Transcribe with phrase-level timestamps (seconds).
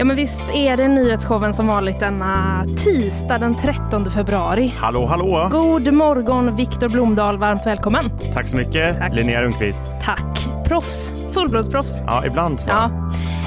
[0.00, 4.74] Ja men visst är det nyhetsshowen som vanligt denna tisdag den 13 februari.
[4.78, 5.48] Hallå, hallå!
[5.50, 8.10] God morgon Viktor Blomdahl, varmt välkommen.
[8.34, 9.14] Tack så mycket, Tack.
[9.14, 9.82] Linnea Rundqvist.
[10.02, 10.48] Tack.
[10.68, 12.02] Proffs, fullblodsproffs.
[12.06, 12.68] Ja, ibland så.
[12.68, 12.90] Ja.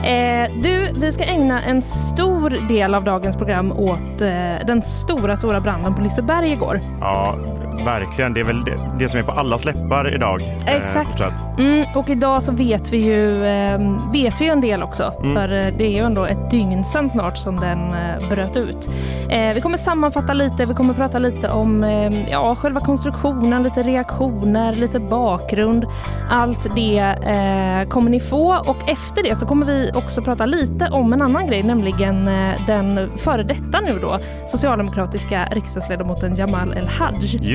[0.10, 5.38] Eh, du, vi ska ägna en stor del av dagens program åt eh, den stora,
[5.38, 6.80] stora branden på Liseberg igår.
[7.00, 7.38] Ja,
[7.86, 8.34] verkligen.
[8.34, 10.42] Det är väl det, det som är på alla läppar idag.
[10.68, 11.10] eh, Exakt.
[11.10, 11.60] fortsatt.
[11.60, 13.80] Mm, och idag så vet vi ju, eh,
[14.14, 15.14] vet vi en del också.
[15.20, 15.34] Mm.
[15.36, 18.90] För eh, det är ju ändå ett dygn sedan snart som den eh, bröt ut.
[19.30, 23.84] Eh, vi kommer sammanfatta lite, vi kommer prata lite om eh, ja, själva konstruktionen, lite
[23.84, 25.86] reaktioner, lite bakgrund.
[26.30, 30.90] Allt det eh, kommer ni få och efter det så kommer vi också prata lite
[30.92, 34.18] om en annan grej, nämligen eh, den före detta nu då
[34.48, 37.14] socialdemokratiska riksdagsledamoten Jamal El-Haj.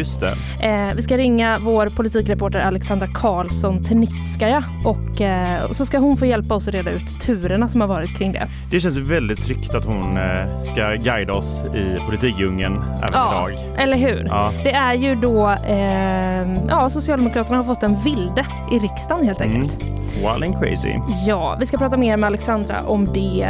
[0.09, 0.67] Just det.
[0.69, 6.27] Eh, vi ska ringa vår politikreporter Alexandra Karlsson Tenitskaja och eh, så ska hon få
[6.27, 8.49] hjälpa oss att reda ut turerna som har varit kring det.
[8.71, 13.75] Det känns väldigt tryggt att hon eh, ska guida oss i politikdjungeln även Ja, idag.
[13.79, 14.27] eller hur?
[14.29, 14.53] Ja.
[14.65, 19.79] Det är ju då, eh, ja, Socialdemokraterna har fått en vilde i riksdagen helt enkelt.
[20.15, 20.95] Wild and crazy.
[21.27, 23.49] Ja, vi ska prata mer med Alexandra om det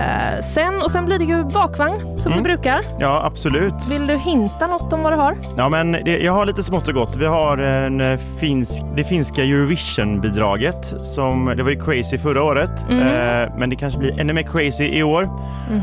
[0.55, 2.45] sen och sen blir det ju bakvagn som Mm.
[2.45, 2.81] vi brukar.
[2.99, 3.75] Ja, absolut.
[3.91, 5.37] Vill du hinta något om vad du har?
[5.57, 7.17] Ja, men det, jag har lite smått och gott.
[7.17, 12.71] Vi har en eh, finsk, det finska Eurovision-bidraget som det var ju crazy förra året,
[12.91, 13.51] Mm.
[13.59, 15.23] men det kanske blir ännu mer crazy i år.
[15.23, 15.81] Mhm.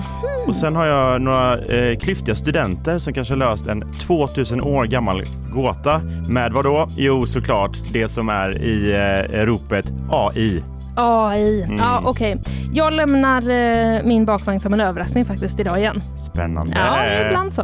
[0.48, 4.86] Och sen har jag några eh, klyftiga studenter som kanske har löst en 2000 år
[4.86, 6.88] gammal gåta med vad då?
[6.98, 8.94] Jo, såklart det som är i
[9.36, 10.64] eh, ropet AI.
[10.96, 11.62] AI.
[11.64, 11.78] Mm.
[11.78, 12.38] Ja, okej.
[12.74, 16.02] Jag lämnar eh, min bakvagn som en överraskning faktiskt idag igen.
[16.18, 16.76] Spännande.
[16.76, 17.64] Ja, ibland så.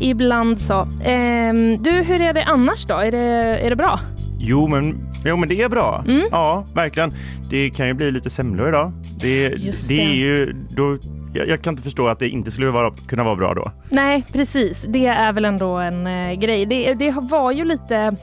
[0.00, 0.88] Ibland så.
[1.04, 2.94] Ehm, du, hur är det annars då?
[2.94, 3.24] Är det,
[3.58, 4.00] är det bra?
[4.38, 6.04] Jo, men, jo, men det är bra.
[6.08, 6.28] Mm.
[6.30, 7.12] Ja, verkligen.
[7.50, 8.92] Det kan ju bli lite semlor idag.
[9.20, 9.94] Det, Just det.
[9.96, 10.02] det.
[10.02, 10.52] är ju...
[10.70, 10.98] Då,
[11.34, 13.72] jag, jag kan inte förstå att det inte skulle vara, kunna vara bra då.
[13.90, 14.84] Nej, precis.
[14.88, 16.66] Det är väl ändå en eh, grej.
[16.66, 18.16] Det, det var ju lite...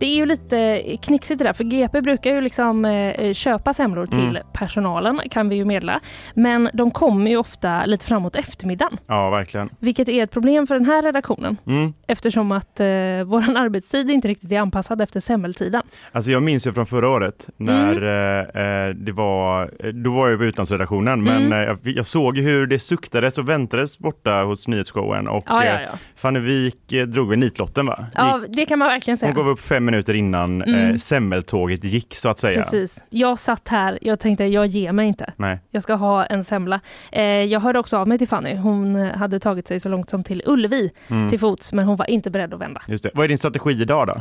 [0.00, 4.06] Det är ju lite knixigt det där, för GP brukar ju liksom eh, köpa semlor
[4.06, 4.42] till Mm.
[4.52, 6.00] personalen, kan vi ju meddela.
[6.34, 9.68] Men de kommer ju ofta lite framåt eftermiddagen, Ja, verkligen.
[9.80, 11.56] vilket är ett problem för den här redaktionen.
[11.66, 11.92] Mm.
[12.08, 12.86] Eftersom att eh,
[13.26, 15.82] vår arbetstid inte riktigt är anpassad efter semmeltiden.
[16.12, 18.46] Alltså jag minns ju från förra året när Mm.
[18.56, 21.52] eh, eh, det var, eh, då var jag på utlandsredaktionen, men Mm.
[21.52, 25.72] eh, jag, jag såg hur det suktades och väntades borta hos nyhetsshowen och Ja, ja,
[25.72, 25.98] eh, ja.
[26.16, 28.06] Fanny Wijk eh, drog väl nitlotten va?
[28.14, 29.32] Ja, det kan man verkligen säga.
[29.32, 30.98] Hon gav upp fem minuter innan eh, Mm.
[30.98, 32.62] semmeltåget gick så att säga.
[32.62, 33.02] Precis.
[33.10, 35.32] Jag satt här, jag tänkte jag ger mig inte.
[35.36, 35.58] Nej.
[35.70, 36.80] Jag ska ha en semla.
[37.12, 38.54] Eh, jag hörde också av mig till Fanny.
[38.54, 41.30] Hon eh, hade tagit sig så långt som till Ullevi Mm.
[41.30, 42.80] till fots, men hon var inte beredd att vända.
[42.88, 43.10] Just det.
[43.14, 44.14] Vad är din strategi idag då?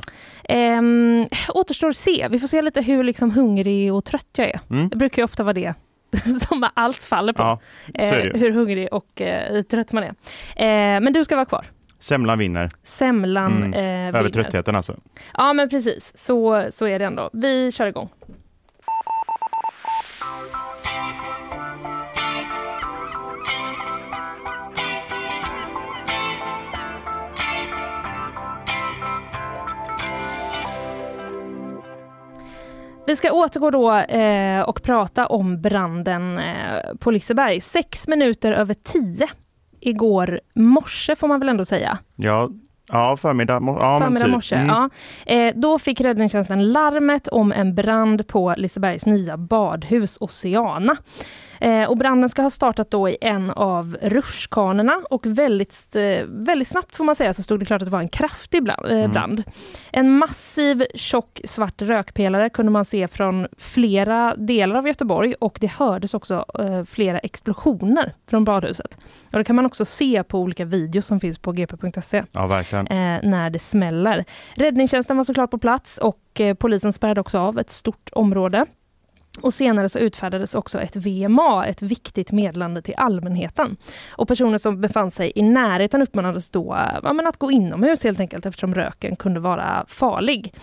[0.44, 2.28] Ehm, återstår att se.
[2.32, 4.60] Vi får se lite hur liksom hungrig och trött jag är.
[4.70, 4.90] Mm.
[4.90, 5.74] Det brukar ju ofta vara det
[6.48, 7.44] som allt faller på.
[7.44, 7.60] Ja.
[7.94, 10.10] Eh, hur hungrig och eh, trött man är.
[10.56, 11.66] Eh, men du ska vara kvar.
[12.00, 12.70] Semlan vinner.
[12.84, 13.74] Semlan mm.
[13.74, 14.20] eh, vinner.
[14.20, 14.96] Över tröttheten alltså.
[15.34, 17.30] Ja men precis, så, så är det ändå.
[17.34, 18.10] Vi kör igång.
[33.08, 37.62] Vi ska återgå då eh, och prata om branden eh, på Liseberg.
[37.62, 39.28] Sex minuter över tio
[39.88, 41.98] igår morse får man väl ändå säga.
[42.16, 42.50] Ja,
[42.92, 44.34] Ja, förmiddag, ja, förmiddag typ.
[44.34, 44.56] morse.
[44.56, 44.68] Mm.
[44.68, 44.90] Ja.
[45.34, 50.96] Eh, då fick räddningstjänsten larmet om en brand på Lisebergs nya badhus Oceana.
[51.62, 56.68] Eh, och branden ska ha startat då i en av rutschkanorna och väldigt, eh, väldigt
[56.68, 58.86] snabbt får man säga så stod det klart att det var en kraftig brand.
[58.86, 59.12] Eh, mm.
[59.12, 59.44] brand.
[59.92, 65.72] En massiv tjock svart rökpelare kunde man se från flera delar av Göteborg och det
[65.72, 68.98] hördes också eh, flera explosioner från badhuset.
[69.32, 72.24] Och det kan man också se på olika videos som finns på gp.se.
[72.32, 72.88] Ja, verkligen.
[72.88, 74.26] Eh, när det smäller.
[74.56, 78.66] Räddningstjänsten var såklart på plats och eh, polisen spärrade också av ett stort område.
[79.42, 83.78] Och senare så utfärdades också ett VMA, ett viktigt meddelande till allmänheten.
[84.10, 88.46] Och personer som befann sig i närheten uppmanades då ja, att gå inomhus helt enkelt
[88.46, 90.54] eftersom röken kunde vara farlig.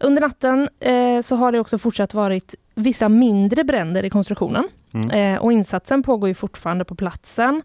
[0.00, 4.68] Under natten eh, så har det också fortsatt varit vissa mindre bränder i konstruktionen.
[4.94, 5.10] Mm.
[5.10, 7.62] Eh, och insatsen pågår ju fortfarande på platsen.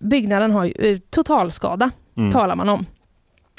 [0.00, 2.30] Byggnaden har ju eh, totalskada, mm.
[2.30, 2.86] talar man om.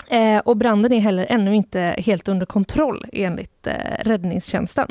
[0.10, 4.88] Eh, och branden är heller ännu inte helt under kontroll enligt eh, räddningstjänsten.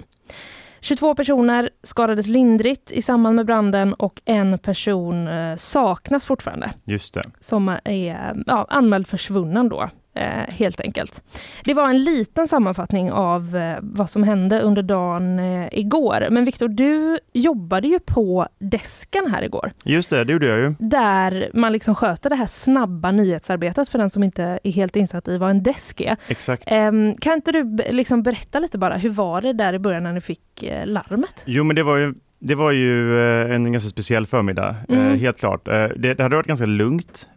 [0.80, 6.70] 22 personer skadades lindrigt i samband med branden och en person eh, saknas fortfarande.
[6.84, 7.22] Just det.
[7.40, 11.22] Som är ja, anmäld försvunnen då eh, helt enkelt.
[11.64, 16.28] Det var en liten sammanfattning av eh, vad som hände under dagen eh, igår.
[16.30, 19.72] Men Viktor, du jobbade ju på desken här igår.
[19.84, 20.74] Just det, det gjorde jag ju.
[20.78, 25.28] Där man liksom sköter det här snabba nyhetsarbetet för den som inte är helt insatt
[25.28, 26.16] i vad en desk är.
[26.28, 26.62] Exakt.
[26.66, 30.12] Ehm, kan inte du liksom berätta lite bara, hur var det där i början när
[30.12, 31.42] ni fick eh, larmet?
[31.46, 35.18] Jo men det var ju det var ju eh, en ganska speciell förmiddag, eh, mm.
[35.18, 35.68] helt klart.
[35.68, 37.28] Eh, det, det hade varit ganska lugnt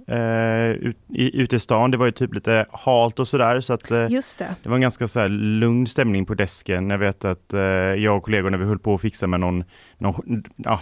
[1.14, 1.92] ute i stan.
[1.92, 3.62] Det var ju typ lite halt och sådär.
[3.62, 4.56] Så att, Just det.
[4.64, 6.90] det var en ganska så lugn stämning på desken.
[6.90, 7.54] Jag vet att
[7.98, 9.64] jag och kollegorna vi höll på att fixa med någon,
[9.98, 10.80] någon ja,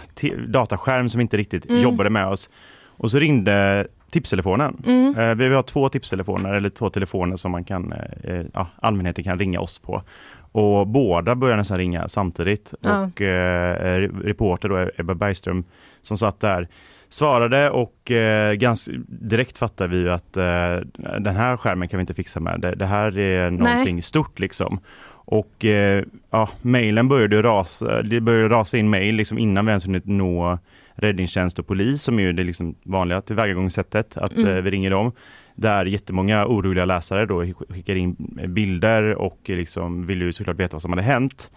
[0.48, 1.82] dataskärm som inte riktigt mm.
[1.82, 2.50] jobbade med oss.
[2.86, 4.82] Och så ringde tipstelefonen.
[4.86, 5.38] Mm.
[5.38, 7.94] Vi har två tipstelefoner, eller två telefoner som man kan,
[8.54, 10.02] ja, allmänheten kan ringa oss på.
[10.52, 12.74] Och båda började nästan ringa samtidigt.
[12.80, 13.02] Ja.
[13.04, 15.64] Och eh, reporter då, Ebba Bergström,
[16.02, 16.68] som satt där,
[17.08, 20.76] svarade och eh, ganska direkt fattade vi att eh,
[21.20, 22.60] den här skärmen kan vi inte fixa med.
[22.60, 24.02] Det, det här är någonting Nej.
[24.02, 24.80] stort liksom.
[25.24, 29.86] Och eh, ja, mejlen började rasa, det började rasa in mejl liksom innan vi ens
[29.86, 30.58] hunnit nå
[30.94, 34.48] räddningstjänst och polis som är det liksom vanliga tillvägagångssättet, att mm.
[34.48, 35.12] Eh, vi ringer dem
[35.54, 38.16] där jättemånga oroliga läsare då skickar in
[38.48, 41.50] bilder och liksom vill ju såklart veta vad som hade hänt.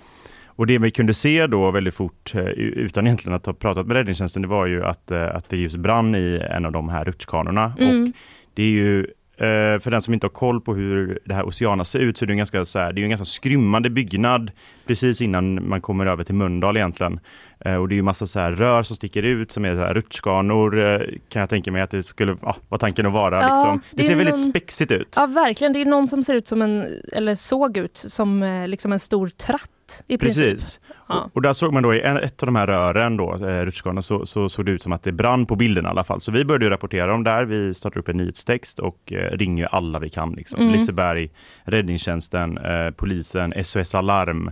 [0.46, 3.96] Och det vi kunde se då väldigt fort, eh, utan egentligen att ha pratat med
[3.96, 7.06] räddningstjänsten, det var ju att, eh, att det just brann i en av de här
[7.06, 7.74] rutschkanorna.
[7.80, 8.04] Mm.
[8.04, 8.12] Och
[8.54, 9.00] det är ju
[9.38, 12.26] eh, för den som inte har koll på hur det här Oceana ser ut så
[12.26, 14.52] är det en ganska, så här, det är en ganska skrymmande byggnad
[14.88, 17.20] precis innan man kommer över till Mölndal egentligen.
[17.66, 19.82] Eh, och det är ju massa så här rör som sticker ut som är så
[19.82, 23.42] här rutschkanor eh, kan jag tänka mig att det skulle ja, vara tanken att vara.
[23.42, 23.82] Ja, liksom.
[23.92, 24.44] Det, det ser väldigt någon...
[24.44, 25.14] spexigt ut.
[25.16, 28.68] Ja verkligen, det är någon som ser ut som en, eller såg ut som eh,
[28.68, 29.70] liksom en stor tratt
[30.08, 30.44] i princip.
[30.44, 30.80] Precis.
[31.08, 31.30] Ja.
[31.34, 34.50] Och, där såg man då i ett av de här rören då, rutschkanorna, så, så
[34.50, 36.22] såg det ut som att det brann på bilden i alla fall.
[36.22, 37.46] Så vi började rapportera om där.
[37.46, 40.32] Vi startade upp en nyhetstext och eh, ringer alla vi kan.
[40.32, 40.62] Liksom.
[40.62, 40.74] Mm.
[40.74, 41.30] Liseberg,
[41.64, 44.52] räddningstjänsten, eh, polisen, SOS Alarm,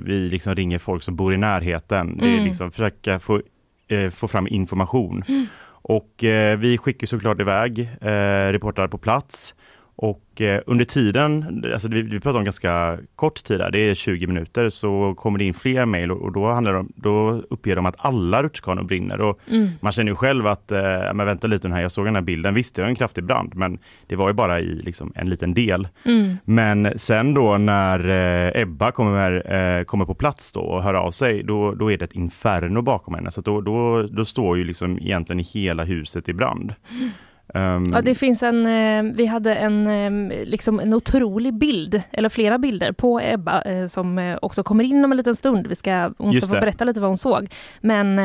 [0.00, 2.06] vi liksom ringer folk som bor i närheten.
[2.06, 2.18] Mm.
[2.18, 2.44] Det är mm.
[2.44, 3.42] liksom försöka få,
[3.88, 5.24] eh, få fram information.
[5.28, 5.46] Mm.
[5.88, 9.54] Och eh, vi skickar såklart iväg eh, reportrar på plats.
[9.98, 13.94] Och eh, under tiden, alltså vi, vi pratar om ganska kort tid där, det är
[13.94, 17.42] 20 minuter, så kommer det in fler mejl och, och, då, handlar det om, då
[17.50, 19.20] uppger de att alla rutschkanor brinner.
[19.20, 19.68] Och mm.
[19.80, 20.80] Man känner ju själv att, eh,
[21.14, 23.54] men vänta lite här, jag såg den här bilden, visst det var en kraftig brand,
[23.54, 25.88] men det var ju bara i liksom, en liten del.
[26.04, 26.36] Mm.
[26.44, 31.10] Men sen då när eh, Ebba kommer, eh, kommer på plats då och hör av
[31.10, 33.30] sig, då, då är det ett inferno bakom henne.
[33.30, 36.74] Så då, då, då står ju liksom egentligen hela huset i brand.
[36.90, 37.10] Mm.
[37.54, 42.28] Um, ja, det finns en, eh, vi hade en, eh, liksom en otrolig bild, eller
[42.28, 45.66] flera bilder på Ebba eh, som också kommer in om en liten stund.
[45.66, 47.48] Vi ska, hon ska få berätta lite vad hon såg.
[47.80, 48.18] Men,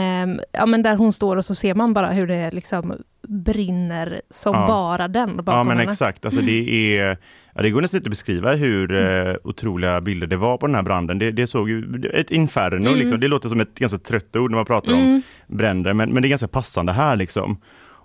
[0.51, 2.93] ja, men där hon står och så ser man bara hur det liksom
[3.27, 4.67] brinner som ja.
[4.67, 5.91] bara den bakom Ja men henne.
[5.91, 7.17] exakt, alltså det är
[7.55, 9.27] Ja, det går nästan inte att beskriva hur mm.
[9.27, 11.19] eh, otroliga bilder det var på den här branden.
[11.19, 12.99] Det, det såg ju ett inferno, mm.
[12.99, 13.19] liksom.
[13.19, 15.03] det låter som ett ganska trött ord när man pratar mm.
[15.05, 17.57] om bränder, men, men det är ganska passande här liksom.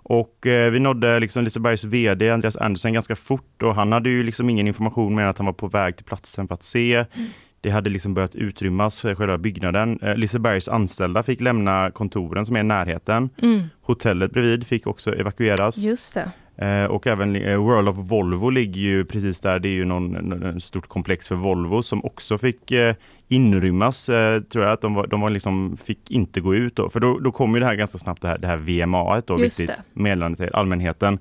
[0.09, 4.23] Och eh, vi nådde liksom Lisebergs VD Andreas Andersen ganska fort och han hade ju
[4.23, 6.95] liksom ingen information mer än att han var på väg till platsen för att se.
[6.95, 7.27] Mm.
[7.61, 9.99] Det hade liksom börjat utrymmas, eh, själva byggnaden.
[10.01, 13.29] Eh, Lisebergs anställda fick lämna kontoren som är i närheten.
[13.41, 13.63] Mm.
[13.81, 15.77] Hotellet bredvid fick också evakueras.
[15.77, 16.31] Just det.
[16.57, 19.59] Eh, och även eh, World of Volvo ligger ju precis där.
[19.59, 22.95] Det är ju någon, stort komplex för Volvo som också fick eh,
[23.27, 24.71] inrymmas, tror jag.
[24.71, 26.89] att De, var, de var liksom, fick inte gå ut då.
[26.89, 29.39] För då, då kom ju det här ganska snabbt, det här, det här VMA, då,
[29.39, 31.19] Just viktigt meddelande till allmänheten.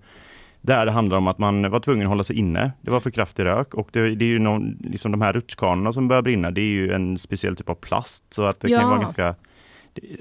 [0.61, 2.73] Där det handlar om att man var tvungen att hålla sig inne.
[2.81, 5.93] Det var för kraftig rök och det, det är ju någon, liksom de här rutschkanorna
[5.93, 8.35] som börjar brinna, det är ju en speciell typ av plast.
[8.35, 8.79] Så att det Ja.
[8.81, 9.35] kan vara ganska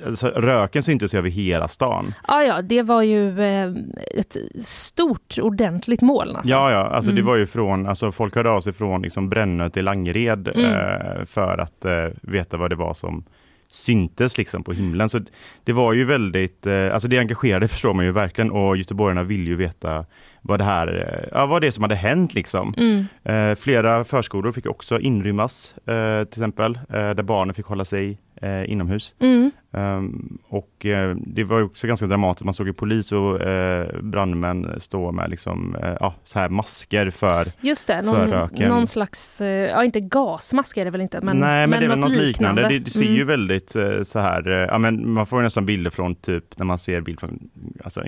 [0.05, 2.13] Alltså, röken syntes ju över hela stan.
[2.27, 3.71] Ja, ja, det var ju eh,
[4.17, 6.35] ett stort ordentligt moln.
[6.35, 6.49] Alltså.
[6.51, 7.25] Ja, ja, alltså det Mm.
[7.27, 10.65] var ju från, alltså folk hörde av sig från liksom Brännö till Langered Mm.
[10.65, 13.23] eh, för att eh, veta vad det var som
[13.67, 15.09] syntes liksom på himlen.
[15.09, 15.19] Så
[15.63, 19.47] det var ju väldigt, eh, alltså det engagerade förstår man ju verkligen och göteborgarna vill
[19.47, 20.05] ju veta
[20.47, 20.87] vad det här,
[21.23, 22.73] eh, ja vad det som hade hänt liksom.
[22.77, 23.05] Mm.
[23.23, 28.17] Eh, flera förskolor fick också inrymmas, eh, till exempel, eh, där barnen fick hålla sig
[28.41, 29.15] eh, inomhus.
[29.19, 29.51] Mm.
[29.71, 33.39] Um, och eh, det var också ganska dramatiskt, man såg ju polis och
[34.03, 38.69] brandmän stå med liksom, ja, så här masker för Just det, För någon, röken.
[38.69, 41.99] någon slags, ja inte gasmask är det väl inte, men, Nej men, det är något
[41.99, 42.67] något liknande.
[42.69, 43.15] Det, det ser Mm.
[43.15, 46.77] ju väldigt så här, ja men man får ju nästan bilder från typ när man
[46.77, 47.39] ser bild från
[47.83, 48.03] alltså,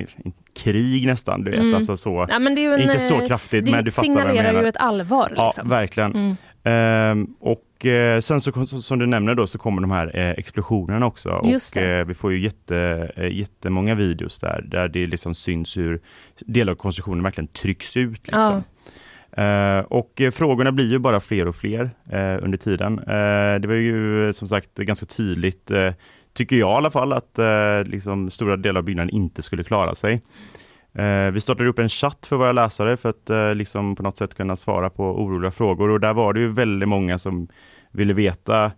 [0.64, 1.76] krig nästan, du vet, Mm.
[1.76, 2.27] alltså så.
[2.30, 4.24] Ja, men det är en, Inte så eh, kraftigt, det men du fattar vad jag
[4.26, 4.64] signalerar menar.
[4.64, 5.34] ju ett allvar.
[5.36, 5.70] Ja, Liksom.
[5.70, 6.16] verkligen.
[6.16, 6.36] Mm.
[6.64, 11.06] Ehm, och eh, sen så som du nämner då så kommer de här eh, explosionerna
[11.06, 11.42] också.
[11.44, 12.00] Just och det.
[12.00, 16.00] eh, vi får ju jätte, eh, jättemånga videos där, där det liksom syns hur
[16.40, 18.22] delar av konstruktionen verkligen trycks ut.
[18.28, 18.64] Liksom.
[19.38, 21.90] Eh, och eh, frågorna blir ju bara fler och fler
[22.42, 23.00] under tiden.
[23.00, 25.72] Eh, det var ju som sagt ganska tydligt,
[26.34, 27.40] tycker jag i alla fall, att
[27.86, 30.22] liksom stora delar av byggnaden inte skulle klara sig.
[30.94, 34.18] Eh, vi startade upp en chatt för våra läsare för att eh, liksom på något
[34.18, 37.48] sätt kunna svara på oroliga frågor och där var det ju väldigt många som
[37.92, 38.72] ville veta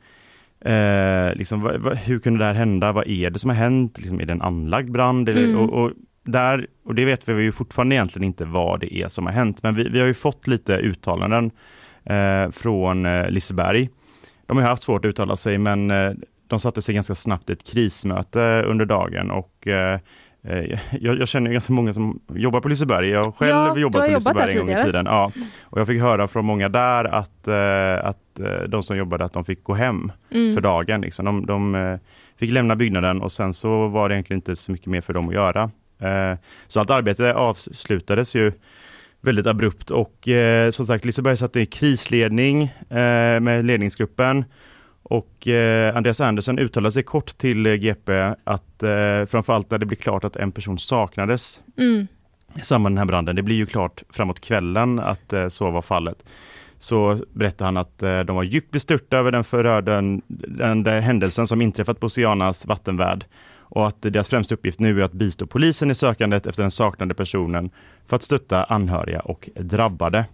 [0.62, 2.92] eh, liksom, vad, vad, hur kunde det här hända?
[2.92, 3.98] Vad är det som har hänt?
[3.98, 5.30] Liksom, är det en anlagd brand?
[5.30, 5.58] Mm.
[5.58, 5.92] och, och,
[6.24, 9.64] där, och det vet vi ju fortfarande egentligen inte vad det är som har hänt,
[9.64, 11.52] men vi, vi har ju fått lite uttalanden
[12.04, 13.90] eh, från eh, Liseberg.
[14.46, 16.12] De har haft svårt att uttala sig, men eh,
[16.48, 19.68] de satte sig ganska snabbt i ett krismöte under dagen och
[21.00, 23.10] jag, jag känner ganska många som jobbar på Liseberg.
[23.10, 25.06] Jag själv Ja, jobbat på jobbat Liseberg en gång i tiden.
[25.06, 25.32] Ja.
[25.62, 29.34] Och jag fick höra från många där att, eh, att eh, de som jobbade att
[29.34, 30.56] de fick gå hem Mm.
[30.56, 31.02] för dagen.
[31.02, 31.26] Liksom.
[31.26, 31.98] De, de eh,
[32.40, 35.28] fick lämna byggnaden och sen så var det egentligen inte så mycket mer för dem
[35.28, 35.72] att göra.
[36.02, 38.52] Eh, Så allt arbete avslutades ju
[39.22, 44.46] väldigt abrupt och eh, som sagt Liseberg satte i krisledning eh, med ledningsgruppen
[45.10, 49.86] och eh, Andreas Andersson uttalade sig kort till eh, GP att eh, framförallt när det
[49.86, 52.08] blev klart att en person saknades Mm.
[52.56, 55.72] i samband med den här branden, det blir ju klart framåt kvällen att eh, så
[55.72, 56.26] var fallet,
[56.80, 62.00] så berättade han att eh, de var djupt bestörta över den förödande händelsen som inträffat
[62.00, 63.26] på Oceanas vattenvärld
[63.72, 67.14] och att deras främsta uppgift nu är att bistå polisen i sökandet efter den saknade
[67.14, 67.70] personen
[68.08, 70.26] för att stötta anhöriga och drabbade.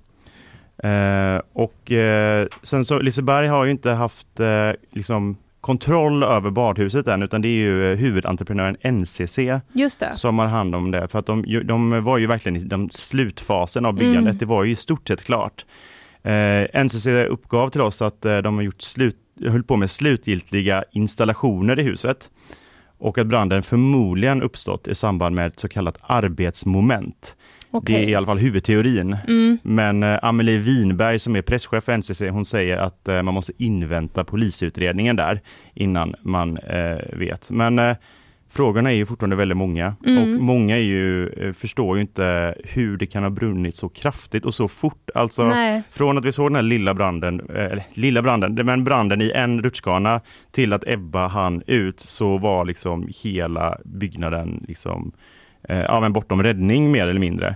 [0.83, 7.07] Eh, och eh, sen så Liseberg har ju inte haft eh, liksom kontroll över badhuset
[7.07, 9.39] än, utan det är ju eh, huvudentreprenören NCC
[10.13, 11.07] som har hand om det.
[11.07, 14.31] För att de, de var ju verkligen i de slutfasen av byggandet.
[14.31, 14.37] Mm.
[14.37, 15.65] Det var ju i stort sett klart.
[16.23, 21.79] Eh, NCC uppgav till oss att de har gjort slut, höll på med slutgiltiga installationer
[21.79, 22.29] i huset
[22.97, 27.35] och att branden förmodligen uppstått i samband med ett så kallat arbetsmoment.
[27.75, 27.95] Okej.
[27.95, 29.17] Det är i alla fall huvudteorin.
[29.27, 29.57] Mm.
[29.63, 33.53] Men eh, Amelie Winberg som är presschef för NCC, hon säger att eh, man måste
[33.57, 35.41] invänta polisutredningen där
[35.73, 37.51] innan man eh, vet.
[37.51, 37.95] Men eh,
[38.49, 40.23] frågorna är ju fortfarande väldigt många Mm.
[40.23, 44.45] och många är ju, eh, förstår ju inte hur det kan ha brunnit så kraftigt
[44.45, 45.09] och så fort.
[45.15, 45.81] Alltså Nej.
[45.91, 49.31] från att vi såg den här lilla branden, eh, eller lilla branden, men branden i
[49.35, 55.11] en rutschkana till att Ebba hann ut så var liksom hela byggnaden liksom,
[55.69, 57.55] eh, ja, men bortom räddning mer eller mindre.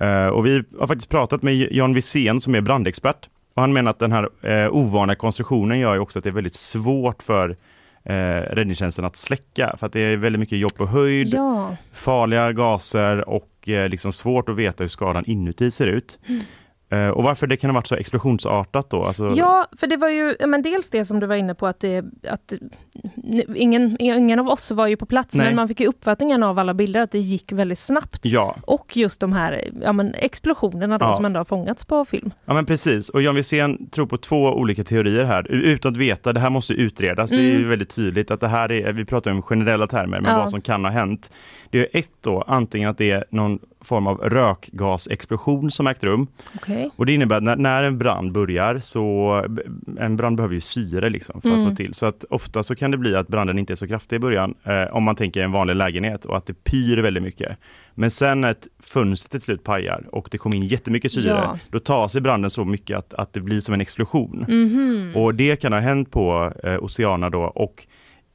[0.00, 3.90] Eh, och vi har faktiskt pratat med Jan Wisén som är brandexpert och han menar
[3.90, 7.56] att den här eh, ovana konstruktionen gör ju också att det är väldigt svårt för
[8.04, 8.14] eh,
[8.50, 11.76] räddningstjänsten att släcka för att det är väldigt mycket jobb på höjd, Ja.
[11.92, 16.18] farliga gaser och eh, liksom svårt att veta hur skadan inuti ser ut.
[16.28, 16.34] Eh,
[17.14, 19.04] och varför det kan ha varit så explosionsartat då?
[19.04, 21.80] Alltså, Ja, för det var ju men dels det som du var inne på att,
[21.80, 22.52] det, att
[23.54, 25.46] ingen, ingen av oss var ju på plats, Nej.
[25.46, 28.20] men man fick ju uppfattningen av alla bilder att det gick väldigt snabbt.
[28.24, 31.12] ja, Och just de här ja, men explosionerna då, Ja.
[31.12, 32.30] som ändå har fångats på film.
[32.44, 36.32] Ja men precis, och Jan Wirsén tror på två olika teorier här, utan att veta,
[36.32, 37.30] det här måste utredas.
[37.30, 37.68] Det är ju Mm.
[37.68, 40.38] väldigt tydligt att det här är, vi pratar om generella termer, men Ja.
[40.38, 41.30] vad som kan ha hänt.
[41.70, 46.26] Det är ett då, antingen att det är någon form av rökgasexplosion som ägt rum.
[46.56, 46.90] Okej.
[46.96, 49.32] Och det innebär att när, när en brand börjar så,
[49.98, 51.70] en brand behöver ju syre liksom för att Mm.
[51.70, 51.94] få till.
[51.94, 54.54] Så att ofta så kan det bli att branden inte är så kraftig i början,
[54.64, 57.56] eh, om man tänker en vanlig lägenhet och att det pyr väldigt mycket.
[57.94, 61.58] Men sen när ett fönster till slut pajar och det kommer in jättemycket syre, Ja.
[61.70, 64.44] då tar sig branden så mycket att, att det blir som en explosion.
[64.48, 65.12] Mhm.
[65.16, 67.86] Och det kan ha hänt på eh, Oceana då och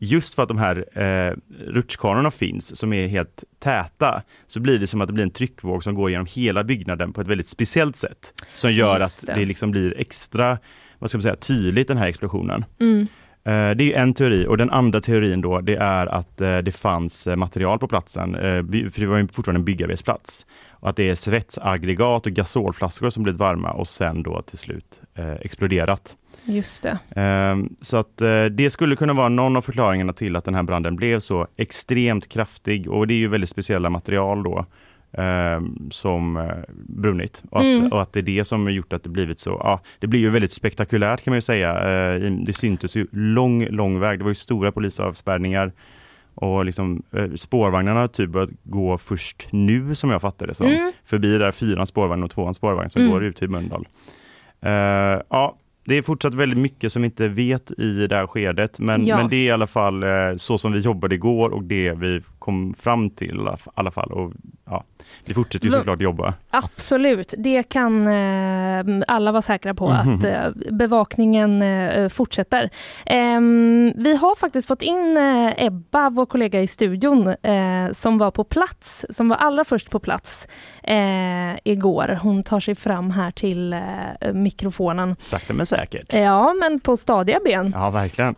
[0.04, 1.34] just för att de här eh,
[1.68, 5.84] rutschkanorna finns som är helt täta så blir det som att det blir en tryckvåg
[5.84, 8.34] som går genom hela byggnaden på ett väldigt speciellt sätt.
[8.54, 9.40] Som gör Just att det.
[9.40, 10.58] det liksom blir extra,
[11.00, 12.66] vad ska man säga, tydligt den här explosionen.
[12.80, 13.08] Mm.
[13.46, 16.72] Eh, Det är en teori och den andra teorin då det är att eh, det
[16.72, 18.34] fanns eh, material på platsen,
[18.92, 20.46] för det var ju fortfarande en byggarbetsplats.
[20.84, 25.02] Och att det är svetsaggregat och gasolflaskor som blivit varma och sen då till slut
[25.16, 26.18] eh, exploderat.
[26.46, 27.00] Just det.
[27.16, 30.64] Ehm, Så att eh, det skulle kunna vara någon av förklaringarna till att den här
[30.64, 34.66] branden blev så extremt kraftig och det är ju väldigt speciella material då
[35.18, 36.46] ehm, som eh,
[36.88, 37.92] brunnit och att, Mm.
[37.92, 40.20] och att det är det som har gjort att det blivit så, ja det blir
[40.20, 41.72] ju väldigt spektakulärt kan man ju säga.
[42.14, 45.72] Eh, i- Det syntes ju lång, lång väg, det var ju stora polisavspärrningar
[46.36, 50.68] och liksom eh, spårvagnarna har typ börjat gå först nu som jag fattar det som.
[50.68, 50.92] Mm.
[51.06, 53.12] Förbi där fyran spårvagn och tvåan spårvagn som Mm.
[53.14, 53.88] går ut till Mölndal.
[54.62, 54.72] Eh,
[55.30, 59.06] ja, det är fortsatt väldigt mycket som vi inte vet i det här skedet, men,
[59.06, 59.18] Ja.
[59.18, 62.22] men det är i alla fall eh, så som vi jobbade igår och det vi
[62.44, 64.12] kom fram till i alla- fall.
[64.12, 64.32] Och,
[64.66, 64.84] ja,
[65.26, 66.34] vi fortsätter ju såklart jobba.
[66.50, 72.70] Absolut, det kan eh, alla vara säkra på att eh, bevakningen eh, fortsätter.
[73.06, 78.32] Ehm, vi har faktiskt fått in eh, Ebba, vår kollega i studion, eh, som var
[78.32, 80.48] på plats, som var allra först på plats
[80.84, 82.20] eh, igår.
[82.24, 83.76] Hon tar sig fram här till
[84.34, 85.16] mikrofonen.
[85.20, 86.14] Sakta men säkert.
[86.14, 87.72] Ja, men på stadiga ben.
[87.76, 88.36] Ja, verkligen.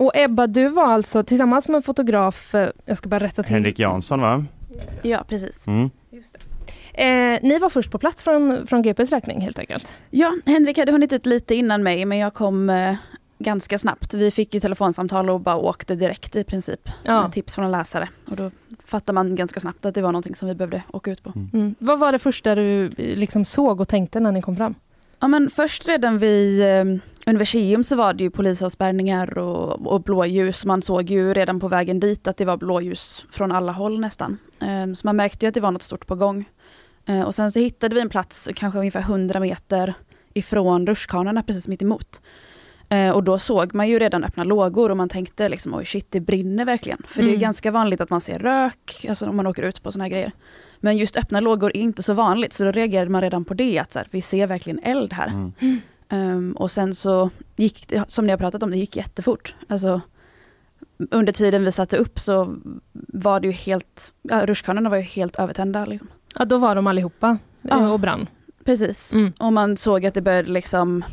[0.00, 3.54] Och Ebba, du var alltså tillsammans med en fotograf, eh, jag ska bara rätta till.
[3.54, 4.44] Henrik Jansson va?
[5.02, 5.66] Ja, precis.
[5.66, 5.90] Mm.
[6.94, 9.92] Eh, ni var först på plats från, från GPs räkning helt enkelt.
[10.10, 12.94] Ja, Henrik hade hunnit ut lite innan mig, men jag kom eh,
[13.38, 14.14] ganska snabbt.
[14.14, 16.88] Vi fick ju telefonsamtal och bara åkte direkt i princip.
[17.02, 17.22] Ja.
[17.22, 18.08] Med tips från en läsare.
[18.26, 18.50] Och då
[18.84, 21.32] fattar man ganska snabbt att det var någonting som vi behövde åka ut på.
[21.52, 21.74] Mm.
[21.78, 24.74] Vad var det första du eh, liksom såg och tänkte när ni kom fram?
[25.20, 26.84] Ja men först redan vid eh,
[27.26, 30.66] Universium så var det ju polisavspärrningar och, och blåljus.
[30.66, 34.38] Man såg ju redan på vägen dit att det var blåljus från alla håll nästan.
[34.60, 36.44] Eh, så man märkte ju att det var något stort på gång.
[37.06, 39.94] Eh, och sen så hittade vi en plats kanske ungefär 100 meter
[40.34, 42.20] ifrån rutschkanorna precis mitt emot.
[42.88, 46.06] Eh, och då såg man ju redan öppna lågor och man tänkte liksom oj shit
[46.10, 47.02] det brinner verkligen.
[47.06, 47.40] För det är Mm.
[47.40, 50.32] ganska vanligt att man ser rök, alltså om man åker ut på såna här grejer.
[50.80, 53.78] Men just öppna lågor är inte så vanligt så då reagerade man redan på det
[53.78, 55.26] att så här, vi ser verkligen eld här.
[55.28, 55.52] Mm.
[56.10, 59.54] Ehm, och sen så gick det, som ni har pratat om, det gick jättefort.
[59.68, 60.00] Alltså,
[61.10, 62.56] under tiden vi satte upp så
[62.92, 65.84] var det ju helt, ja, rutschkanorna var ju helt övertända.
[65.84, 66.08] Liksom.
[66.38, 67.36] Ja, då var de allihopa eh,
[67.70, 67.92] Ja.
[67.92, 68.26] och brann.
[68.64, 69.12] Precis.
[69.12, 69.32] Mm.
[69.38, 71.04] Och man såg att det började liksom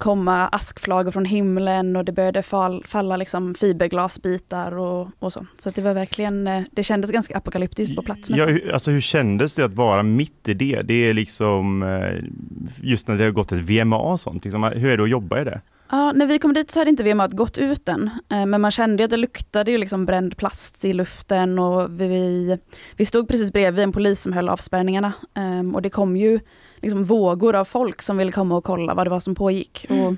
[0.00, 5.46] komma askflagor från himlen och det började fall, falla liksom fiberglasbitar och, och så.
[5.58, 8.30] Så det var verkligen, eh, det kändes ganska apokalyptiskt på plats.
[8.30, 10.82] Ja, hur- alltså hur kändes det att vara mitt i det?
[10.82, 12.24] Det är liksom eh,
[12.82, 14.44] just när det har gått ett VMA och sånt.
[14.44, 15.60] Liksom, hur är det att jobba i det?
[15.92, 18.10] Ja, när vi kom dit så hade inte VMA gått ut än.
[18.30, 22.58] Eh, Men man kände att det luktade ju liksom bränd plast i luften och vi,
[22.96, 25.12] vi stod precis bredvid en polis som höll avspärrningarna.
[25.34, 26.40] Ehm, Och det kom ju
[26.82, 29.86] liksom vågor av folk som ville komma och kolla vad det var som pågick.
[29.88, 30.14] Och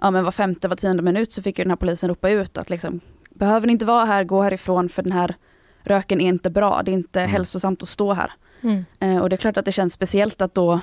[0.00, 2.58] ja, men var femte, var tionde minut så fick ju den här polisen ropa ut
[2.58, 3.00] att liksom,
[3.30, 5.34] behöver ni inte vara här, gå härifrån för den här
[5.82, 7.30] röken är inte bra, det är inte Mm.
[7.32, 8.32] hälsosamt att stå här.
[8.60, 8.84] Mm.
[9.00, 10.80] Eh, och det är klart att det känns speciellt att då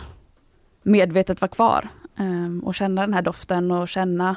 [0.84, 4.36] medvetet vara kvar eh, och känna den här doften och känna,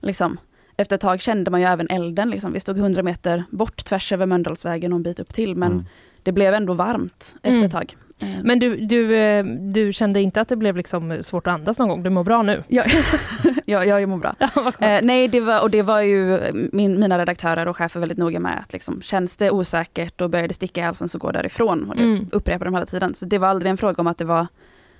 [0.00, 0.36] liksom,
[0.76, 2.30] efter ett tag kände man ju även elden.
[2.30, 2.52] Liksom.
[2.52, 5.84] Vi stod 100 meter bort tvärs över Mölndalsvägen och en bit upp till, men Mm.
[6.22, 7.64] det blev ändå varmt efter Mm.
[7.64, 7.96] ett tag.
[8.22, 11.78] Eh, Men du, du, eh, du kände inte att det blev liksom svårt att andas
[11.78, 12.02] någon gång?
[12.02, 12.62] Du mår bra nu?
[12.68, 12.82] ja,
[13.66, 14.34] ja, jag mår bra.
[14.38, 14.86] Ja.
[14.86, 16.40] Eh, nej, det var, och det var ju
[16.72, 20.48] min, mina redaktörer och chefer väldigt noga med att liksom, känns det osäkert och börjar
[20.48, 21.88] det sticka i halsen så gå därifrån.
[21.88, 22.26] Och det Mm.
[22.32, 23.14] upprepar de hela tiden.
[23.14, 24.46] Så det var aldrig en fråga om att det var,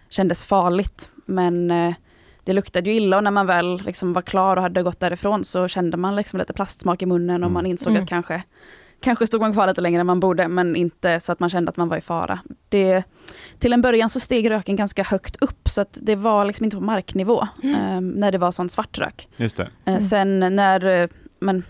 [0.08, 1.10] kändes farligt.
[1.26, 1.94] Men eh,
[2.44, 5.44] det luktade ju illa och när man väl liksom var klar och hade gått därifrån
[5.44, 7.52] så kände man liksom lite plastsmak i munnen och Mm.
[7.52, 8.02] man insåg Mm.
[8.02, 8.42] att kanske
[9.02, 11.68] Kanske stod man kvar lite längre än man borde men inte så att man kände
[11.70, 12.38] att man var i fara.
[12.68, 13.02] Det,
[13.58, 16.76] till en början så steg röken ganska högt upp så att det var liksom inte
[16.76, 19.28] på marknivå eh, när det var sån svart rök.
[19.36, 19.62] Just det.
[19.62, 20.02] Eh, Mm.
[20.02, 21.08] Sen när eh,
[21.40, 21.62] men,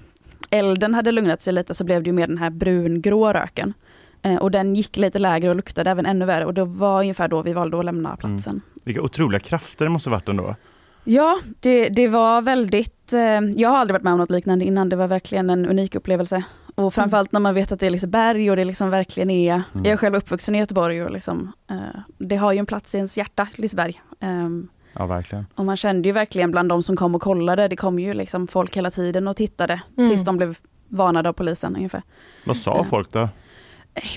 [0.51, 3.75] elden hade lugnat sig lite så blev det ju mer den här brungrå röken.
[4.23, 7.29] Eh, och den gick lite lägre och luktade även ännu värre och det var ungefär
[7.29, 8.61] då vi valde att lämna platsen.
[8.85, 10.57] Vilka otroliga krafter det måste varit ändå.
[11.05, 13.21] Ja, det, det var väldigt, eh,
[13.57, 16.43] jag har aldrig varit med om något liknande innan, det var verkligen en unik upplevelse.
[16.75, 19.85] Och framförallt när man vet att det är Liseberg och det liksom verkligen är, Mm.
[19.85, 21.77] jag är själv uppvuxen i Göteborg och liksom, eh,
[22.19, 24.01] det har ju en plats i ens hjärta, Liseberg.
[24.21, 25.47] Ehm, Ja, verkligen.
[25.55, 28.47] och man kände ju verkligen bland de som kom och kollade, det kom ju liksom
[28.47, 30.11] folk hela tiden och tittade Mm.
[30.11, 30.59] tills de blev
[30.89, 32.03] varnade av polisen ungefär.
[32.47, 32.85] Vad sa Ja.
[32.85, 33.29] folk då?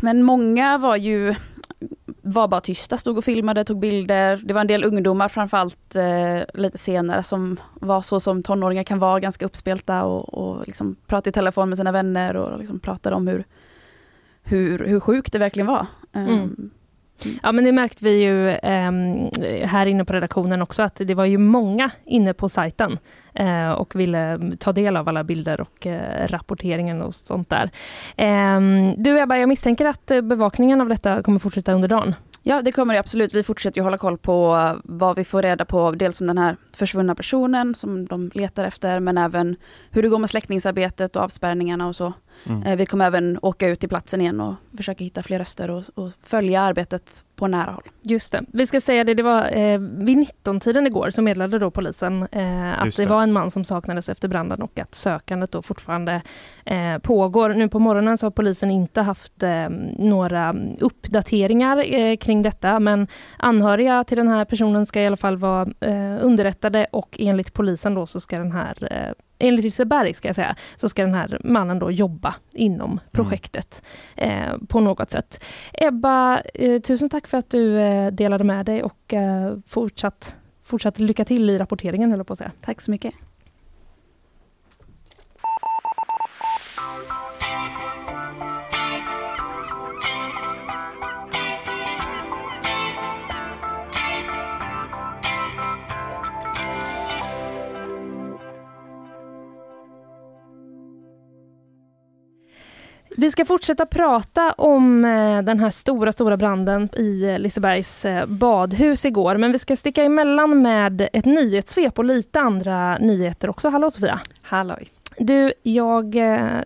[0.02, 1.36] Men många var ju
[2.22, 4.42] var bara tysta, stod och filmade, tog bilder.
[4.44, 9.00] Det var en del ungdomar framförallt eh, lite senare som var så som tonåringar kan
[9.00, 13.16] vara, ganska uppspelta och, och liksom pratade i telefon med sina vänner och liksom pratade
[13.16, 13.44] om hur,
[14.44, 15.88] hur, hur sjukt det verkligen var.
[16.14, 16.30] Mm.
[16.30, 16.72] Um,
[17.44, 18.92] Ja men det märkte vi ju eh,
[19.68, 22.98] här inne på redaktionen också att det var ju många inne på sajten
[23.34, 27.72] eh, och ville ta del av alla bilder och eh, rapporteringen och sånt där.
[28.18, 32.16] Ehm, du Ebba, jag misstänker att eh, bevakningen av detta kommer fortsätta under dagen.
[32.48, 33.34] Ja, det kommer det absolut.
[33.34, 36.38] Vi fortsätter ju hålla koll på eh, vad vi får reda på, dels om den
[36.38, 39.56] här försvunna personen som de letar efter, men även
[39.90, 42.14] hur det går med släckningsarbetet och avspärrningarna och så.
[42.44, 42.64] Mm.
[42.64, 45.84] Eh, Vi kommer även åka ut till platsen igen och försöka hitta fler röster och,
[45.96, 47.84] och följa arbetet på nära håll.
[48.02, 48.44] Just det.
[48.54, 52.82] Vi ska säga det, det var eh, vid 19-tiden igår så meddelade då polisen eh,
[52.82, 53.04] att det.
[53.04, 53.10] det.
[53.10, 56.22] var en man som saknades efter branden och att sökandet då fortfarande
[56.66, 57.50] eh, pågår.
[57.50, 63.08] Nu på morgonen så har polisen inte haft eh, några uppdateringar eh, kring detta men
[63.38, 67.94] anhöriga till den här personen ska i alla fall vara eh, underrättade och enligt polisen
[67.94, 71.42] då så ska den här eh, Enligt Liseberg ska jag säga, så ska den här
[71.44, 73.84] mannen då jobba inom projektet
[74.16, 75.44] eh, på något sätt.
[75.74, 81.00] Ebba, eh, tusen tack för att du eh, delade med dig och eh, fortsatt, fortsatt
[81.00, 82.52] lycka till i rapporteringen höll jag på att säga.
[82.62, 83.14] Tack så mycket.
[103.18, 108.26] Vi ska fortsätta prata om eh, den här stora, stora branden i eh, Lisebergs eh,
[108.26, 109.38] badhus igår.
[109.38, 113.70] Men vi ska sticka emellan med ett nyhetssvep och lite andra nyheter också.
[113.70, 114.20] Hallå Sofia!
[114.42, 114.88] Halloj.
[115.18, 116.16] Du, jag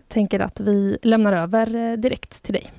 [0.08, 2.70] tänker att vi lämnar över direkt till dig.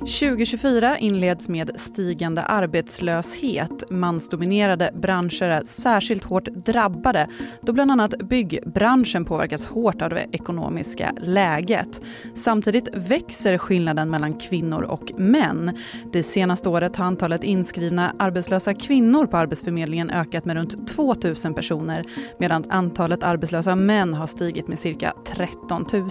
[0.00, 3.90] 2024 inleds med stigande arbetslöshet.
[3.90, 7.28] Mansdominerade branscher är särskilt hårt drabbade
[7.62, 12.00] då bland annat byggbranschen påverkas hårt av det ekonomiska läget.
[12.34, 15.78] Samtidigt växer skillnaden mellan kvinnor och män.
[16.12, 21.54] Det senaste året har antalet inskrivna arbetslösa kvinnor på Arbetsförmedlingen ökat med runt 2 000
[21.54, 22.04] personer
[22.38, 26.10] medan antalet arbetslösa män har stigit med cirka 13 000.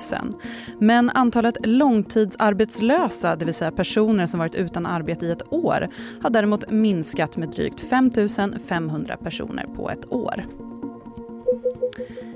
[0.79, 2.88] Men antalet långtidsarbetslösa,
[3.35, 5.87] det vill säga personer som varit utan arbete i ett år,
[6.21, 8.11] har däremot minskat med drygt 5
[8.67, 10.45] 500 personer på ett år.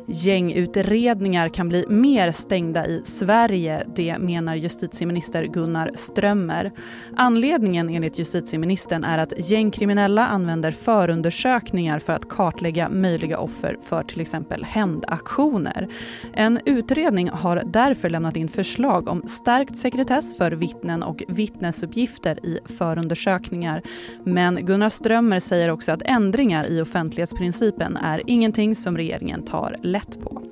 [0.07, 6.71] Gängutredningar kan bli mer stängda i Sverige, det menar justitieminister Gunnar Strömmer.
[7.15, 14.21] Anledningen enligt justitieministern är att gängkriminella använder förundersökningar för att kartlägga möjliga offer för till
[14.21, 15.87] exempel hämndaktioner.
[16.33, 22.59] En utredning har därför lämnat in förslag om stärkt sekretess för vittnen och vittnesuppgifter i
[22.65, 23.81] förundersökningar.
[24.23, 30.21] Men Gunnar Strömmer säger också att ändringar i offentlighetsprincipen är ingenting som regeringen tar lätt
[30.21, 30.43] på.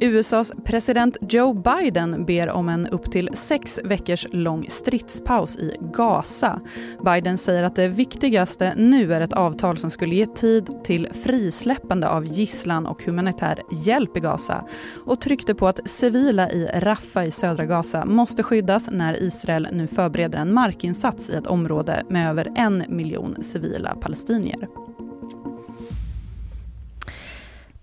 [0.00, 6.60] USAs president Joe Biden ber om en upp till sex veckors lång stridspaus i Gaza.
[7.04, 12.08] Biden säger att det viktigaste nu är ett avtal som skulle ge tid till frisläppande
[12.08, 14.64] av gisslan och humanitär hjälp i Gaza
[15.06, 19.86] och tryckte på att civila i Rafah i södra Gaza måste skyddas när Israel nu
[19.86, 24.68] förbereder en markinsats i ett område med över en miljon civila palestinier.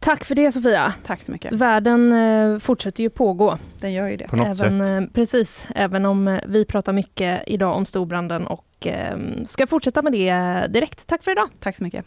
[0.02, 0.94] Tack för det Sofia.
[1.04, 1.52] Tack så mycket.
[1.54, 3.58] Världen eh, fortsätter ju pågå.
[3.82, 4.28] Den gör ju det.
[4.28, 5.02] På något även, sätt.
[5.02, 8.66] eh, Precis, även om eh, vi pratar mycket idag om storbranden och
[9.46, 11.08] ska fortsätta med det direkt.
[11.08, 11.50] Tack för idag.
[11.60, 12.06] Tack så mycket.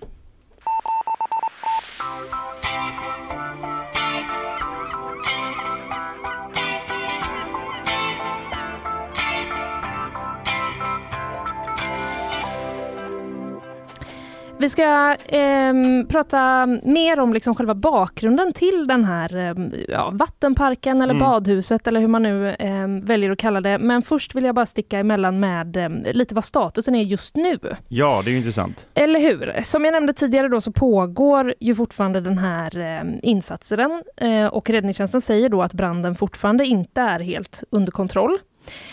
[14.58, 21.02] Vi ska ehm, prata mer om liksom själva bakgrunden till den här ehm, ja, vattenparken
[21.02, 21.26] eller Mm.
[21.26, 23.78] badhuset eller hur man nu ehm, väljer att kalla det.
[23.78, 27.58] Men först vill jag bara sticka emellan med ehm, lite vad statusen är just nu.
[27.88, 28.86] Ja, det är ju intressant.
[28.94, 29.62] Eller hur?
[29.64, 34.70] Som jag nämnde tidigare då så pågår ju fortfarande den här eh, insatsen eh, och
[34.70, 38.38] räddningstjänsten säger då att branden fortfarande inte är helt under kontroll.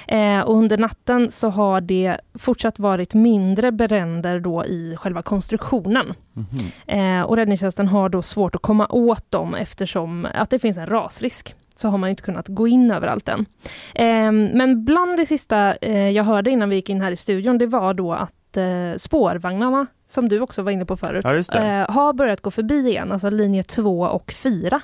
[0.07, 6.13] Eh, och under natten så har det fortsatt varit mindre bränder då i själva konstruktionen.
[6.33, 6.99] Mhm.
[6.99, 10.85] Eh, och räddningstjänsten har då svårt att komma åt dem eftersom att det finns en
[10.85, 11.55] rasrisk.
[11.75, 13.45] så har man inte kunnat gå in överallt än.
[13.95, 17.57] Eh, men bland det sista eh, jag hörde innan vi gick in här i studion,
[17.57, 21.89] det var då att eh, spårvagnarna, som du också var inne på förut, Ja, eh,
[21.91, 24.81] har börjat gå förbi igen, alltså linje 2 och 4.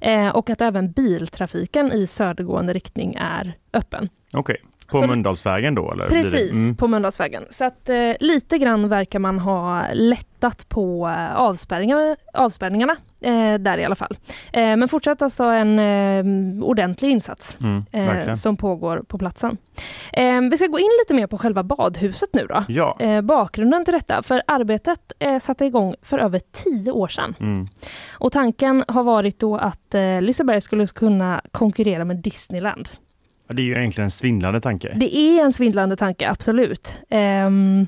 [0.00, 4.08] Eh, och att även biltrafiken i södergående riktning är öppen.
[4.32, 4.56] Okej.
[4.92, 6.08] På Så- Mölndalsvägen då eller?
[6.08, 6.76] Precis, Mm.
[6.76, 7.44] på Mölndalsvägen.
[7.50, 13.78] Så att eh, lite grann verkar man ha lättat på eh, avspärrningarna, avspärrningarna eh, där
[13.78, 14.16] i alla fall.
[14.52, 19.56] Eh, men fortsatt alltså en eh, ordentlig insats Mm, eh, som pågår på platsen.
[20.12, 22.64] Eh, vi ska gå in lite mer på själva badhuset nu då.
[22.68, 22.96] Ja.
[23.00, 27.34] Eh, bakgrunden till detta, för arbetet eh, satte igång för över tio år sedan.
[27.40, 27.68] Mm.
[28.12, 32.88] Och tanken har varit då att eh, Liseberg skulle kunna konkurrera med Disneyland.
[33.52, 34.92] Det är ju egentligen en svindlande tanke.
[34.96, 36.94] Det är en svindlande tanke, absolut.
[37.10, 37.86] Ehm,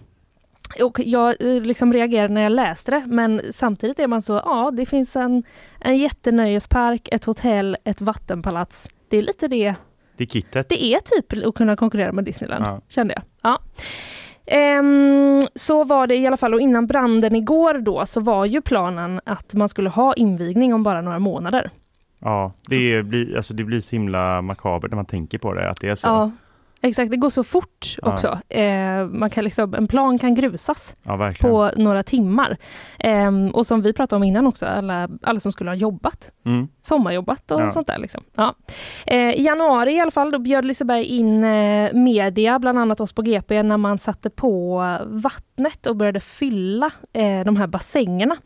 [0.83, 4.71] och jag eh, liksom reagerade när jag läste det, men samtidigt är man så, ja,
[4.77, 5.43] det finns en,
[5.81, 8.89] en jättenöjespark, ett hotell, ett vattenpalats.
[9.09, 9.75] Det är lite det,
[10.17, 10.69] Det är kittet.
[10.69, 12.81] det är typ att kunna konkurrera med Disneyland, Ja.
[12.89, 13.23] kände jag.
[13.43, 13.59] Ja.
[14.47, 18.61] Ehm, så var det i alla fall, och innan branden igår då, så var ju
[18.63, 21.71] planen att man skulle ha invigning om bara några månader.
[22.25, 25.81] Ja, det blir, alltså det blir så himla makabert när man tänker på det, att
[25.81, 26.07] det är så.
[26.07, 26.31] Ja,
[26.83, 27.11] exakt.
[27.11, 28.13] Det går så fort Ja.
[28.13, 28.39] också.
[28.49, 30.97] Eh, man kan liksom, en plan kan grusas.
[31.03, 32.57] Ja, på några timmar.
[32.99, 36.69] Ehm, och som vi pratade om innan också, alla, alla som skulle ha jobbat, Mm.
[36.83, 37.71] sommarjobbat och Ja.
[37.71, 37.99] sånt där.
[37.99, 38.23] Liksom.
[38.37, 38.55] Ja.
[39.07, 43.13] Eh, I januari i alla fall, då bjöd Liseberg in eh, media, bland annat oss
[43.13, 48.37] på GP, när man satte på vattnet och började fylla eh, de här bassängerna.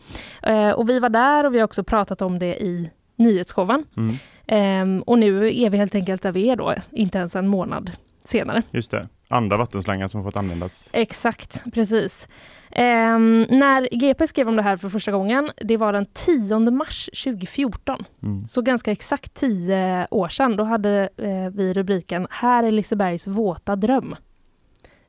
[0.42, 3.85] Eh, och vi var där och vi har också pratat om det i nyhetsshowen.
[3.96, 4.14] Mm.
[4.46, 7.90] Ehm, och nu är vi helt enkelt där vi är då, inte ens en månad
[8.24, 8.62] senare.
[8.70, 9.09] Just det.
[9.28, 10.90] Andra vattenslangar som fått användas.
[10.92, 12.28] Exakt, precis.
[12.70, 17.11] Ehm, när GP skrev om det här för första gången, det var den 10 mars
[17.24, 18.04] 2014.
[18.22, 18.46] Mm.
[18.46, 23.76] Så ganska exakt tio år sedan, då hade eh, vi rubriken Här är Lisebergs våta
[23.76, 24.16] dröm.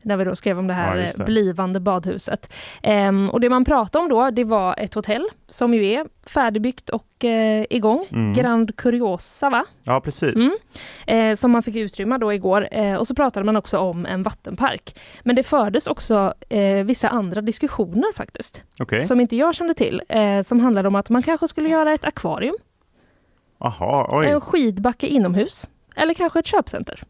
[0.02, 1.24] När vi då skrev om det här Ja, just det.
[1.24, 2.54] eh, blivande badhuset.
[2.84, 6.90] Ehm, och det man pratade om då, det var ett hotell som ju är färdigbyggt
[6.90, 8.06] och eh, igång.
[8.12, 8.34] Mm.
[8.34, 9.66] Grand Curiosa va?
[9.84, 10.62] Ja, precis.
[11.08, 11.32] Mm.
[11.32, 12.68] eh, som man fick utrymma då igår.
[12.72, 15.00] Eh, och så pratade man också om en vattenpark.
[15.24, 19.04] Men det fördes också eh, vissa andra diskussioner faktiskt, Okej.
[19.04, 22.06] som inte jag kände till, eh, som handlade om att man kanske skulle göra ett
[22.06, 22.56] akvarium,
[23.60, 24.28] Jaha, oj.
[24.28, 27.04] en skidbacke inomhus, eller kanske ett köpcenter.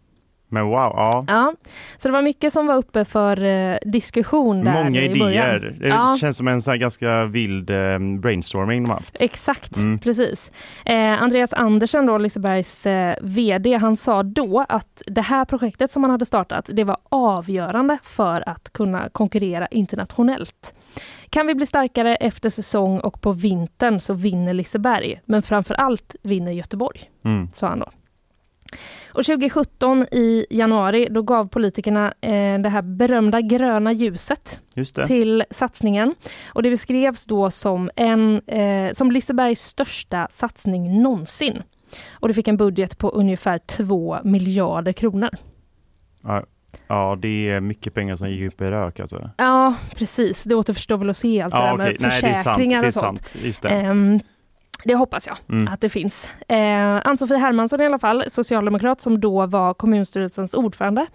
[0.52, 1.26] Men wow, ja.
[1.28, 1.54] Ja,
[1.98, 5.56] så det var mycket som var uppe för eh, diskussion där Många i början.
[5.56, 5.76] idéer.
[5.80, 6.18] Det Ja.
[6.22, 9.18] känns som en här ganska vild eh, brainstorming de haft.
[9.20, 10.00] Exakt, Mm.
[10.00, 10.52] precis.
[10.86, 16.02] Eh, Andreas Andersen, då, Lisebergs eh, VD, han sa då att det här projektet som
[16.02, 20.74] man hade startat, det var avgörande för att kunna konkurrera internationellt.
[21.30, 26.16] Kan vi bli starkare efter säsong och på vintern så vinner Liseberg, men framför allt
[26.24, 27.50] vinner Göteborg, Mm.
[27.54, 27.90] sa han då.
[29.14, 34.60] Och 2017 i januari, då gav politikerna eh, det här berömda gröna ljuset
[34.96, 35.06] det.
[35.06, 36.16] till satsningen.
[36.54, 41.64] Och det beskrevs då som, en, eh, som Lisebergs största satsning någonsin.
[42.12, 45.30] Och det fick en budget på ungefär 2 miljarder kronor.
[46.24, 46.44] Ja,
[46.88, 49.30] ja, det är mycket pengar som gick upp i rök alltså.
[49.38, 50.44] Ja, precis.
[50.44, 51.98] Det återstår väl att se allt det Ja, där okej.
[52.00, 52.44] med Nej, det är sant.
[52.44, 53.28] försäkringar Det är och sånt.
[53.28, 53.44] sant.
[53.46, 53.70] Just det.
[53.70, 54.20] Ehm,
[54.84, 55.68] det hoppas jag Mm.
[55.74, 56.30] att det finns.
[56.48, 61.06] Eh, Ann-Sofie Hermansson i alla fall, socialdemokrat som då var kommunstyrelsens ordförande.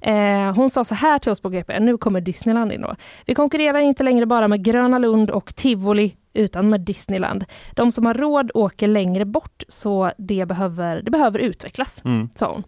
[0.00, 2.96] Eh, hon sa så här till oss på GP, nu kommer Disneyland in då.
[3.26, 7.44] Vi konkurrerar inte längre bara med Gröna Lund och Tivoli utan med Disneyland.
[7.72, 12.28] De som har råd åker längre bort så det behöver, det behöver utvecklas, Mm.
[12.34, 12.64] sa hon.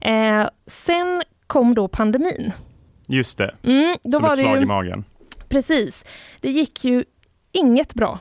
[0.00, 2.52] Eh, sen kom då pandemin.
[3.06, 3.54] Just det.
[3.62, 5.04] Mm, då som var ett det slag ju, i magen.
[5.48, 6.04] Precis.
[6.40, 7.04] Det gick ju
[7.52, 8.18] inget bra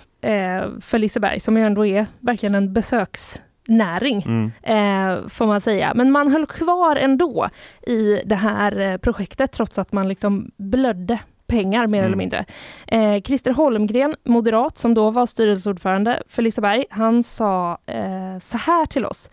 [0.81, 4.21] för Liseberg som ju ändå är verkligen en besöksnäring.
[4.25, 4.51] Mm.
[4.63, 5.91] Eh, får man säga.
[5.95, 7.49] Men man höll kvar ändå
[7.87, 12.05] i det här eh, projektet trots att man liksom blödde pengar mer Mm.
[12.07, 12.45] eller mindre.
[12.87, 18.85] Eh, Christer Holmgren, moderat, som då var styrelseordförande för Liseberg, han sa eh, så här
[18.85, 19.29] till oss.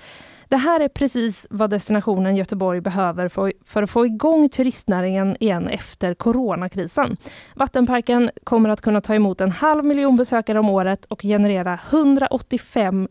[0.49, 5.69] Det här är precis vad destinationen Göteborg behöver för, för att få igång turistnäringen igen
[5.69, 7.17] efter coronakrisen.
[7.55, 13.09] Vattenparken kommer att kunna ta emot en halv miljon besökare om året och generera 185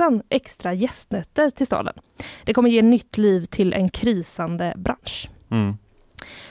[0.00, 1.94] 000 extra gästnätter till staden.
[2.44, 5.30] Det kommer ge nytt liv till en krisande bransch.
[5.50, 5.76] Mm.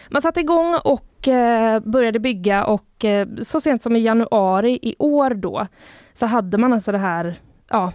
[0.10, 4.96] Man satte igång och eh, började bygga och eh, så sent som i januari i
[5.00, 5.68] år då
[6.14, 7.36] så hade man alltså det här
[7.70, 7.92] ja,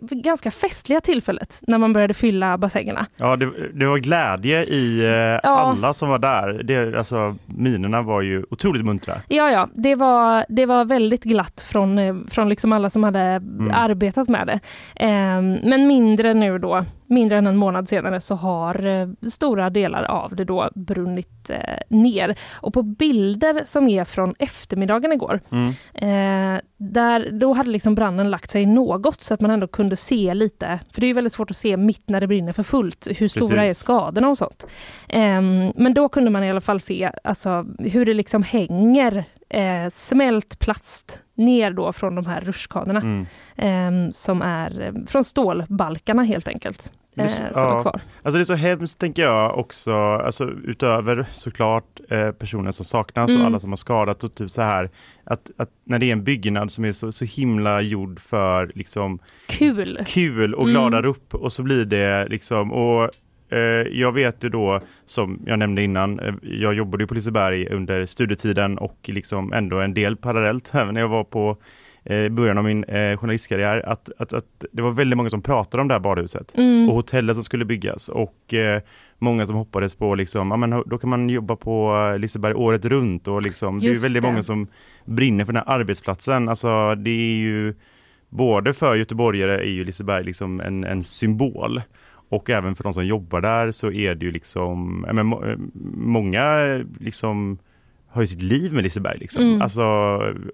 [0.00, 3.06] ganska festliga tillfället när man började fylla bassängerna.
[3.16, 5.04] Ja, det, det var glädje i
[5.44, 6.62] eh, alla som var där.
[6.62, 9.14] Det, alltså, minerna var ju otroligt muntra.
[9.28, 13.20] Ja, ja, det var, det var väldigt glatt från, eh, från liksom alla som hade
[13.20, 13.70] mm.
[13.74, 14.60] arbetat med det.
[15.04, 20.02] Eh, men mindre nu då, mindre än en månad senare så har eh, stora delar
[20.02, 22.38] av det då brunnit eh, ner.
[22.52, 25.68] Och på bilder som är från eftermiddagen igår, mm.
[25.94, 30.34] eh, där, då hade liksom branden lagt sig något så att man ändå kunde se
[30.34, 33.28] lite, för det är väldigt svårt att se mitt när det brinner för fullt, hur
[33.28, 33.78] stora Precis.
[33.78, 34.66] är skadorna och sånt.
[35.08, 39.88] Ehm, men då kunde man i alla fall se alltså, hur det liksom hänger eh,
[39.90, 43.00] smält plast ner då från de här rutschkanorna.
[43.00, 43.26] Mm.
[43.56, 46.92] Eh, som är eh, från stålbalkarna helt enkelt.
[47.16, 47.78] Eh, som ja.
[47.78, 48.00] är kvar.
[48.22, 53.30] Alltså det är så hemskt tänker jag också, alltså utöver såklart eh, personer som saknas
[53.30, 53.40] mm.
[53.40, 54.90] och alla som har skadat och typ så här
[55.24, 59.18] att, att när det är en byggnad som är så, så himla gjord för liksom
[59.46, 61.10] kul, kul och gladar mm.
[61.10, 63.10] upp och så blir det liksom och
[63.92, 68.78] jag vet ju då, som jag nämnde innan, eh, jag jobbade på Liseberg under studietiden
[68.78, 71.56] och liksom ändå en del parallellt, även när jag var på
[72.04, 75.80] eh, början av min eh, journalistkarriär, att, att, att det var väldigt många som pratade
[75.80, 76.88] om det här badhuset mm.
[76.88, 78.82] och hotellet som skulle byggas och eh,
[79.18, 83.28] många som hoppades på liksom, ja men då kan man jobba på Liseberg året runt
[83.28, 84.28] och liksom, det är väldigt det.
[84.28, 84.68] många som
[85.04, 86.48] brinner för den här arbetsplatsen.
[86.48, 87.74] Alltså det är ju
[88.28, 91.82] både för göteborgare är ju Liseberg liksom en, en symbol
[92.28, 95.26] och även för de som jobbar där så är det ju liksom, men,
[95.94, 96.60] många
[97.00, 97.58] liksom
[98.08, 99.18] har ju sitt liv med Liseberg.
[99.18, 99.42] Liksom.
[99.42, 99.62] Mm.
[99.62, 99.84] Alltså,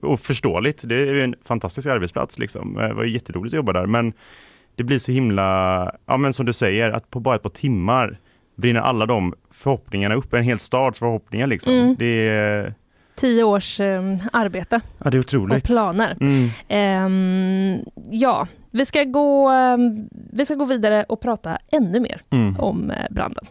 [0.02, 2.38] och förståeligt, det är en fantastisk arbetsplats.
[2.38, 2.74] Liksom.
[2.74, 3.86] Det var jätteroligt att jobba där.
[3.86, 4.12] Men
[4.74, 8.18] det blir så himla, ja men som du säger, att på bara ett par timmar
[8.56, 11.46] brinner alla de förhoppningarna upp, en hel stads förhoppningar.
[11.46, 11.72] Liksom.
[11.72, 11.96] Mm.
[11.98, 12.74] Det
[13.14, 14.80] tio års eh, arbete.
[14.98, 15.56] Ja, det är otroligt.
[15.56, 16.16] Och planer.
[16.20, 16.50] Mm.
[16.68, 19.76] Eh, ja, vi ska, gå, eh,
[20.32, 22.60] vi ska gå vidare och prata ännu mer mm.
[22.60, 23.46] om eh, branden.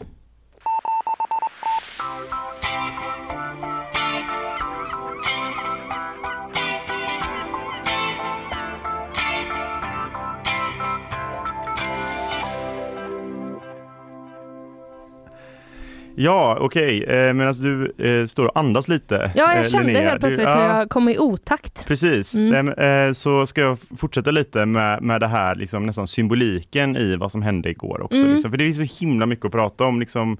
[16.15, 17.03] Ja, okej.
[17.03, 17.17] Okay.
[17.17, 19.31] Eh, Medan du eh, står och andas lite.
[19.35, 20.09] Ja, jag eh, kände Linnea.
[20.09, 21.87] helt plötsligt du, hur jag kom i otakt.
[21.87, 22.35] Precis.
[22.35, 22.69] Mm.
[22.69, 27.31] Eh, så ska jag fortsätta lite med, med det här liksom, nästan symboliken i vad
[27.31, 28.17] som hände igår också.
[28.17, 28.33] Mm.
[28.33, 28.51] Liksom.
[28.51, 29.99] För det är så himla mycket att prata om.
[29.99, 30.37] Liksom,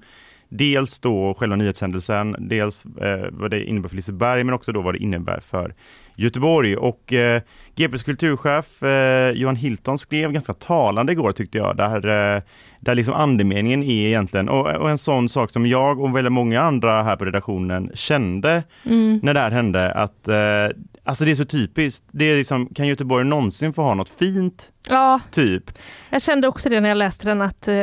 [0.48, 2.86] dels då själva nyhetshändelsen, dels
[3.30, 5.74] vad det innebär för Liseberg, men också då vad det innebär för
[6.16, 6.76] Göteborg.
[6.76, 7.42] Och eh,
[7.76, 12.42] GPs kulturchef eh, Johan Hilton skrev ganska talande igår tyckte jag, där, eh,
[12.80, 16.60] där liksom andemeningen är egentligen, och, och, en sån sak som jag och väldigt många
[16.60, 19.20] andra här på redaktionen kände mm.
[19.22, 20.68] när det här hände, att eh,
[21.04, 22.06] alltså det är så typiskt.
[22.10, 24.70] Det är liksom, kan Göteborg någonsin få ha något fint?
[24.88, 25.78] Ja, typ.
[26.10, 27.74] jag kände också det när jag läste den att eh,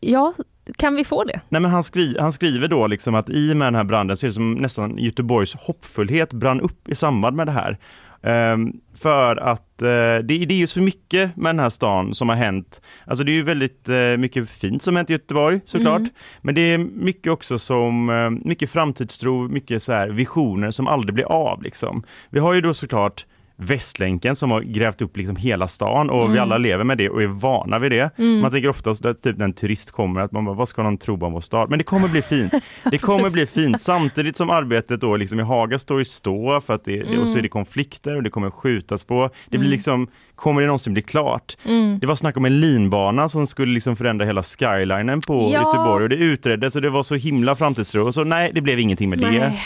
[0.00, 0.34] ja,
[0.76, 1.40] kan vi få det?
[1.48, 4.16] Nej, men han, skri han skriver då liksom att i och med den här branden
[4.16, 7.78] så är det som nästan Göteborgs hoppfullhet brann upp i samband med det här.
[8.26, 12.28] Um, för att uh, det, det, är ju så mycket med den här stan som
[12.28, 12.80] har hänt.
[13.06, 16.00] Alltså det är ju väldigt uh, mycket fint som hänt i Göteborg såklart.
[16.00, 16.10] Mm.
[16.42, 21.14] Men det är mycket också som, uh, mycket framtidstro, mycket så här visioner som aldrig
[21.14, 22.04] blir av liksom.
[22.30, 26.32] Vi har ju då såklart Västlänken som har grävt upp liksom hela stan och mm.
[26.32, 28.10] vi alla lever med det och är vana vid det.
[28.18, 28.40] Mm.
[28.40, 30.98] Man tänker oftast att typ när en turist kommer att man bara, vad ska någon
[30.98, 31.70] tro om vår stad?
[31.70, 32.54] Men det kommer bli fint.
[32.90, 36.74] Det kommer bli fint samtidigt som arbetet då liksom i Haga står i stå för
[36.74, 37.22] att det, mm.
[37.22, 39.30] och så är det konflikter och det kommer skjutas på.
[39.44, 39.70] Det blir mm.
[39.70, 41.56] liksom, kommer det någonsin bli klart?
[41.64, 41.98] Mm.
[41.98, 45.60] Det var snack om en linbana som skulle liksom förändra hela skylinen på ja.
[45.60, 48.78] Göteborg och det utreddes och det var så himla framtidstro och så nej, det blev
[48.78, 49.38] ingenting med nej.
[49.38, 49.58] det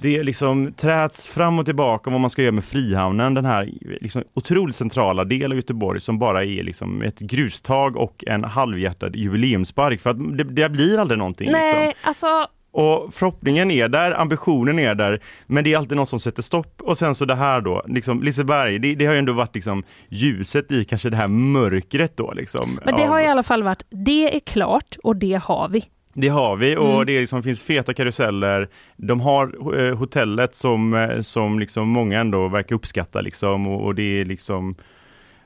[0.00, 3.70] det liksom träts fram och tillbaka om vad man ska göra med Frihamnen, den här
[4.00, 9.16] liksom otroligt centrala del av Göteborg som bara är liksom ett grustag och en halvhjärtad
[9.16, 11.52] jubileumspark för att det, det blir aldrig någonting.
[11.52, 12.08] Nej, liksom.
[12.08, 16.42] alltså och förhoppningen är där, ambitionen är där, men det är alltid något som sätter
[16.42, 16.82] stopp.
[16.82, 19.82] Och sen så det här då, liksom Liseberg, det, det har ju ändå varit liksom
[20.08, 22.80] ljuset i kanske det här mörkret då liksom.
[22.84, 23.08] Men det av...
[23.08, 25.84] har i alla fall varit, det är klart och det har vi.
[26.12, 27.06] Det har vi och mm.
[27.06, 28.68] det liksom finns feta karuseller.
[28.96, 33.94] De har eh, hotellet som, eh, som liksom många ändå verkar uppskatta liksom och, och
[33.94, 34.76] det är liksom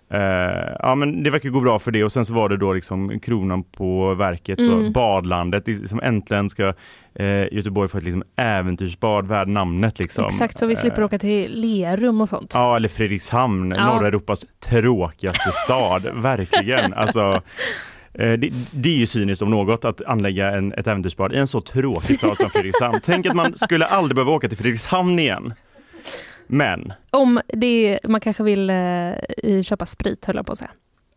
[0.09, 2.73] eh, ja men det verkar gå bra för det och sen så var det då
[2.73, 4.87] liksom kronan på verket, mm.
[4.87, 6.75] så badlandet, liksom äntligen ska
[7.15, 9.99] eh, Göteborg få ett liksom äventyrsbad värd namnet.
[9.99, 10.25] Liksom.
[10.25, 12.51] Exakt, så vi slipper eh, åka till Lerum och sånt.
[12.55, 16.95] Ja, eller Fredrikshamn, norra Europas tråkigaste stad, verkligen.
[17.03, 17.43] Alltså,
[18.13, 21.61] det, det, är ju cyniskt om något att anlägga en, ett äventyrsbad i en så
[21.61, 23.01] tråkig stad som Fredrikshamn.
[23.05, 25.55] Tänk att man skulle aldrig behöva åka till Fredrikshamn igen.
[26.47, 30.71] Men, Om det, man kanske vill eh, köpa sprit höll jag på att säga.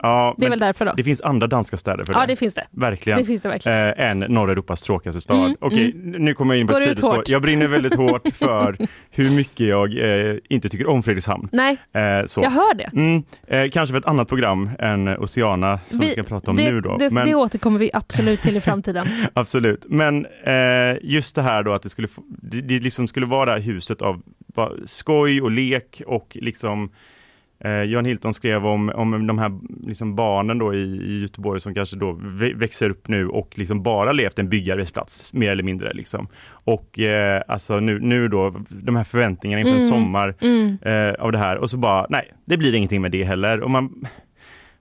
[0.06, 0.94] Ja, Det är väl därför då.
[0.98, 2.26] det finns andra danska städer för Ja det.
[2.28, 2.68] det finns det.
[2.72, 3.20] Verkligen.
[3.20, 3.78] Det finns det verkligen.
[3.78, 5.46] eh, än norra Europas tråkigaste stad.
[5.46, 7.24] Mm, Okej, nu kommer jag in på Går ett det sidospår.
[7.28, 8.78] Jag brinner väldigt hårt för
[9.10, 9.98] hur mycket jag
[10.30, 11.50] eh, inte tycker om Fredrikshamn.
[11.52, 12.02] Nej, Eh,
[12.38, 12.90] jag hör det.
[12.94, 16.64] Mm, eh, kanske för ett annat program än Oceana som vi, ska prata om det,
[16.72, 16.98] nu då.
[16.98, 19.08] Det, Men, det återkommer vi absolut till i framtiden.
[19.34, 19.86] absolut.
[19.90, 23.62] Men eh, just det här då att det skulle, det, det liksom skulle vara det
[23.62, 24.22] huset av
[24.86, 26.90] skoj och lek och liksom
[27.60, 29.52] eh, Jan Hilton skrev om, om de här
[29.88, 33.84] liksom barnen då i, i Göteborg som kanske då vä- växer upp nu och liksom
[33.84, 35.94] bara levt en byggarbetsplats mer eller mindre.
[35.94, 36.28] Liksom.
[36.50, 39.90] Och eh, alltså nu, nu då de här förväntningarna inför en Mm.
[39.90, 40.78] sommar Mm.
[40.82, 43.62] eh, av det här och så bara nej, det blir ingenting med det heller.
[43.62, 44.06] Och man,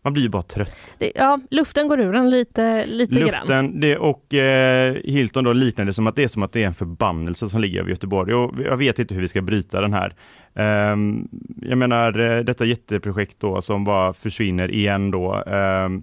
[0.03, 0.95] man blir ju bara trött.
[0.99, 3.27] Det, ja, luften går ur den lite, lite grann.
[3.41, 6.63] Luften det, och eh, Hilton då liknade det som att det är som att det
[6.63, 9.81] är en förbannelse som ligger över Göteborg och jag vet inte hur vi ska bryta
[9.81, 10.13] den här.
[10.55, 11.29] Ehm,
[11.63, 15.35] jag menar eh, detta jätteprojekt då som bara försvinner igen då.
[15.47, 16.03] Ehm,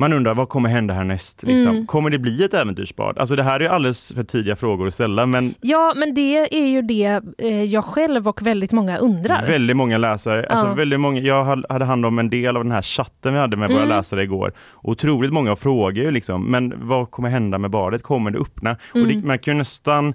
[0.00, 1.42] man undrar vad kommer hända härnäst?
[1.42, 1.72] Liksom?
[1.72, 1.86] Mm.
[1.86, 3.18] Kommer det bli ett äventyrsbad?
[3.18, 6.66] Alltså det här är alldeles för tidiga frågor att ställa men Ja, men det är
[6.66, 9.46] ju det eh, jag själv och väldigt många undrar.
[9.46, 10.46] Väldigt många läsare.
[10.46, 10.74] Alltså Ja.
[10.74, 13.68] väldigt många, jag hade- hand om en del av den här chatten vi hade med
[13.70, 13.88] våra Mm.
[13.88, 14.52] läsare igår.
[14.82, 18.02] Otroligt många frågor ju liksom, men vad kommer hända med badet?
[18.02, 18.76] Kommer det öppna?
[18.90, 19.20] Och Mm.
[19.20, 20.14] det, man kan ju nästan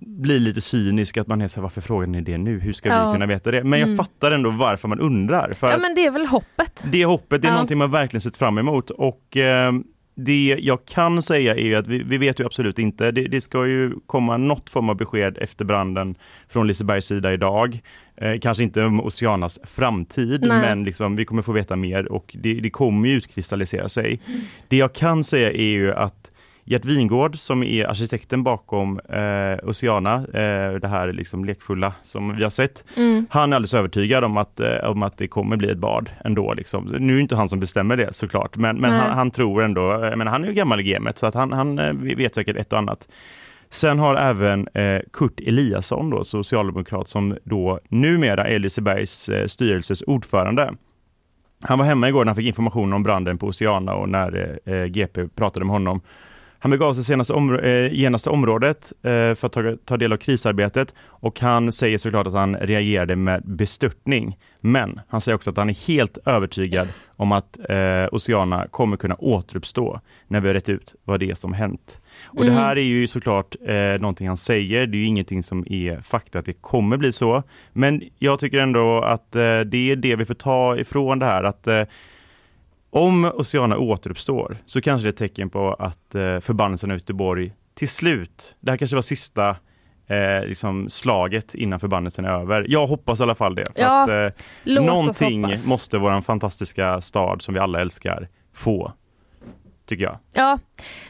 [0.00, 2.60] bli lite cynisk att man är så här, varför frågar ni det nu?
[2.60, 3.06] Hur ska Ja.
[3.06, 3.64] vi kunna veta det?
[3.64, 3.98] Men jag Mm.
[3.98, 5.52] fattar ändå varför man undrar.
[5.52, 6.84] För Ja, men det är väl hoppet.
[6.92, 7.54] det hoppet det är Ja.
[7.54, 9.72] någonting man verkligen sett fram emot och eh,
[10.14, 13.10] det jag kan säga är ju att vi, vi vet ju absolut inte.
[13.10, 16.14] Det, det ska ju komma något form av besked efter branden
[16.48, 17.80] från Lisebergs sida idag.
[18.16, 20.60] Eh, kanske inte om Oceanas framtid, Nej.
[20.60, 24.20] men liksom, vi kommer få veta mer och det, det kommer ju utkristallisera sig.
[24.68, 26.30] Det jag kan säga är ju att
[26.68, 32.42] Gert Wingård som är arkitekten bakom eh, Oceana, eh, det här liksom lekfulla som vi
[32.42, 33.26] har sett, Mm.
[33.30, 36.54] han är alldeles övertygad om att, eh, om att det kommer bli ett bad ändå.
[36.54, 36.84] Liksom.
[36.98, 40.04] Nu är det inte han som bestämmer det såklart, men, men han, han tror ändå,
[40.04, 42.56] eh, menar, han är ju gammal i gamet så att han, han eh, vet säkert
[42.56, 43.08] ett och annat.
[43.70, 50.02] Sen har även eh, Kurt Eliasson, då, socialdemokrat, som då numera är Lisebergs eh, styrelses
[50.06, 50.72] ordförande.
[51.60, 54.84] Han var hemma igår när han fick information om branden på Oceana och när eh,
[54.84, 56.00] GP pratade med honom.
[56.66, 60.16] Han begav sig senaste områ- eh, genaste området eh, för att ta, ta del av
[60.16, 64.38] krisarbetet och han säger såklart att han reagerade med bestörtning.
[64.60, 69.14] Men han säger också att han är helt övertygad om att eh, Oceana kommer kunna
[69.18, 72.00] återuppstå när vi har rätt ut vad det är som hänt.
[72.24, 72.62] Och det Mm.
[72.62, 76.38] här är ju såklart eh, någonting han säger, det är ju ingenting som är fakta
[76.38, 77.42] att det kommer bli så.
[77.72, 81.44] Men jag tycker ändå att eh, det är det vi får ta ifrån det här,
[81.44, 81.82] att eh,
[82.96, 87.52] om Oceana återuppstår så kanske det är ett tecken på att eh, förbannelsen i Göteborg
[87.74, 89.56] till slut, det här kanske var sista
[90.06, 92.66] eh, liksom slaget innan förbannelsen är över.
[92.68, 93.64] Jag hoppas i alla fall det.
[93.74, 95.66] För Ja, att, eh, Låt oss någonting hoppas.
[95.66, 98.92] måste vår fantastiska stad som vi alla älskar få.
[99.86, 100.18] Tycker jag.
[100.34, 100.58] Ja,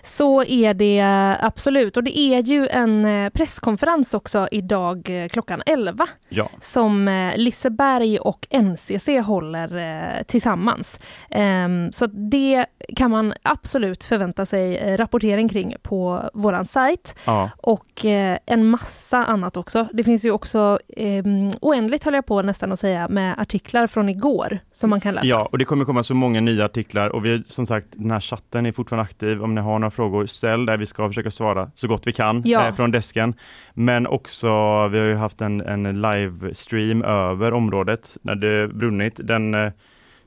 [0.02, 1.02] så är det
[1.40, 1.96] absolut.
[1.96, 6.48] Och det är ju en eh, presskonferens också idag eh, klockan 11 Ja.
[6.60, 10.98] som eh, Liseberg och NCC håller tillsammans.
[11.30, 17.50] Ehm, Så det kan man absolut förvänta sig rapportering kring på våran sajt ja.
[17.56, 18.04] och
[18.46, 19.88] en massa annat också.
[19.92, 21.24] Det finns ju också eh,
[21.60, 25.26] oändligt höll jag på nästan att säga med artiklar från igår som man kan läsa.
[25.26, 28.20] Ja, och det kommer komma så många nya artiklar och vi, som sagt, den här
[28.20, 29.42] chatten är fortfarande aktiv.
[29.42, 30.76] Om ni har några frågor, ställ där.
[30.76, 32.68] Vi ska försöka svara så gott vi kan Ja.
[32.68, 33.34] eh, från desken.
[33.74, 34.48] Men också,
[34.88, 39.20] vi har ju haft en, en livestream över området när det brunnit.
[39.24, 39.72] Den eh,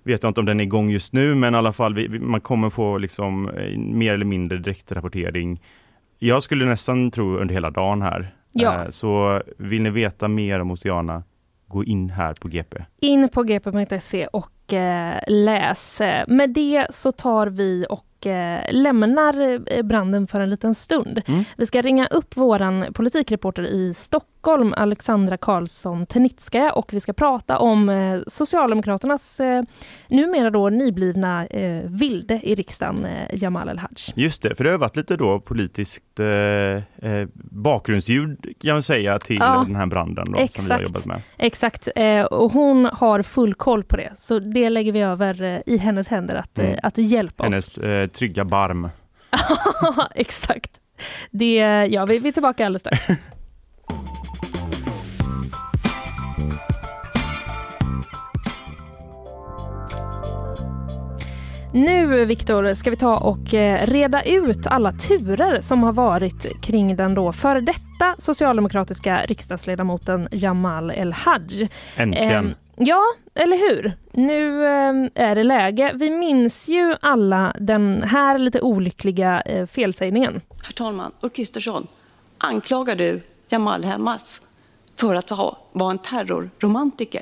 [0.04, 2.20] vet jag inte om den är igång just nu, men i alla fall, vi, vi,
[2.20, 5.62] man kommer få liksom eh, mer eller mindre direktrapportering.
[6.20, 8.34] Jag skulle nästan tro under hela dagen här.
[8.52, 8.84] Ja.
[8.84, 11.24] Eh, Så vill ni veta mer om Oceana,
[11.68, 12.78] gå in här på GP.
[13.02, 16.02] In på gp.se och eh, läs.
[16.28, 21.22] Med det så tar vi och eh, lämnar eh, branden för en liten stund.
[21.28, 21.44] Mm.
[21.58, 24.30] Vi ska ringa upp våran politikreporter i Stockholm,
[24.78, 29.64] Alexandra Karlsson Tenitskaja och vi ska prata om eh, Socialdemokraternas eh,
[30.08, 33.90] numera då nyblivna eh, vilde i riksdagen, eh, Jamal El-Haj.
[34.16, 36.26] Just det, för det har varit lite då politiskt eh,
[37.12, 40.84] eh, bakgrundsljud kan man säga till Ja, den här branden då, som vi har exakt.
[40.84, 41.22] jobbat med.
[41.38, 41.88] Exakt,
[42.32, 44.12] och hon har full koll på det.
[44.16, 46.78] Så det lägger vi över i hennes händer att, Mm.
[46.84, 47.78] att hjälpa oss.
[47.80, 48.90] Hennes trygga barm.
[50.16, 50.72] Exakt.
[51.32, 51.56] Det,
[51.92, 53.08] ja, vi, vi är tillbaka alldeles strax.
[61.74, 66.96] Nu, Viktor, ska vi ta och eh, reda ut alla turer som har varit kring
[66.96, 71.70] den då före detta socialdemokratiska riksdagsledamoten Jamal El-Haj.
[71.96, 72.48] Äntligen.
[72.48, 73.02] Eh, ja,
[73.36, 73.94] eller hur?
[74.12, 75.92] Nu eh, är det läge.
[75.96, 80.42] Vi minns ju alla den här lite olyckliga eh, felsägningen.
[80.64, 81.88] Herr talman, Ulf Kristersson,
[82.38, 84.42] anklagar du Jamal Hamas
[85.00, 87.22] för att ha, vara en terrorromantiker?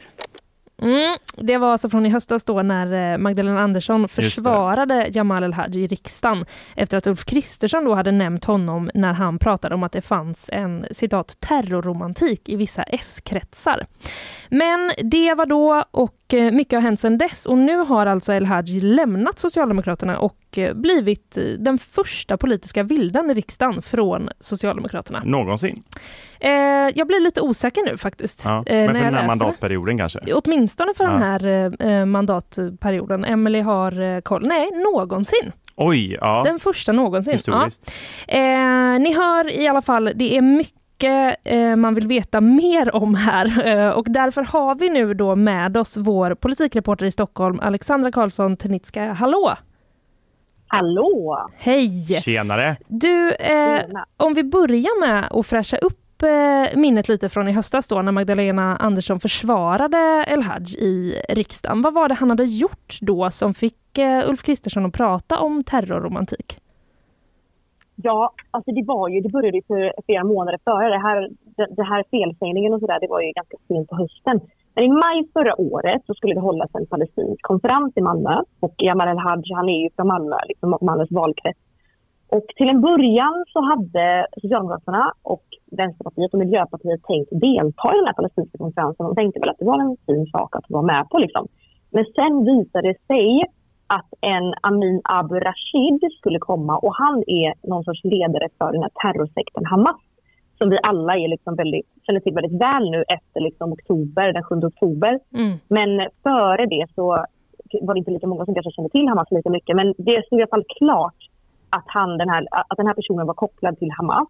[0.82, 5.84] Mm, det var alltså från i höstas då när eh, Magdalena Andersson försvarade Jamal El-Haj
[5.84, 9.92] i riksdagen efter att Ulf Kristersson då hade nämnt honom när han pratade om att
[9.92, 13.86] det fanns en citat terrorromantik i vissa S-kretsar.
[14.50, 18.34] Men det var då och eh, mycket har hänt sedan dess och nu har alltså
[18.34, 25.22] El-Haj lämnat Socialdemokraterna och eh, blivit den första politiska vilden i riksdagen från Socialdemokraterna.
[25.26, 25.84] Någonsin.
[26.40, 26.52] Eh,
[26.96, 28.42] jag blir lite osäker nu faktiskt.
[28.46, 30.20] Ja, eh, men för den här mandatperioden kanske?
[30.34, 31.10] Åtminstone för Ja.
[31.10, 33.26] den här eh, mandatperioden.
[33.26, 34.48] Emily har eh, koll.
[34.48, 35.52] Nej, någonsin.
[35.76, 36.42] Oj, ja.
[36.46, 37.40] Den första någonsin.
[37.46, 37.70] Ja.
[38.28, 40.74] Eh, ni hör i alla fall, det är mycket
[41.04, 45.78] eh, man vill veta mer om här eh, och därför har vi nu då med
[45.78, 49.14] oss vår politikreporter i Stockholm, Alexandra Karlsson Tenitska.
[49.14, 49.54] Hallå!
[50.68, 51.50] Hallå!
[51.58, 52.22] Hej!
[52.22, 52.78] Tjenare!
[52.88, 53.82] Du, eh,
[54.18, 58.12] om vi börjar med att fräscha upp eh, minnet lite från i höstas då när
[58.12, 61.82] Magdalena Andersson försvarade El-Haj i riksdagen.
[61.82, 65.64] Vad var det han hade gjort då som fick eh, Ulf Kristersson att prata om
[65.64, 66.60] terrorromantik?
[68.04, 70.90] Ja, alltså det var ju, det började ju för flera månader före.
[70.90, 74.40] Det här, det, det här felsägningen och sådär, det var ju ganska sent på hösten.
[74.76, 78.36] Men i maj förra året så skulle det hållas en palestinsk konferens i Malmö.
[78.60, 81.60] Och Jamal El-Haj, han är ju från Malmö, liksom Malmös valkrets.
[82.30, 88.08] Och till en början så hade Socialdemokraterna och Vänsterpartiet och Miljöpartiet tänkt delta i den
[88.08, 89.06] här palestinska konferensen.
[89.06, 91.18] De tänkte väl att det var en fin sak att vara med på.
[91.18, 91.48] Liksom.
[91.92, 93.44] Men sen visade det sig
[93.88, 98.82] att en Amin Abu Rashid skulle komma och han är någon sorts ledare för den
[98.82, 100.02] här terrorsekten Hamas
[100.58, 104.44] som vi alla är liksom väldigt, känner till väldigt väl nu efter liksom oktober, den
[104.44, 105.20] 7 oktober.
[105.34, 105.58] Mm.
[105.68, 107.26] Men före det så
[107.82, 109.76] var det inte lika många som kanske kände till Hamas lika mycket.
[109.76, 111.22] Men det stod i alla fall klart
[111.70, 114.28] att, han, den, här, att den här personen var kopplad till Hamas.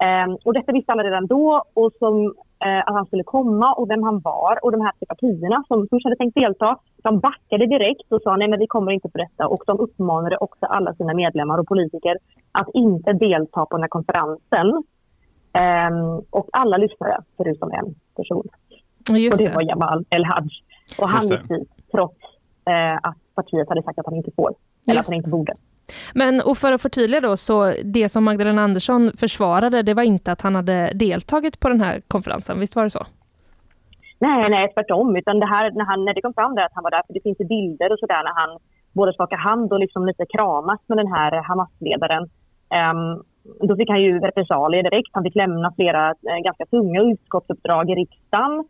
[0.00, 2.34] Ehm, och detta visste alla redan då och som,
[2.64, 4.58] eh, att han skulle komma och vem han var.
[4.62, 8.36] Och de här tre partierna som, som hade tänkt delta, de backade direkt och sa
[8.36, 9.46] nej men vi kommer inte på detta.
[9.46, 12.16] Och de uppmanade också alla sina medlemmar och politiker
[12.52, 14.82] att inte delta på den här konferensen.
[15.52, 18.48] Ehm, och alla lyssnade förutom en person.
[19.10, 19.54] Just och det det.
[19.54, 20.48] var Jamal El-Haj.
[20.98, 22.16] Och han gick dit trots
[22.64, 24.54] eh, att partiet hade sagt att han inte får.
[24.86, 25.54] Eller Just att han inte borde.
[26.14, 30.32] Men och för att förtydliga då, så det som Magdalena Andersson försvarade, det var inte
[30.32, 33.06] att han hade deltagit på den här konferensen, visst var det så?
[34.18, 35.16] Nej, nej, tvärtom.
[35.16, 37.14] Utan det här, när, han, när det kom fram där att han var där, för
[37.14, 38.58] det finns ju bilder och sådär när han
[38.92, 42.28] både skakar hand och liksom lite kramas med den här Hamas-ledaren.
[42.70, 43.22] Ehm,
[43.68, 45.08] då fick han ju repressalier direkt.
[45.12, 48.64] Han fick lämna flera eh, ganska tunga utskottsuppdrag i riksdagen.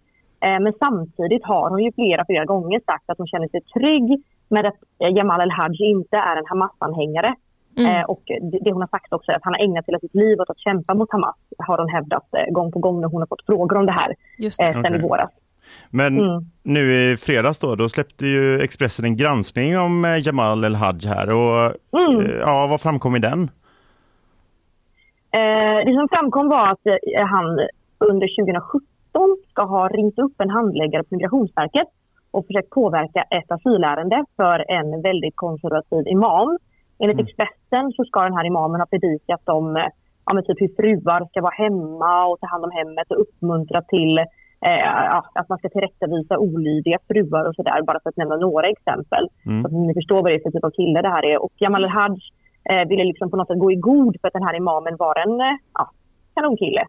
[0.44, 4.22] Eh, men samtidigt har hon ju flera, flera gånger sagt att hon känner sig trygg
[4.50, 7.34] med att eh, Jamal El-Haj inte är en Hamas-anhängare.
[7.76, 7.96] Mm.
[7.96, 8.22] Eh, och
[8.62, 10.58] det, hon har sagt också är att han har ägnat hela sitt liv åt att
[10.58, 11.36] kämpa mot Hamas.
[11.58, 14.14] Har hon hävdat eh, gång på gång när hon har fått frågor om det här
[14.38, 14.66] Just det.
[14.66, 14.98] eh, sen Okej.
[14.98, 15.30] i våras.
[15.90, 16.44] Men Mm.
[16.62, 21.30] nu i fredags då, då släppte ju Expressen en granskning om eh, Jamal El-Haj här
[21.30, 22.26] och Mm.
[22.26, 23.50] eh, ja, vad framkom i den?
[25.30, 27.58] Eh, det som framkom var att eh, han
[27.98, 28.82] under 2017
[29.50, 31.88] ska ha ringt upp en handläggare på Migrationsverket
[32.30, 36.58] och försökt påverka ett asylärende för en väldigt konservativ imam.
[36.98, 39.66] Enligt Expressen så ska den här imamen ha predikat om
[40.26, 44.18] ja, typ hur fruar ska vara hemma och ta hand om hemmet och uppmuntra till
[44.68, 49.28] eh, att man ska tillrättavisa olydiga fruar och sådär, bara för att nämna några exempel.
[49.46, 49.62] Mm.
[49.62, 51.42] Så att ni förstår vad det är för typ av kille det här är.
[51.44, 52.18] Och Jamal El-Haj
[52.70, 55.16] eh, ville liksom på något sätt gå i god för att den här imamen var
[55.24, 55.86] en eh,
[56.34, 56.84] kanonkille.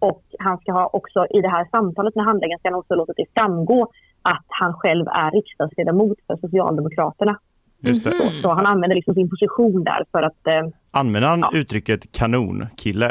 [0.00, 3.12] Och han ska ha också i det här samtalet med handläggaren ska han också låta
[3.16, 3.88] det framgå
[4.22, 7.38] att han själv är riksdagsledamot för Socialdemokraterna.
[7.82, 8.10] Just det.
[8.10, 11.50] Så, så han använder liksom sin position där för att, eh, Använder han Ja.
[11.54, 13.06] uttrycket kanonkille?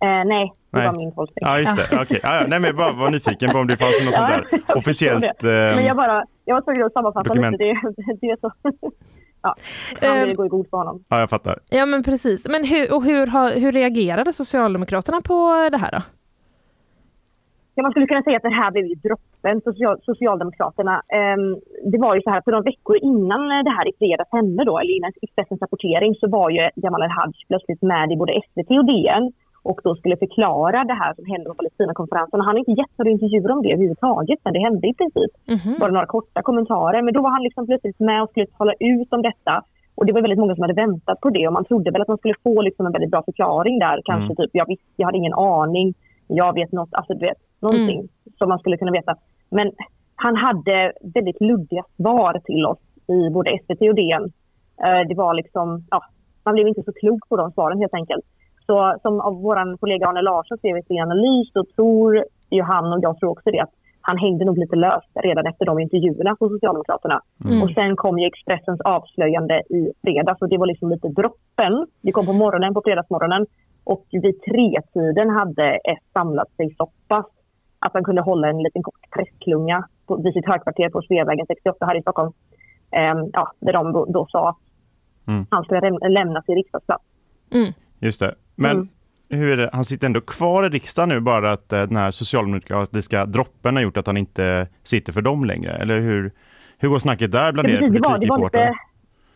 [0.00, 0.86] eh, nej, det Nej.
[0.86, 1.36] var min tolkning.
[1.40, 1.82] Ja, just det.
[2.02, 2.20] Okej.
[2.22, 2.40] Ja, ja.
[2.48, 4.44] Nej, men jag bara var nyfiken på om det fanns något sånt där
[4.76, 5.24] officiellt.
[5.40, 5.46] det.
[5.46, 7.56] Men Eh, jag, bara, jag var tvungen att sammanfatta dokument.
[7.58, 7.64] lite.
[7.96, 8.50] Det, det är så.
[9.42, 9.54] Ja,
[10.02, 11.02] han Eh, ville gå i god för honom.
[11.08, 11.58] ja, jag fattar.
[11.70, 12.48] Ja men precis.
[12.48, 16.02] Men hur, och hur, har, hur reagerade Socialdemokraterna på det här då?
[17.74, 21.02] Ja, man skulle kunna säga att det här blev ju droppen, social, Socialdemokraterna.
[21.18, 21.54] Ehm,
[21.92, 24.78] det var ju så här, för några veckor innan det här i fredags hände då,
[24.78, 28.86] eller innan Expressens rapportering, så var ju Jamal El-Haj plötsligt med i både SVT och
[28.86, 29.32] DN
[29.62, 32.40] och då skulle förklara det här som hände på Palestinakonferensen.
[32.40, 35.32] Han har inte gett några intervjuer om det överhuvudtaget, men det hände i princip.
[35.54, 35.78] Mhm.
[35.80, 37.02] Bara några korta kommentarer.
[37.02, 39.62] Men då var han liksom plötsligt med och skulle tala ut om detta.
[39.94, 42.08] Och det var väldigt många som hade väntat på det och man trodde väl att
[42.08, 44.00] man skulle få liksom en väldigt bra förklaring där.
[44.04, 44.36] Kanske Mm.
[44.36, 45.94] typ, jag visste, jag hade ingen aning,
[46.26, 48.08] jag vet något, alltså du vet, någonting Mm.
[48.38, 49.14] som man skulle kunna veta.
[49.50, 49.70] Men
[50.16, 52.78] han hade väldigt luddiga svar till oss
[53.08, 54.24] i både SVT och DN.
[54.86, 56.00] Eh, Det var liksom, ja,
[56.44, 58.24] man blev inte så klok på de svaren helt enkelt.
[58.68, 62.92] Så som av vår kollega Arne Larsson skrev i sin analys så tror ju han
[62.92, 66.36] och jag tror också det att han hängde nog lite löst redan efter de intervjuerna
[66.36, 67.20] på Socialdemokraterna.
[67.44, 67.62] Mm.
[67.62, 71.86] Och sen kom ju Expressens avslöjande i fredags och det var liksom lite droppen.
[72.02, 73.46] Det kom på morgonen, på fredagsmorgonen.
[73.84, 77.26] Och vid tretiden hade S samlat sig så pass
[77.78, 81.86] att han kunde hålla en liten kort pressklunga på, vid sitt högkvarter på Sveavägen 68
[81.86, 82.32] här i Stockholm.
[82.90, 84.56] Ehm, ja, där de då, då sa att
[85.28, 85.46] Mm.
[85.50, 87.04] han skulle läm- lämna sin riksdagsplats.
[88.00, 88.34] Just det.
[88.58, 88.88] Men Mm.
[89.40, 89.70] hur är det?
[89.72, 93.82] Han sitter ändå kvar i riksdagen nu bara att eh, den här socialdemokratiska droppen har
[93.82, 95.72] gjort att han inte sitter för dem längre?
[95.82, 96.22] Eller hur,
[96.78, 98.74] hur går snacket där bland Ja, er politikreportrar?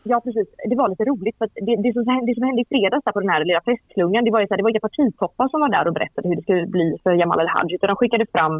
[0.02, 0.48] ja, precis.
[0.70, 1.38] Det var lite roligt.
[1.38, 4.24] För det, det, som, hände- det som hände i fredags på den här lilla pressklungan,
[4.24, 6.36] det var ju så här, det var inga partitoppar som var där och berättade hur
[6.36, 8.54] det skulle bli för Jamal El-Haj, utan de skickade fram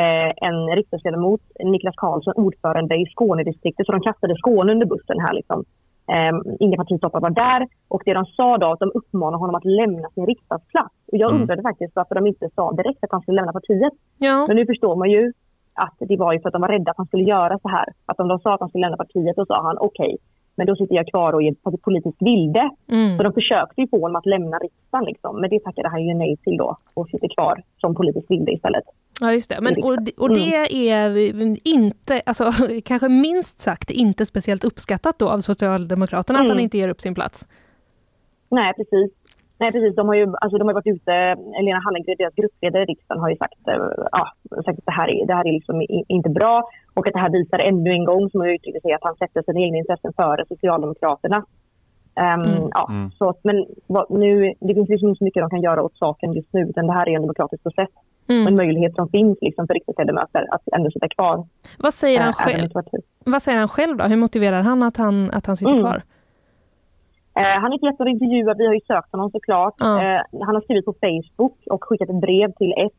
[0.00, 5.32] eh, en riksdagsledamot, Niklas Karlsson, ordförande i Skånedistriktet, så de kastade Skåne under bussen här
[5.40, 5.64] liksom.
[6.14, 9.64] Eh, inga partitoppar var där och det de sa då att de uppmanade honom att
[9.64, 10.94] lämna sin riksdagsplats.
[11.12, 11.42] Och jag Mm.
[11.42, 13.92] undrade faktiskt varför de inte sa direkt att han skulle lämna partiet.
[14.18, 14.46] Ja.
[14.46, 15.32] Men nu förstår man ju
[15.74, 17.88] att det var ju för att de var rädda att han skulle göra så här.
[18.06, 20.16] Att om de sa att han skulle lämna partiet, då sa han okej,
[20.56, 22.70] men då sitter jag kvar och är politiskt vilde.
[22.88, 23.16] Mm.
[23.16, 25.40] Så de försökte ju få honom att lämna riksdagen liksom.
[25.40, 28.84] Men det tackade han ju nej till då och sitter kvar som politisk vilde istället.
[29.20, 29.60] Ja, just det.
[29.60, 30.54] Men, och, och det
[30.90, 32.50] är inte, alltså,
[32.84, 36.56] kanske minst sagt inte speciellt uppskattat då av Socialdemokraterna att Mm.
[36.56, 37.46] han inte ger upp sin plats.
[38.50, 39.10] Nej, precis.
[39.58, 39.94] Nej, precis.
[39.96, 43.30] De har ju, alltså, de har varit ute, Lena Hallengren, deras gruppledare i riksdagen, har
[43.30, 43.74] ju sagt, eh,
[44.12, 44.32] ja,
[44.64, 47.30] sagt att det här är, det här är liksom inte bra och att det här
[47.30, 50.44] visar ännu en gång, som jag uttryckte sig, att han sätter sina egna intressen före
[50.48, 51.44] Socialdemokraterna.
[52.20, 52.68] Ehm, Mm.
[52.72, 53.10] Ja, Mm.
[53.10, 55.96] så, att- men vad, nu, det finns liksom inte så mycket de kan göra åt
[55.98, 57.88] saken just nu, utan det här är en demokratisk process.
[58.28, 58.46] Mm.
[58.46, 61.46] En möjlighet som finns liksom, för riksdagsledamöter att ändå sitta kvar.
[61.78, 62.70] Vad säger, han eh, själv,
[63.24, 64.04] vad säger han själv då?
[64.04, 65.82] Hur motiverar han att han, att han sitter Mm.
[65.84, 66.02] kvar?
[67.34, 68.56] Eh, han är inte jättebra intervjuad.
[68.58, 69.80] Vi har ju sökt honom såklart.
[69.80, 72.92] Eh, han har skrivit på Facebook och skickat ett brev till S.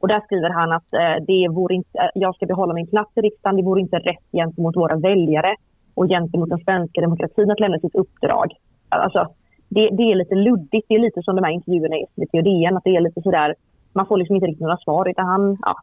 [0.00, 0.88] Och där skriver han att
[1.26, 3.56] det vore inte, jag ska behålla min plats i riksdagen.
[3.56, 5.54] Det vore inte rätt gentemot våra väljare
[5.94, 8.52] och gentemot den svenska demokratin att lämna sitt uppdrag.
[8.88, 9.26] Alltså,
[9.68, 10.86] det, det är lite luddigt.
[10.88, 12.76] Det är lite som de här intervjuerna i SVT och DN.
[12.76, 13.54] Att det är lite sådär,
[13.92, 15.08] man får liksom inte riktigt några svar.
[15.08, 15.76] Utan han, ja,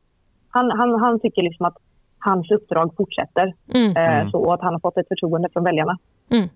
[0.49, 1.77] han, han, han tycker liksom att
[2.19, 3.53] hans uppdrag fortsätter.
[3.73, 3.97] Mm.
[3.97, 4.31] Eh, Mm.
[4.31, 5.97] så, och att han har fått ett förtroende från väljarna.
[6.31, 6.47] Mm.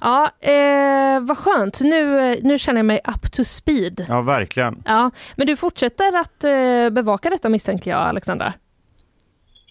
[0.00, 1.80] Ja, eh, vad skönt.
[1.80, 4.06] Nu, nu känner jag mig up to speed.
[4.08, 4.82] Ja, verkligen.
[4.86, 8.52] Ja, men du fortsätter att eh, bevaka detta misstänker jag, Alexandra?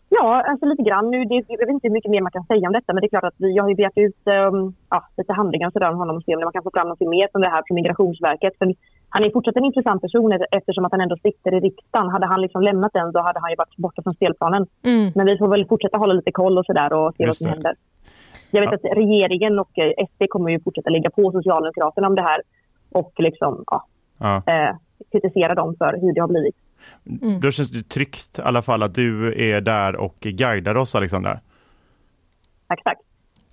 [0.10, 1.12] Ja, alltså lite grann.
[1.12, 3.08] Nu, det, jag vet inte hur mycket mer man kan säga om detta, men det
[3.08, 5.92] är klart att vi, jag har ju begärt ut um, ja, lite handlingar och sådär
[5.92, 7.76] om honom och se om man kan få fram något mer från det här från
[7.76, 8.54] Migrationsverket.
[8.58, 8.66] För
[9.10, 12.10] han är fortsatt en intressant person eftersom att han ändå sitter i riksdagen.
[12.10, 14.68] Hade han liksom lämnat den då hade han ju varit borta från spelplanen.
[14.84, 15.12] Mm.
[15.16, 17.46] Men vi får väl fortsätta hålla lite koll och sådär och se vad Just som
[17.48, 17.52] det.
[17.54, 17.76] händer.
[18.52, 22.22] Jag vet att regeringen och eh, SD kommer ju fortsätta lägga på Socialdemokraterna om det
[22.22, 22.42] här
[22.92, 23.86] och liksom, ja,
[24.18, 24.44] Ja.
[24.54, 24.76] eh,
[25.12, 26.56] kritisera dem för hur det har blivit.
[27.42, 31.40] Då känns det tryggt i alla fall att du är där och guidar oss, Alexandra.
[32.68, 32.98] Tack, tack.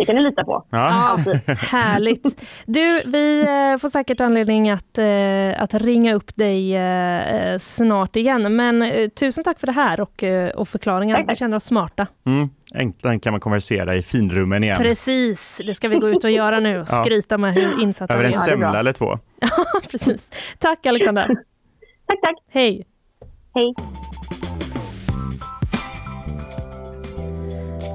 [0.03, 0.65] Det kan ni lita på.
[0.71, 1.19] Ja.
[1.59, 2.43] Härligt.
[2.67, 8.57] Du, vi eh, får säkert anledning att, eh, att ringa upp dig eh, snart igen.
[8.57, 10.25] Men tusen tack för det här och,
[10.55, 11.27] och förklaringen.
[11.29, 12.07] Vi känner oss smarta.
[12.27, 12.51] Mm.
[12.75, 14.79] Äntligen kan man konversera i finrummen igen.
[14.83, 16.81] Precis, det ska vi gå ut och göra nu.
[16.81, 16.89] och.
[16.89, 18.45] Skryta med hur insatta Över vi en är.
[18.45, 19.19] semla eller två.
[19.91, 20.29] Precis.
[20.59, 21.27] Tack Alexandra.
[22.07, 22.37] tack, tack.
[22.51, 22.87] Hej.
[23.55, 23.75] Hej.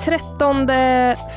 [0.08, 0.68] 13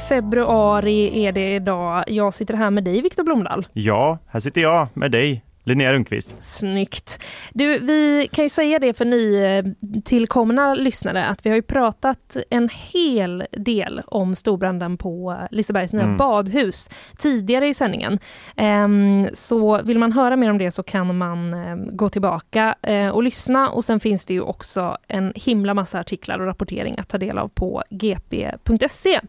[0.09, 2.05] februari är det idag.
[2.07, 3.67] Jag sitter här med dig, Viktor Blomdahl.
[3.73, 6.43] Ja, här sitter jag med dig, Linnea Rundqvist.
[6.43, 7.19] Snyggt.
[7.53, 12.69] Du, vi kan ju säga det för nytillkomna lyssnare att vi har ju pratat en
[12.93, 16.17] hel del om storbranden på Lisebergs nya Mm.
[16.17, 18.19] badhus tidigare i sändningen.
[18.57, 23.09] Ehm, så vill man höra mer om det så kan man ehm, gå tillbaka eh,
[23.09, 27.09] och lyssna och sen finns det ju också en himla massa artiklar och rapportering att
[27.09, 29.21] ta del av på gp.se.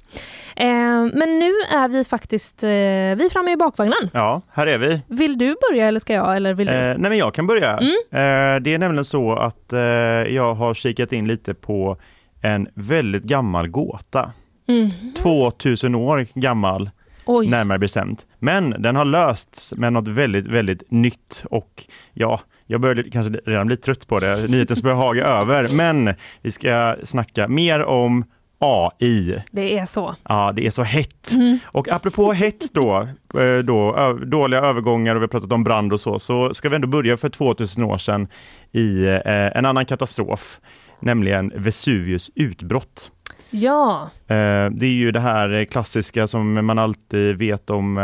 [0.55, 4.09] Ehm, men nu är vi faktiskt, eh, vi är framme i bakvagnen.
[4.13, 5.01] Ja, här är vi.
[5.07, 6.20] Vill du börja eller ska jag?
[6.22, 6.74] Eller vill du?
[6.74, 7.78] Eh, nej men jag kan börja.
[7.78, 7.91] Mm.
[8.11, 11.97] Eh, det är nämligen så att eh, jag har kikat in lite på
[12.41, 14.32] en väldigt gammal gåta.
[14.67, 14.89] Mm.
[15.17, 16.89] 2000 år gammal,
[17.26, 17.47] Oj.
[17.47, 18.26] närmare bestämt.
[18.39, 23.67] Men den har lösts med något väldigt, väldigt nytt och ja, jag börjar kanske redan
[23.67, 24.49] bli trött på det.
[24.49, 28.24] Nyhetens börjar haga över, men vi ska snacka mer om
[28.62, 29.41] AI.
[29.51, 30.16] Det är så.
[30.30, 31.32] Ja, det är så hett.
[31.64, 33.07] Och apropå hett då,
[33.39, 36.76] eh, då dåliga övergångar och vi har pratat om brand och så, så ska vi
[36.76, 38.28] ändå börja för 2000 år sedan
[38.72, 40.59] i eh, en annan katastrof,
[40.99, 43.12] nämligen Vesuvius utbrott.
[43.49, 47.97] Ja, Eh, Det är ju det här klassiska som man alltid vet om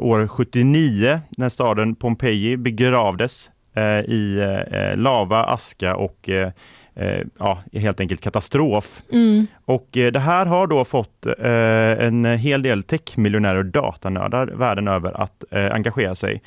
[0.00, 3.50] år 79 när staden Pompeji begravdes
[4.06, 4.38] i
[4.94, 6.28] lava, aska och
[7.38, 9.02] ja, helt enkelt katastrof.
[9.12, 9.46] mm.
[9.64, 14.88] Och eh, det här har då fått eh, en hel del techmiljonärer och datanördar världen
[14.88, 16.42] över att eh, engagera sig.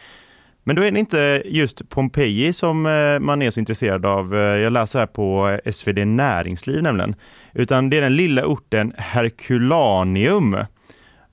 [0.63, 4.35] Men då är det inte just Pompeji som eh, man är så intresserad av.
[4.35, 7.15] Eh, Jag läser här på SvD Näringsliv nämligen.
[7.53, 10.53] Utan det är den lilla orten Herculaneum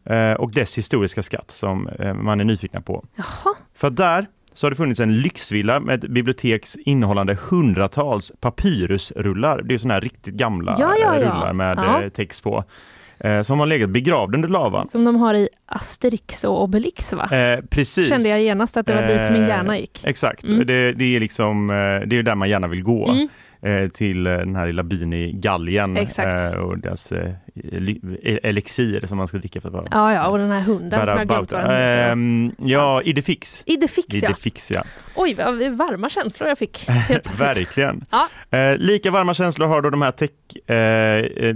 [0.05, 3.05] eh, och dess historiska skatt som eh, man är nyfikna på.
[3.17, 3.55] Jaha.
[3.75, 9.63] För där så har det funnits en lyxvilla med ett biblioteks innehållande hundratals papyrusrullar.
[9.63, 11.27] Det är sådana här riktigt gamla Ja, ja, eh, ja.
[11.29, 12.65] rullar med eh, text på.
[13.19, 14.89] eh, Som har legat begravd under lavan.
[14.91, 17.29] som de har i Asterix och Obelix va?
[17.37, 18.09] Eh, precis.
[18.09, 20.01] Kände jag genast att det var dit min Eh, hjärna gick.
[20.05, 20.67] Exakt, Mm.
[20.67, 21.69] det, det är liksom
[22.07, 23.09] det är där man gärna vill gå.
[23.09, 23.29] Mm.
[23.65, 26.55] Eh, Till eh, den här lilla byn i Galgen Exakt.
[26.55, 27.31] eh, och deras eh,
[28.43, 31.17] elixir som man ska dricka för att vara Ja, ja, och den här hunden som
[31.19, 31.53] jag glömt.
[31.53, 33.63] Ehm, Ja, Idefix.
[33.67, 34.29] Idefix ja.
[34.29, 34.83] Idefix ja.
[35.17, 35.35] Oj,
[35.71, 36.87] varma känslor jag fick.
[37.41, 38.05] Verkligen.
[38.11, 38.29] Ja.
[38.59, 40.31] Eh, lika varma känslor har då de här tech,
[40.71, 41.55] eh, eh,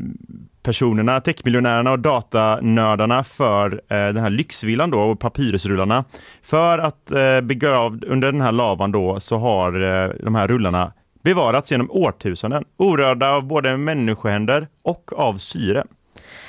[0.63, 6.05] personerna, techmiljonärerna och datanördarna för eh, den här lyxvillan då och papyrusrullarna.
[6.43, 10.93] För att eh, begravd under den här lavan då så har eh, de här rullarna
[11.23, 15.85] bevarats genom årtusenden, orörda av både människohänder och av syre.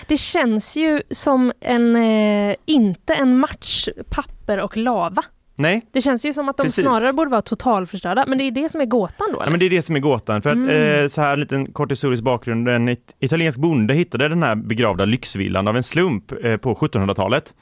[0.07, 5.23] Det känns ju som en, eh, inte en match papper och lava.
[5.55, 6.83] Nej, Det känns ju som att de Precis.
[6.83, 9.37] snarare borde vara totalförstörda, men det är det som är gåtan då?
[9.37, 9.51] Ja, Eller?
[9.51, 10.41] men det är det som är gåtan.
[10.41, 11.01] För att, Mm.
[11.03, 12.69] eh, så här en liten kort historisk bakgrund.
[12.69, 17.53] En it- italiensk bonde hittade den här begravda lyxvillan av en slump eh, på 1700-talet.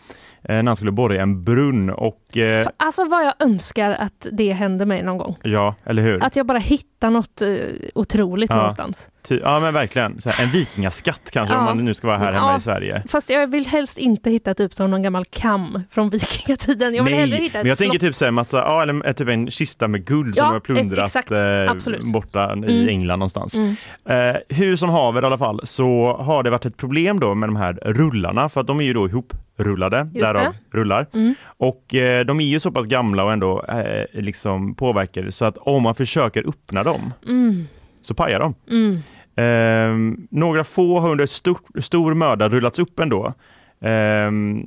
[0.50, 4.28] Eh, när han skulle borra i en brunn och eh, Alltså vad jag önskar att
[4.32, 5.38] det händer mig någon gång.
[5.44, 6.24] ja, eller hur?
[6.24, 7.48] Att jag bara hittar något eh,
[7.96, 8.56] otroligt Ja.
[8.56, 9.08] någonstans.
[9.28, 11.60] Ty, ja men verkligen, här, en vikingaskatt kanske Ja.
[11.60, 12.58] om man nu ska vara här hemma Ja.
[12.58, 13.04] i Sverige.
[13.08, 16.96] Fast jag vill helst inte hitta typ som någon gammal kam från vikingatiden.
[16.96, 17.92] Jag vill Nej, hellre hitta ett men jag slott.
[17.92, 20.60] tänker typ så här, massa, ja, eller typ en kista med guld som de har
[20.60, 22.70] plundrat eh, borta Mm.
[22.70, 23.56] i England någonstans.
[23.56, 23.76] Mm.
[24.10, 27.50] Eh, hur som haver i alla fall så har det varit ett problem då med
[27.50, 29.08] de här rullarna för att de är ju då
[29.60, 30.78] ihoprullade, Just därav det.
[30.78, 31.08] rullar.
[31.14, 31.36] Mm.
[31.46, 35.58] Och eh, de är ju så pass gamla och ändå eh, liksom påverkade så att
[35.58, 37.68] om man försöker öppna dem Mm.
[38.02, 38.56] så pajar de.
[38.70, 38.98] Mm.
[39.36, 43.34] Ehm, några få har under stor, stor möda rullats upp ändå.
[43.82, 44.66] Ehm,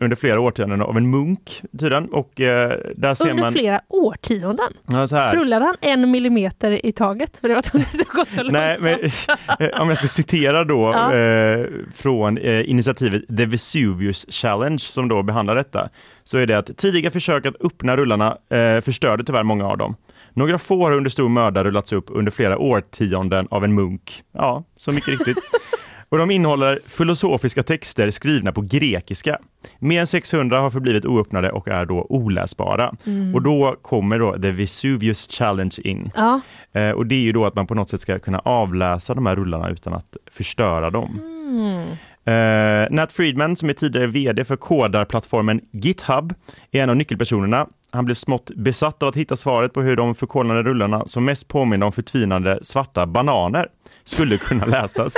[0.00, 4.72] under flera årtionden av en munk tydligen och eh, där ser Under man flera årtionden.
[4.86, 5.36] ja, så här.
[5.36, 7.38] Rullade han en millimeter i taget?
[7.38, 9.14] För det var tvunget att gå så Nej, långsamt.
[9.58, 11.14] men, eh, om jag ska citera då Ja.
[11.14, 15.88] eh, från eh, initiativet The Vesuvius Challenge som då behandlar detta,
[16.24, 19.96] så är det att tidiga försök att öppna rullarna eh, förstörde tyvärr många av dem.
[20.32, 24.22] Några få har under stor möda rullats upp under flera årtionden av en munk.
[24.32, 25.36] Ja, så mycket riktigt.
[26.10, 29.38] Och de innehåller filosofiska texter skrivna på grekiska.
[29.78, 32.94] Mer än 600 har förblivit oöppnade och är då oläsbara.
[33.06, 33.34] Mm.
[33.34, 36.10] Och då kommer då The Vesuvius Challenge in.
[36.14, 36.40] Ja.
[36.72, 39.26] Eh, och det är ju då att man på något sätt ska kunna avläsa de
[39.26, 41.20] här rullarna utan att förstöra dem.
[41.20, 41.88] Mm.
[42.24, 46.34] Eh, Nat Friedman som är tidigare VD för kodarplattformen GitHub
[46.70, 47.66] är en av nyckelpersonerna.
[47.90, 51.48] Han blev smått besatt av att hitta svaret på hur de förkolnade rullarna som mest
[51.48, 53.68] påminner om förtvinande svarta bananer
[54.10, 55.14] skulle kunna läsas.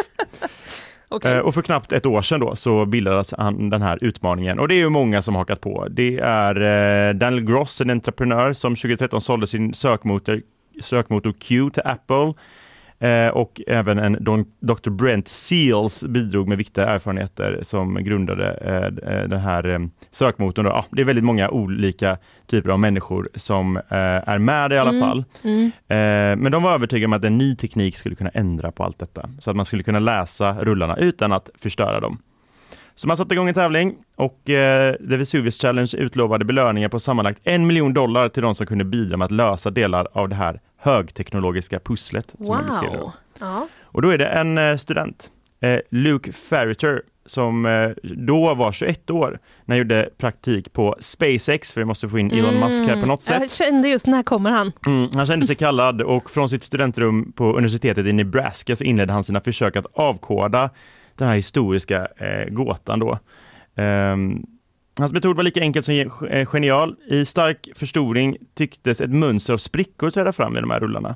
[1.08, 1.32] Okej.
[1.32, 4.68] Eh, Och för knappt ett år sedan då så bildades han den här utmaningen och
[4.68, 5.86] det är ju många som hakat på.
[5.90, 6.54] Det är
[7.08, 10.42] eh, Daniel Gross, en entreprenör som 2013 sålde sin sökmotor,
[10.82, 12.34] sökmotor Q till Apple.
[13.02, 14.90] Eh, och även en Don, Dr.
[14.90, 19.78] Brent Seals bidrog med viktiga erfarenheter som grundade eh, eh, den här eh,
[20.10, 20.66] sökmotorn.
[20.66, 25.00] Ja, det är väldigt många olika typer av människor som är med i alla Mm.
[25.00, 25.24] fall.
[25.44, 25.70] Mm.
[26.42, 29.28] Men de var övertygade om att en ny teknik skulle kunna ändra på allt detta.
[29.38, 32.18] Så att man skulle kunna läsa rullarna utan att förstöra dem.
[32.94, 37.40] Så man satte igång en tävling och eh, The Vesuvius Challenge utlovade belöningar på sammanlagt
[37.44, 40.60] en miljon dollar till de som kunde bidra med att lösa delar av det här
[40.78, 42.34] högteknologiska pusslet.
[42.38, 42.98] Som jag beskrev då.
[42.98, 43.12] Wow.
[43.40, 43.68] Ja.
[43.82, 45.30] Och då är det en eh, student,
[45.60, 51.72] eh, Luke Ferriter, som eh, då var 21 år när han gjorde praktik på SpaceX,
[51.72, 53.36] för vi måste få in Elon Musk här på något sätt.
[53.36, 53.42] Mm.
[53.42, 54.72] Jag kände just, när kommer han?
[54.86, 59.12] Mm, han kände sig kallad och från sitt studentrum på universitetet i Nebraska så inledde
[59.12, 60.70] han sina försök att avkoda
[61.22, 63.18] den här historiska eh, gåtan då.
[63.74, 64.46] Ehm,
[64.98, 65.94] hans metod var lika enkel som
[66.30, 66.96] eh, genial.
[67.06, 71.08] I stark förstoring tycktes ett mönster av sprickor träda fram i de här rullarna.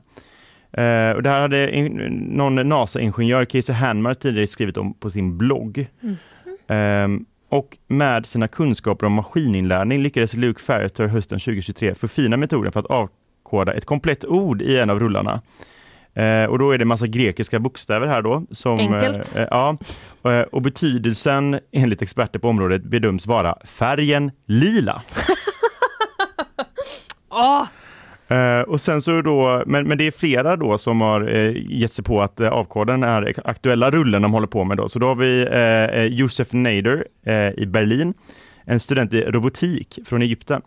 [0.72, 1.92] Eh, och det här hade in,
[2.30, 5.86] någon NASA-ingenjör, Casey Hanmar, tidigare skrivit om på sin blogg.
[6.02, 6.16] Mm.
[6.68, 12.80] Eh, och med sina kunskaper om maskininlärning lyckades Luke Ferreter hösten 2023 förfina metoden för
[12.80, 15.42] att avkoda ett komplett ord i en av rullarna.
[16.16, 18.46] Eh, och då är det massa grekiska bokstäver här då.
[18.50, 19.36] Som, Enkelt.
[19.36, 19.76] Eh, eh, ja,
[20.26, 25.02] Eh, och betydelsen enligt experter på området bedöms vara färgen lila.
[27.30, 27.64] Åh,
[28.28, 31.92] Eh, och sen så då, men, men det är flera då som har eh, gett
[31.92, 34.88] sig på att eh, avkoda den här aktuella rullen de håller på med då.
[34.88, 37.06] Så då har vi eh, Josef Nader
[37.56, 38.14] i Berlin,
[38.64, 40.62] en student i robotik från Egypten.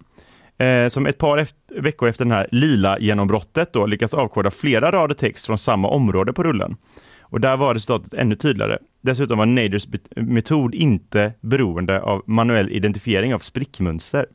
[0.59, 4.91] Eh, som ett par eft- veckor efter den här lila genombrottet då lyckas avkoda flera
[4.91, 6.77] rader text från samma område på rullen.
[7.21, 8.77] Och där var resultatet ännu tydligare.
[9.01, 14.25] Dessutom var Naders metod inte beroende av manuell identifiering av sprickmönster.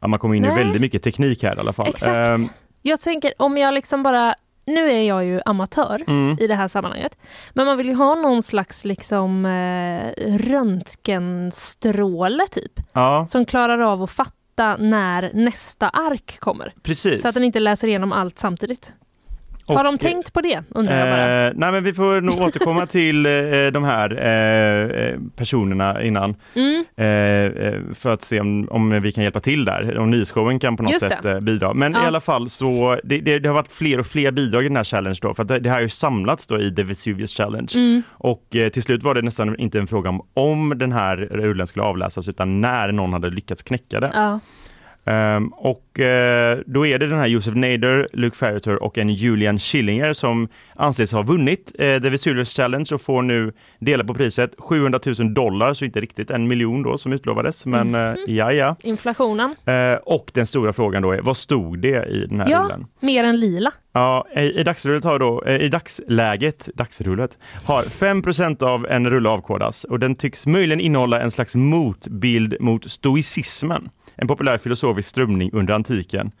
[0.00, 0.52] Ja, man kommer in Nej.
[0.52, 1.88] i väldigt mycket teknik här i alla fall.
[1.88, 2.16] exakt.
[2.40, 2.46] Ehm,
[2.82, 4.34] Jag tänker om jag liksom bara,
[4.66, 6.36] nu är jag ju amatör Mm.
[6.40, 7.16] i det här sammanhanget,
[7.54, 14.02] men man vill ju ha någon slags liksom eh, röntgenstråle typ, ja, som klarar av
[14.02, 16.74] att fatta när nästa ark kommer.
[16.82, 17.22] precis.
[17.22, 18.92] Så att den inte läser igenom allt samtidigt.
[19.68, 21.46] Har Och, de tänkt på det undrar jag bara.
[21.46, 23.32] Eh, nej men vi får nog återkomma till eh,
[23.72, 26.34] de här eh, eh, personerna innan.
[26.54, 26.84] Mm.
[26.96, 30.76] Eh, eh, för att se om, om vi kan hjälpa till där, om nyhetsshowen kan
[30.76, 31.74] på något Just sätt eh, bidra.
[31.74, 32.04] Men Ja.
[32.04, 34.76] i alla fall så, det, det, det har varit fler och fler bidrag i den
[34.76, 37.68] här challenge då, för det, det här har ju samlats då i The Vesuvius Challenge.
[37.74, 38.02] Mm.
[38.10, 41.66] Och eh, till slut var det nästan inte en fråga om om den här rullen
[41.66, 44.10] skulle avläsas, utan när någon hade lyckats knäcka det.
[44.14, 44.40] Ja.
[45.04, 49.58] Ehm, och eh, då är det den här Josef Nader, Luke Ferreter och en Julian
[49.58, 54.54] Schillinger som anses ha vunnit eh, The Vesuvius Challenge och får nu dela på priset
[54.58, 58.76] 700 000 dollar, så inte riktigt en miljon då som utlovades, men eh, ja ja.
[58.82, 59.54] Inflationen.
[59.64, 62.86] Eh, och den stora frågan då är, vad stod det i den här Ja, rullen?
[63.00, 63.72] mer än lila.
[63.92, 69.84] Ja, i, i dagsrullet har då, i dagsläget, dagsrullet, har 5% av en rulle avkodas
[69.84, 73.88] och den tycks möjligen innehålla en slags motbild mot stoicismen,
[74.22, 76.32] en populär filosofisk strömning under antiken.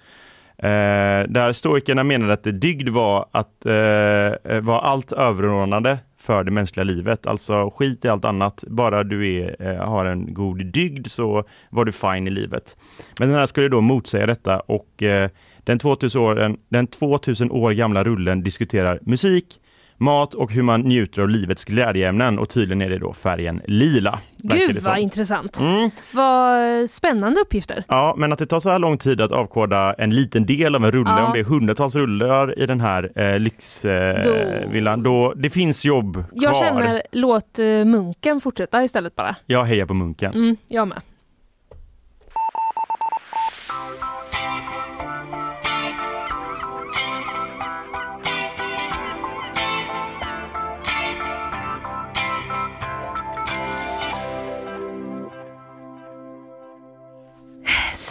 [0.58, 6.50] Eh, där stoikerna menade att dygd var att eh, eh vara allt överordnade för det
[6.50, 11.06] mänskliga livet, alltså skit i allt annat, bara du är, eh, har en god dygd
[11.06, 12.76] så var du fine i livet.
[13.18, 15.30] Men den här skulle då motsäga detta och eh,
[15.64, 19.60] den 2000, åren, den 2000 år gamla rullen diskuterar musik,
[20.02, 24.18] mat och hur man njuter av livets glädjeämnen och tydligen är det då färgen lila.
[24.36, 25.60] Gud vad intressant.
[25.60, 25.90] Mm.
[26.12, 27.84] Vad spännande uppgifter.
[27.88, 30.84] Ja, men att det tar så här lång tid att avkoda en liten del av
[30.84, 31.26] en rulle, Ja.
[31.26, 35.84] om det är hundratals rullar i den här eh, lyxvillan, eh, Då- då det finns
[35.84, 36.24] jobb kvar.
[36.32, 39.36] Jag känner, låt eh, munken fortsätta istället bara.
[39.46, 40.34] Jag hejar på munken.
[40.34, 41.00] Mm, jag med.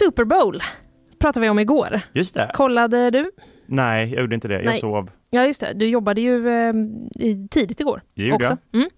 [0.03, 0.61] Super Bowl
[1.19, 2.01] pratade vi om igår.
[2.13, 2.51] Just det.
[2.53, 3.31] Kollade du?
[3.65, 4.53] Nej, jag gjorde inte det.
[4.55, 4.79] Jag Nej.
[4.79, 5.11] sov.
[5.29, 6.73] Ja just det, du jobbade ju eh,
[7.51, 8.01] tidigt igår.
[8.15, 8.57] Det gjorde också.
[8.73, 8.89] Mm.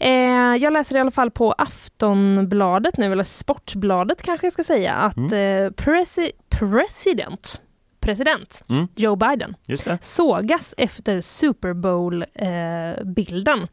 [0.00, 4.92] Eh, jag läser i alla fall på Aftonbladet nu, eller Sportbladet kanske jag ska säga,
[4.94, 7.62] att eh, presi- president,
[8.00, 8.88] president Mm.
[8.96, 9.98] Joe Biden Just det.
[10.02, 13.66] sågas efter Super Bowl-bilden.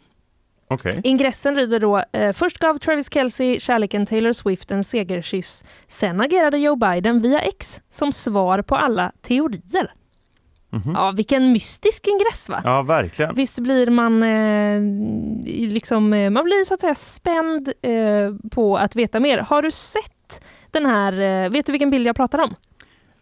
[0.76, 1.02] Okej.
[1.04, 5.64] Ingressen lyder då, eh, först gav Travis Kelce kärleken Taylor Swift en segerkyss.
[5.88, 9.94] Sen agerade Joe Biden via X som svar på alla teorier.
[10.70, 10.94] Mhm.
[10.96, 12.62] Ja, vilken mystisk ingress va?
[12.64, 13.36] Ja, verkligen.
[13.36, 14.82] Visst blir man eh,
[15.70, 19.38] liksom, eh, man blir så att säga spänd eh, på att veta mer.
[19.38, 22.56] Har du sett den här, eh, vet du vilken bild jag pratar om?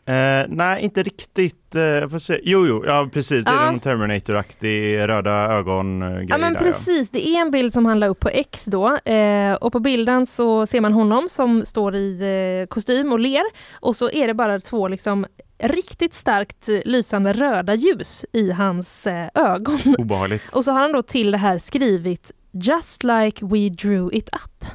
[0.06, 1.76] Eh, nej, inte riktigt.
[1.76, 2.40] Eh, jag får se.
[2.44, 3.46] Jo, jo, ja precis.
[3.46, 3.68] Det är Ja.
[3.68, 6.60] en Terminator-aktig röda ögon-grej Ja men där.
[6.60, 9.80] precis, det är en bild som han la upp på X då eh, och på
[9.80, 12.20] bilden så ser man honom som står i
[12.62, 13.44] eh, kostym och ler
[13.74, 15.26] och så är det bara två liksom
[15.60, 19.78] riktigt starkt eh, lysande röda ljus i hans eh, ögon.
[19.86, 19.94] Ja.
[19.98, 20.54] Obehagligt.
[20.54, 24.66] Och så har han då till det här skrivit Just like we drew it up.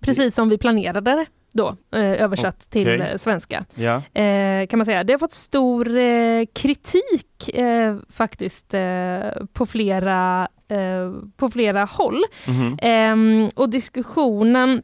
[0.00, 3.00] Precis som vi planerade det då, eh, översatt till Okej.
[3.10, 3.64] eh, svenska.
[4.12, 5.04] Eh, kan man säga.
[5.04, 7.50] Det har fått stor eh, kritik
[8.08, 8.74] faktiskt
[9.52, 10.48] på, flera,
[11.36, 12.22] på flera håll.
[12.48, 12.78] Mhm.
[12.82, 14.82] Ehm, och diskussionen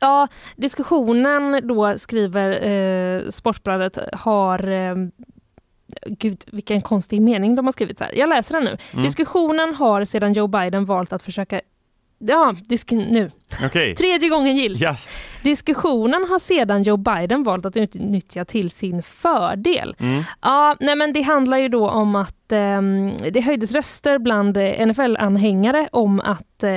[0.00, 4.94] Ja, diskussionen då skriver eh, Sportbladet har eh,
[6.06, 8.12] Gud, vilken konstig mening de har skrivit här.
[8.18, 8.76] Jag läser den nu.
[8.92, 9.02] Mm.
[9.04, 11.60] Diskussionen har sedan Joe Biden valt att försöka
[12.18, 13.30] Ja, disk nu.
[13.64, 13.94] Okej.
[13.96, 14.82] Tredje gången gillt.
[14.82, 15.08] Yes.
[15.42, 19.94] Diskussionen har sedan Joe Biden valt att utnyttja till sin fördel.
[19.98, 20.22] Mm.
[20.40, 22.80] Ja, nej men det handlar ju då om att eh,
[23.30, 26.70] det höjdes röster bland NFL-anhängare om att eh,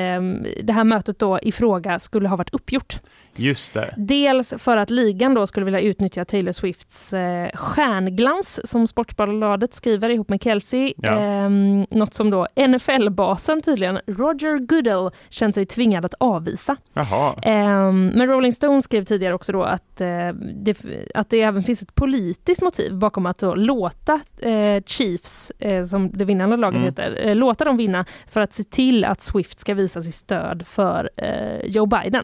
[0.63, 2.99] det här mötet då i fråga skulle ha varit uppgjort.
[3.35, 3.93] Just det.
[3.97, 10.09] Dels för att ligan då skulle vilja utnyttja Taylor Swifts eh, stjärnglans som Sportbladet skriver
[10.09, 10.93] ihop med Kelsey.
[10.97, 11.19] Ja.
[11.19, 11.49] Eh,
[11.89, 16.62] något som då NFL-basen tydligen, Roger Goodell, känt sig tvingad att avvisa.
[16.93, 17.35] Jaha.
[17.41, 20.77] Eh, men Rolling Stone skrev tidigare också då att, eh, det,
[21.15, 26.11] att det även finns ett politiskt motiv bakom att då låta eh, Chiefs, eh, som
[26.11, 26.85] det vinnande laget Mm.
[26.89, 31.09] heter, låta dem vinna för att se till att Swift ska visa sitt stöd för
[31.65, 32.23] Joe Biden.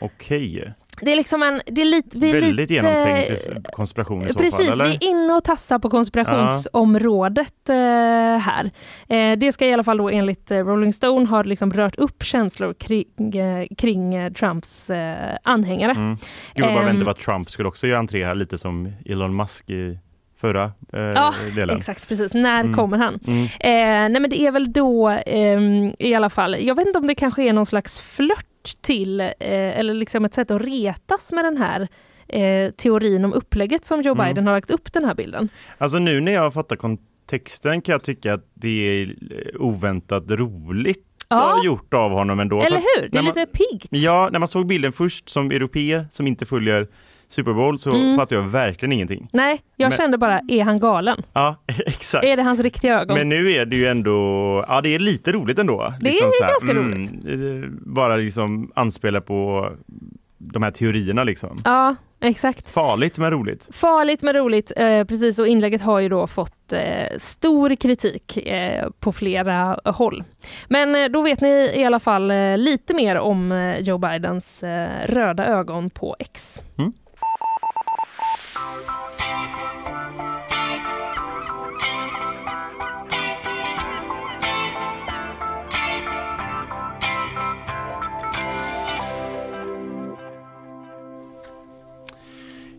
[0.00, 0.72] Okej.
[1.00, 4.38] Det är liksom en, det är lite, vi är Väldigt lite, genomtänkt konspiration i så
[4.38, 4.84] Precis, fall, eller?
[4.84, 7.74] vi är inne och tassar på konspirationsområdet eh,
[8.38, 8.70] här.
[9.08, 12.22] Eh, det ska i alla fall då enligt eh, Rolling Stone ha liksom rört upp
[12.22, 13.06] känslor kring,
[13.78, 14.90] kring Trumps
[15.42, 15.92] anhängare.
[15.92, 16.16] Mm.
[16.54, 16.96] Gud vad bra Ehm.
[16.96, 19.98] vänta att Trump skulle också göra entré här, lite som Elon Musk i
[20.42, 21.76] förra eh, Ja, delen.
[21.76, 22.34] exakt, precis.
[22.34, 22.74] När Mm.
[22.74, 23.18] kommer han?
[23.26, 23.42] Mm.
[23.44, 27.06] Eh, nej men det är väl då ehm, i alla fall, jag vet inte om
[27.06, 28.46] det kanske är någon slags flört
[28.82, 31.88] till, eh, eller liksom ett sätt att retas med den här
[32.28, 34.26] eh, teorin om upplägget som Joe Mm.
[34.28, 35.48] Biden har lagt upp den här bilden.
[35.78, 41.04] Alltså nu när jag fattar kontexten kan jag tycka att det är eh, oväntat roligt
[41.28, 41.62] Ja.
[41.64, 42.60] gjort av honom ändå.
[42.62, 43.08] Eller att hur?
[43.08, 43.86] Det är man- lite piggt.
[43.90, 46.88] Ja, när man såg bilden först som europé som inte följer
[47.32, 48.16] Super Bowl så Mm.
[48.16, 49.28] fattade jag verkligen ingenting.
[49.32, 51.22] Nej, jag Men- kände bara, är han galen?
[51.32, 51.56] Ja,
[51.86, 52.24] exakt.
[52.24, 53.18] Är det hans riktiga ögon?
[53.18, 55.94] Men nu är det ju ändå, ja det är lite roligt ändå.
[56.00, 57.70] Det är så här, ganska roligt.
[57.86, 59.70] Bara liksom anspela på
[60.38, 61.56] de här teorierna liksom.
[61.64, 62.70] Ja, exakt.
[62.70, 63.68] Farligt men roligt.
[63.72, 65.38] Farligt men roligt, eh, precis.
[65.38, 66.80] Och inlägget har ju då fått eh,
[67.18, 70.24] stor kritik eh, på flera håll.
[70.68, 74.62] Men eh, då vet ni i alla fall eh, lite mer om eh, Joe Bidens
[74.62, 76.62] eh, röda ögon på X.
[76.78, 76.92] Mm.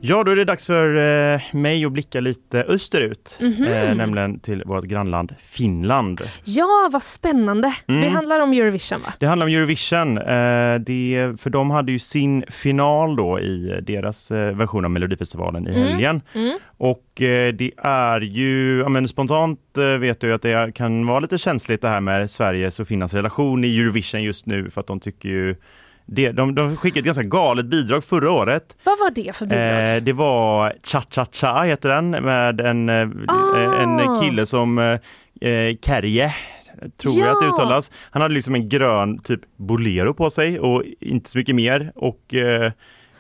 [0.06, 0.96] Ja, då är det dags för
[1.34, 3.64] eh, mig att blicka lite österut, Mhm.
[3.64, 6.22] eh, nämligen till vårt grannland Finland.
[6.44, 7.74] Ja, vad spännande.
[7.88, 8.02] Mm.
[8.02, 9.14] Det handlar om Eurovision va?
[9.20, 10.18] Det handlar om Eurovision.
[10.18, 15.68] Eh, det, för de hade ju sin final då i deras eh, version av Melodifestivalen
[15.68, 15.84] i Mm.
[15.88, 16.22] helgen.
[16.34, 16.58] Mm.
[16.78, 19.60] Och eh, det är ju, ja, men spontant
[20.00, 23.64] vet du att det kan vara lite känsligt det här med Sveriges och Finlands relation
[23.64, 25.56] i Eurovision just nu för att de tycker ju
[26.06, 28.76] det, de, de skickade ett ganska galet bidrag förra året.
[28.84, 29.96] Vad var det för bidrag?
[29.96, 33.82] Eh, det var Cha Cha Cha heter den med en, eh, Ah.
[33.82, 36.36] en kille som eh, eh, Kärje
[37.02, 37.54] tror jag att det Ja.
[37.54, 37.92] uttalas.
[38.12, 41.92] Han hade liksom en grön typ bolero på sig och inte så mycket mer.
[41.96, 42.72] Och, eh,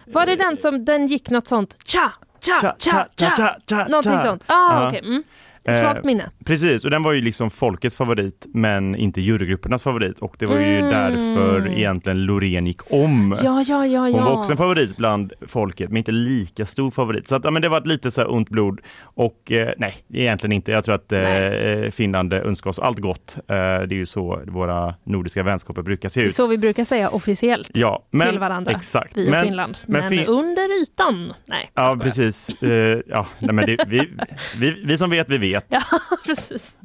[0.05, 2.11] Var det den som, den gick något sånt, cha,
[2.45, 4.43] cha, Cha, cha, cha, cha, cha, cha, någonting sånt.
[4.45, 4.87] Ah, Ja.
[4.87, 4.99] okej.
[5.05, 5.23] Mm.
[5.65, 6.29] Eh, Svagt minne.
[6.45, 10.55] Precis, och den var ju liksom folkets favorit men inte jurygruppernas favorit och det var
[10.59, 10.89] ju Mm.
[10.89, 13.35] därför egentligen Loreen gick om.
[13.43, 13.99] Ja, ja, ja.
[14.01, 17.27] Hon var också en favorit bland folket, men inte lika stor favorit.
[17.27, 18.79] Så att, ja, men det var lite så här ont blod.
[19.01, 20.71] Och eh, nej, egentligen inte.
[20.71, 23.37] Jag tror att eh, Finland önskar oss allt gott.
[23.37, 26.35] Eh, det är ju så våra nordiska vänskaper brukar se Det är ut.
[26.35, 29.17] så vi brukar säga officiellt Ja, men, till varandra, Exakt.
[29.17, 29.77] vi och Men- Finland.
[29.87, 31.71] men Men, fin- under ytan, nej.
[31.73, 32.49] Ja, precis.
[32.63, 34.09] Eh, ja, nej, men det, vi,
[34.59, 35.52] vi, vi som vet, vi vet.
[35.69, 35.81] Ja,
[36.25, 36.77] precis.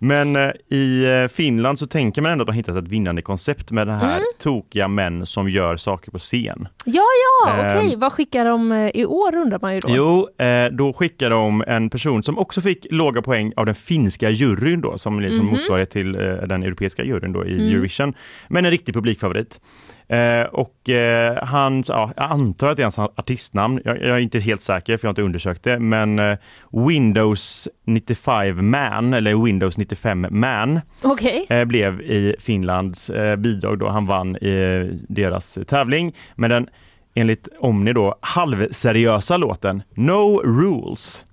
[0.00, 3.70] Men eh, i eh, Finland så tänker man ändå att man hittat ett vinnande koncept
[3.70, 4.22] med det här Mm.
[4.38, 6.68] tokiga män som gör saker på scen.
[6.84, 7.02] Ja,
[7.44, 7.92] ja, okej.
[7.94, 8.00] Ehm.
[8.00, 9.88] Vad skickar de eh, i år undrar man ju då.
[9.90, 14.30] Jo, eh, då skickar de en person som också fick låga poäng av den finska
[14.30, 15.54] juryn då, som liksom Mhm.
[15.56, 17.68] motsvarighet till eh, den europeiska juryn då i Mm.
[17.68, 18.14] Eurovision.
[18.48, 19.60] Men en riktig publikfavorit.
[20.08, 24.18] Eh, och eh, han, ja, jag antar att det är hans artistnamn, jag, jag är
[24.18, 26.38] inte helt säker för jag har inte undersökt det, men eh,
[26.72, 31.46] Windows 95 Man, eller Windows 95 Man, Okej.
[31.48, 33.88] eh, blev i Finlands eh, bidrag då.
[33.88, 36.68] Han vann i deras tävling med den
[37.14, 41.24] enligt Omni då halvseriösa låten No Rules.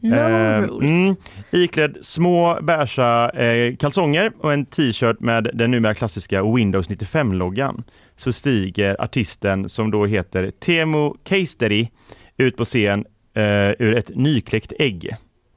[0.00, 0.90] No Eh, rules.
[0.90, 1.16] Mm,
[1.50, 7.82] iklädd små beiga eh, kalsonger och en t-shirt med den numera klassiska Windows 95-loggan
[8.18, 11.90] så stiger artisten som då heter Teemu Keisteri
[12.36, 13.04] ut på scen
[13.34, 15.16] eh, ur ett nykläckt ägg.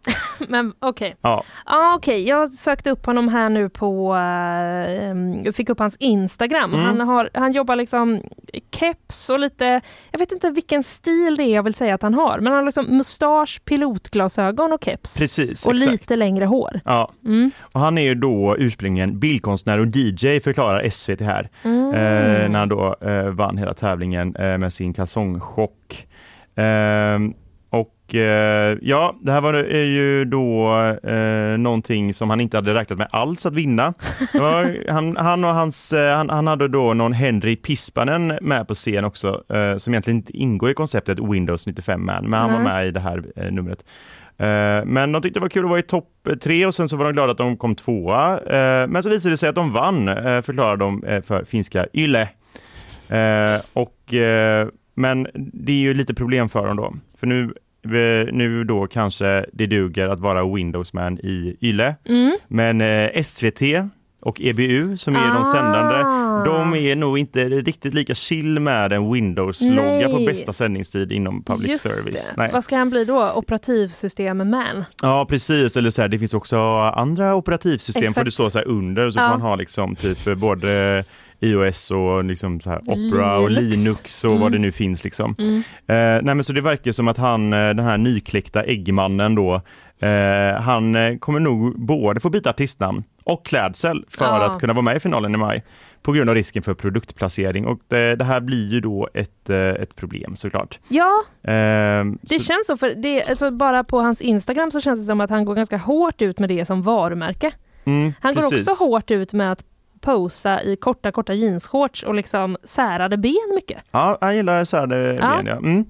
[0.50, 1.16] Men okej.
[1.22, 1.44] Ja.
[1.66, 2.28] Ja, okej.
[2.28, 4.16] Jag sökte upp honom här nu på,
[5.44, 6.74] jag fick upp hans Instagram.
[6.74, 6.86] Mm.
[6.86, 8.22] Han, har, han jobbar liksom
[8.72, 9.82] keps och lite,
[10.12, 12.56] jag vet inte vilken stil det är jag vill säga att han har, men han
[12.60, 15.18] har liksom mustasch, pilotglasögon och keps.
[15.18, 15.92] Precis, och exakt.
[15.92, 16.80] lite längre hår.
[16.86, 17.52] Ja, Mm.
[17.62, 21.50] och han är ju då ursprungligen bildkonstnär och DJ förklarar SVT här.
[21.64, 21.94] Mm.
[21.94, 26.08] Eh, när han då eh, vann hela tävlingen eh, med sin kalsongchock.
[28.12, 32.74] Och eh, ja, det här var är ju då eh, någonting som han inte hade
[32.74, 33.94] räknat med alls att vinna.
[34.34, 38.74] Var, han, han och hans, eh, han, han hade då någon Henry Pispanen med på
[38.74, 42.60] scen också, eh, som egentligen inte ingår i konceptet Windows 95 Man, men han var
[42.60, 42.74] Nej.
[42.74, 43.86] med i det här eh, numret.
[44.38, 46.98] Eh, Men de tyckte det var kul att vara i topp tre och sen så
[46.98, 48.40] var de glada att de kom tvåa.
[48.40, 50.06] Eh, Men så visade det sig att de vann,
[50.44, 52.28] förklarar de för finska Yle.
[53.74, 54.14] Och,
[54.96, 56.94] men det är ju lite problem för dem då.
[57.20, 57.54] För nu,
[58.32, 61.96] nu då kanske det duger att vara Windows-man i Yle.
[62.06, 62.38] Mm.
[62.48, 63.62] Men eh, SVT
[64.24, 65.46] och EBU som är de Ah.
[65.46, 65.98] sändande,
[66.50, 71.68] de är nog inte riktigt lika chill med en Windows-logga på bästa sändningstid inom public
[71.70, 72.34] Just service.
[72.54, 73.32] Vad ska han bli då?
[73.32, 74.86] Operativsystem-man?
[75.02, 78.18] Ja precis, eller så här, det finns också andra operativsystem Exakt.
[78.18, 79.30] får det stå så här under så Ja.
[79.30, 81.04] man ha liksom typ både
[81.42, 83.78] iOS och liksom så här Opera och Linux.
[83.78, 84.42] Linux och Mm.
[84.42, 85.36] vad det nu finns liksom.
[85.40, 85.56] Mm.
[85.88, 89.62] Eh, nej men så det verkar som att han, eh, den här nykläckta äggmannen då,
[90.00, 94.44] eh, han eh, kommer nog både få byta artistnamn och klädsel för Ja.
[94.46, 95.64] att kunna vara med i finalen i maj
[96.02, 99.58] på grund av risken för produktplacering och det, det här blir ju då ett, eh,
[99.58, 100.80] ett problem såklart.
[100.88, 102.78] Ja, Eh, det så- känns så.
[102.78, 105.78] För det, alltså bara på hans Instagram så känns det som att han går ganska
[105.78, 107.52] hårt ut med det som varumärke.
[107.86, 108.68] mm, Han går precis.
[108.68, 109.64] också hårt ut med att
[110.02, 113.84] posa i korta, korta jeansshorts och liksom särade ben mycket.
[113.92, 115.42] Ja, han gillar särade Ja.
[115.44, 115.46] ben.
[115.46, 115.58] Ja.
[115.58, 115.86] Mm.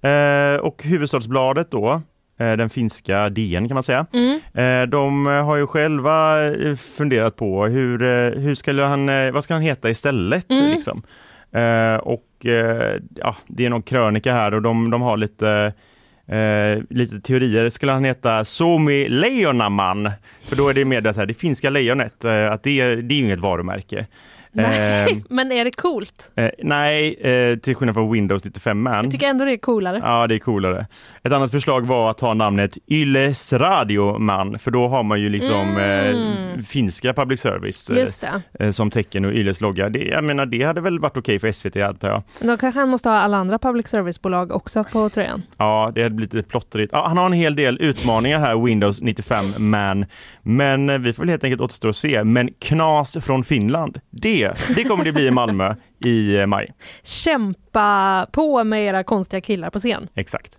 [0.00, 2.02] Eh, och Huvudstadsbladet då,
[2.38, 4.06] eh, den finska DN kan man säga.
[4.12, 4.40] Mm.
[4.54, 7.98] Eh, de har ju själva eh, funderat på hur,
[8.38, 10.50] hur skulle han, vad ska han heta istället?
[10.50, 10.70] Mm.
[10.70, 11.02] Liksom.
[12.02, 12.46] Och
[13.14, 15.72] ja, det är någon krönika här och de, de har lite
[16.28, 20.10] Eh, lite teorier, skulle han heta Suomi Lejonaman?
[20.42, 23.14] För då är det mer det här, det finska lejonet, eh, att det, är- det
[23.14, 24.06] är ju inget varumärke.
[24.56, 26.32] Nej, Eh, men är det coolt?
[26.36, 29.04] Eh, nej, eh, till skillnad från Windows 95 Man.
[29.04, 30.00] Jag tycker ändå det är coolare.
[30.04, 30.86] Ja, det är coolare.
[31.22, 35.56] Ett annat förslag var att ta namnet Yles Radioman, för då har man ju liksom
[35.76, 36.16] Mm.
[36.58, 38.64] eh, finska public service eh, Just det.
[38.64, 39.88] eh, som tecken och Yles logga.
[39.88, 42.22] Det, jag menar, det hade väl varit okej för SVT antar jag.
[42.40, 45.42] Då kanske han måste ha alla andra public service-bolag också på tröjan.
[45.56, 46.92] Ja, det hade blivit lite plottrigt.
[46.92, 50.06] Ja, han har en hel del utmaningar här, Windows 95 Man.
[50.42, 52.24] Men vi får väl helt enkelt återstå och se.
[52.24, 55.74] Men knas från Finland, det, det kommer det bli i Malmö
[56.04, 56.72] i eh, maj.
[57.02, 60.08] Kämpa på med era konstiga killar på scen.
[60.14, 60.58] Exakt.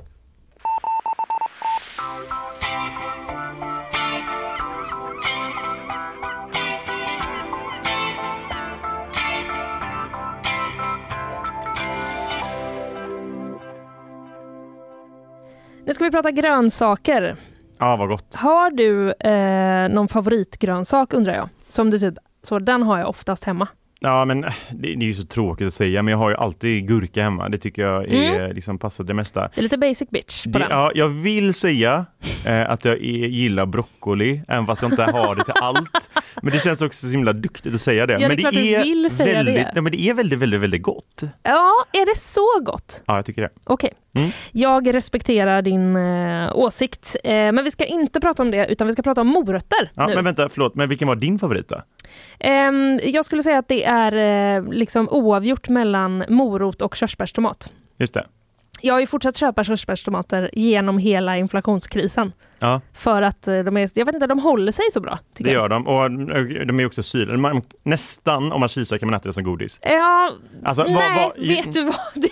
[15.88, 17.36] Nu ska vi prata grönsaker.
[17.78, 18.36] Ja, vad gott.
[18.36, 21.50] Har du eh, någon favoritgrönsak undrar jag?
[21.68, 22.14] Som du typ,
[22.48, 23.68] så den har jag oftast hemma.
[24.00, 26.36] Ja, men eh, det, det är ju så tråkigt att säga, men jag har ju
[26.36, 27.50] alltid gurka hemma.
[27.50, 29.42] Det tycker jag är, liksom passar det mesta.
[29.56, 30.68] Det är lite basic bitch på Det, den.
[30.72, 32.06] ja, jag vill säga
[32.46, 36.10] eh, att jag är, gillar broccoli, även fast jag inte har det till allt.
[36.42, 38.14] Men det känns också så himla duktigt att säga det.
[38.14, 39.72] Ja, det är men vill säga väldigt, det.
[39.74, 41.22] Nej, men det är väldigt, väldigt, väldigt gott.
[41.44, 43.04] Ja, är det så gott?
[43.06, 43.50] Ja, jag tycker det.
[43.64, 43.94] Okej.
[44.18, 44.30] Mm.
[44.52, 47.16] Jag respekterar din eh, åsikt.
[47.24, 50.08] Eh, men vi ska inte prata om det, utan vi ska prata om morötter Ja,
[50.08, 50.16] nu.
[50.16, 51.82] men vänta, förlåt, men vilken var din favorit då?
[52.40, 57.72] Ehm, jag skulle säga att det är eh, liksom oavgjort mellan morot och körsbärstomat.
[57.98, 58.26] Just det.
[58.82, 62.32] Jag har ju fortsatt köpa körsbärstomater genom hela inflationskrisen.
[62.60, 65.20] Ja, För att eh, de är, jag vet inte, de håller sig så bra.
[65.38, 65.54] Det jag.
[65.54, 65.88] gör de.
[65.88, 67.38] Och eh, de är också syrade.
[67.38, 69.80] Man- Nästan, om man kisar kan man äta det som godis.
[69.84, 70.32] Ja,
[70.66, 71.96] Alltså, vad- nej, vad- vet du vad?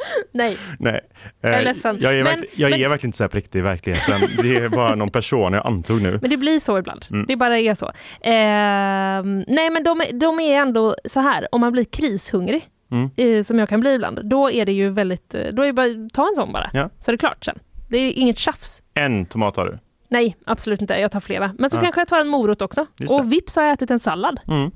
[0.32, 1.00] Nej, Nej.
[1.40, 1.98] Jag är Eh, ledsen.
[2.00, 4.20] Jag är, Men- verkl- jag men- är verkligen inte så här präktig i verkligheten.
[4.42, 6.18] Det är bara någon person jag antog nu.
[6.22, 7.06] men det blir så ibland.
[7.10, 7.24] Mm.
[7.28, 7.92] Det bara är så.
[8.20, 13.10] Ehm, nej, men de, är- de är ändå så här, om man blir krishungrig, Mm.
[13.16, 15.72] eh, som jag kan bli ibland, då är det ju väldigt, eh, då är det
[15.72, 16.90] bara ta en sån bara, Ja.
[17.00, 17.58] så är det klart sen.
[17.88, 18.82] Det är inget tjafs.
[18.94, 19.78] En tomat har du.
[20.08, 20.94] Nej, absolut inte.
[20.94, 21.52] Jag tar flera.
[21.58, 21.80] Men så Ja.
[21.80, 22.86] kanske jag tar en morot också.
[23.10, 24.40] Och vips har jag ätit en sallad.
[24.48, 24.70] Mm.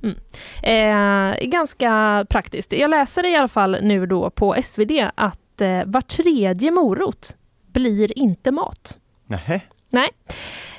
[0.62, 2.72] Eh, ganska praktiskt.
[2.72, 7.36] Jag läser i alla fall nu då på SvD att eh, var tredje morot
[7.72, 8.98] blir inte mat.
[9.26, 9.60] Nähä.
[9.90, 10.08] Nej.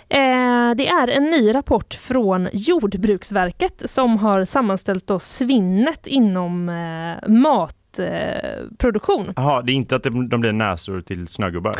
[0.10, 7.30] Eh, det är en ny rapport från Jordbruksverket som har sammanställt då svinnet inom eh,
[7.30, 9.34] mat morotproduktion.
[9.36, 11.74] Jaha, det är inte att de, blir näsor till snögubbar?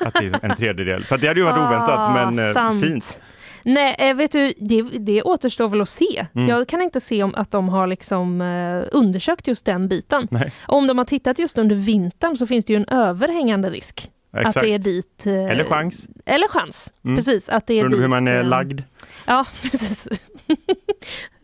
[0.00, 1.04] att det är en tredjedel?
[1.04, 2.84] För det hade ju varit oväntat, men eh, sant.
[2.84, 3.18] fint.
[3.62, 6.26] Nej, eh, vet du, det, det återstår väl att se.
[6.34, 6.48] Mm.
[6.48, 10.28] Jag kan inte se om att de har liksom eh, undersökt just den biten.
[10.30, 10.52] Nej.
[10.66, 14.56] Om de har tittat just under vintern så finns det ju en överhängande risk Exakt.
[14.56, 15.26] att det är dit...
[15.26, 16.08] Eller chans.
[16.26, 17.16] Eller chans, Mm.
[17.16, 17.48] precis.
[17.48, 18.80] Att det är Beroende på hur dit, man är lagd.
[19.26, 20.08] Ja, precis.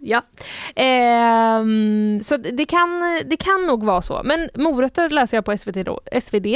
[0.01, 0.23] Ja.
[0.77, 2.89] Ehm, så det kan,
[3.27, 4.21] det kan nog vara så.
[4.25, 6.47] Men morötter läser jag på SVT, då, SvD.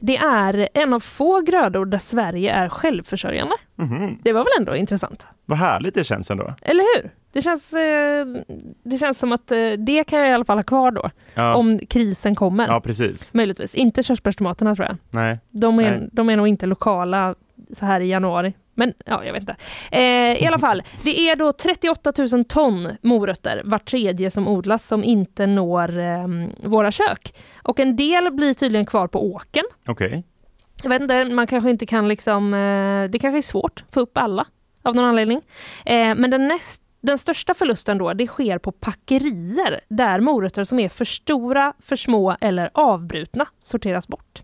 [0.00, 3.54] Det är en av få grödor där Sverige är självförsörjande.
[3.76, 4.18] Mhm.
[4.22, 5.26] Det var väl ändå intressant?
[5.44, 6.54] Vad härligt det känns ändå.
[6.62, 7.10] Eller hur?
[7.32, 8.26] Det känns, eh,
[8.84, 11.10] det känns som att eh, det kan jag i alla fall ha kvar då.
[11.34, 11.54] Ja.
[11.54, 12.66] Om krisen kommer.
[12.68, 13.34] Ja, precis.
[13.34, 13.74] Möjligtvis.
[13.74, 14.96] Inte körsbärstomaterna tror jag.
[15.10, 15.38] Nej.
[15.50, 16.08] De är, Nej.
[16.12, 17.34] de är nog inte lokala
[17.72, 18.52] så här i januari.
[18.82, 19.56] Men ja, jag vet inte.
[19.92, 24.86] Eh, I alla fall, det är då 38 000 ton morötter, var tredje som odlas,
[24.86, 26.26] som inte når eh,
[26.64, 27.34] våra kök.
[27.62, 29.64] Och en del blir tydligen kvar på åken.
[29.88, 30.24] Okej.
[30.82, 34.00] Jag vet inte, man kanske inte kan liksom, eh, det kanske är svårt att få
[34.00, 34.46] upp alla
[34.82, 35.40] av någon anledning.
[35.86, 40.78] Eh, men den, näst, den största förlusten då, det sker på packerier där morötter som
[40.78, 44.42] är för stora, för små eller avbrutna sorteras bort.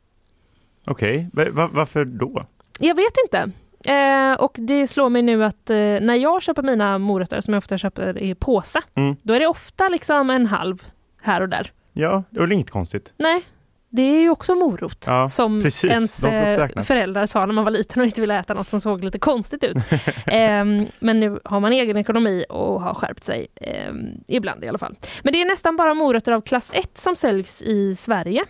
[0.86, 1.30] Okej.
[1.32, 2.46] Va- varför då?
[2.78, 3.50] Jag vet inte.
[3.88, 7.58] Eh, och det slår mig nu att eh, när jag köper mina morötter, som jag
[7.58, 9.16] ofta köper i påse, Mm.
[9.22, 10.82] då är det ofta liksom en halv
[11.22, 11.72] här och där.
[11.92, 13.12] Ja, det är väl inget konstigt.
[13.16, 13.42] Nej,
[13.90, 15.04] det är ju också morot.
[15.08, 15.90] Ja, som precis.
[15.90, 18.80] ens också eh, föräldrar sa när man var liten och inte ville äta något som
[18.80, 19.76] såg lite konstigt ut.
[20.26, 23.46] Ehm, men nu har man egen ekonomi och har skärpt sig.
[23.60, 24.94] ehm, ibland i alla fall.
[25.22, 28.44] Men det är nästan bara morötter av klass 1 som säljs i Sverige.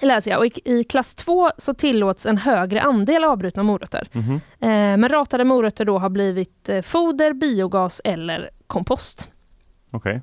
[0.00, 0.40] Läser jag.
[0.40, 4.08] Och i, I klass 2 så tillåts en högre andel avbrutna morötter.
[4.12, 4.34] Mhm.
[4.60, 9.28] Eh, men ratade morötter då har blivit eh, foder, biogas eller kompost.
[9.90, 10.22] Okej.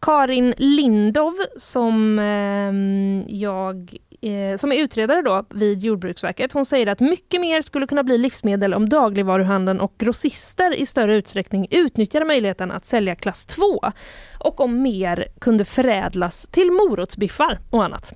[0.00, 6.52] Karin Lindov som ehm, jag eh, som är utredare då vid Jordbruksverket.
[6.52, 11.16] Hon säger att mycket mer skulle kunna bli livsmedel om dagligvaruhandeln och grossister i större
[11.16, 13.80] utsträckning utnyttjade möjligheten att sälja klass 2
[14.38, 18.14] och om mer kunde förädlas till morotsbiffar och annat.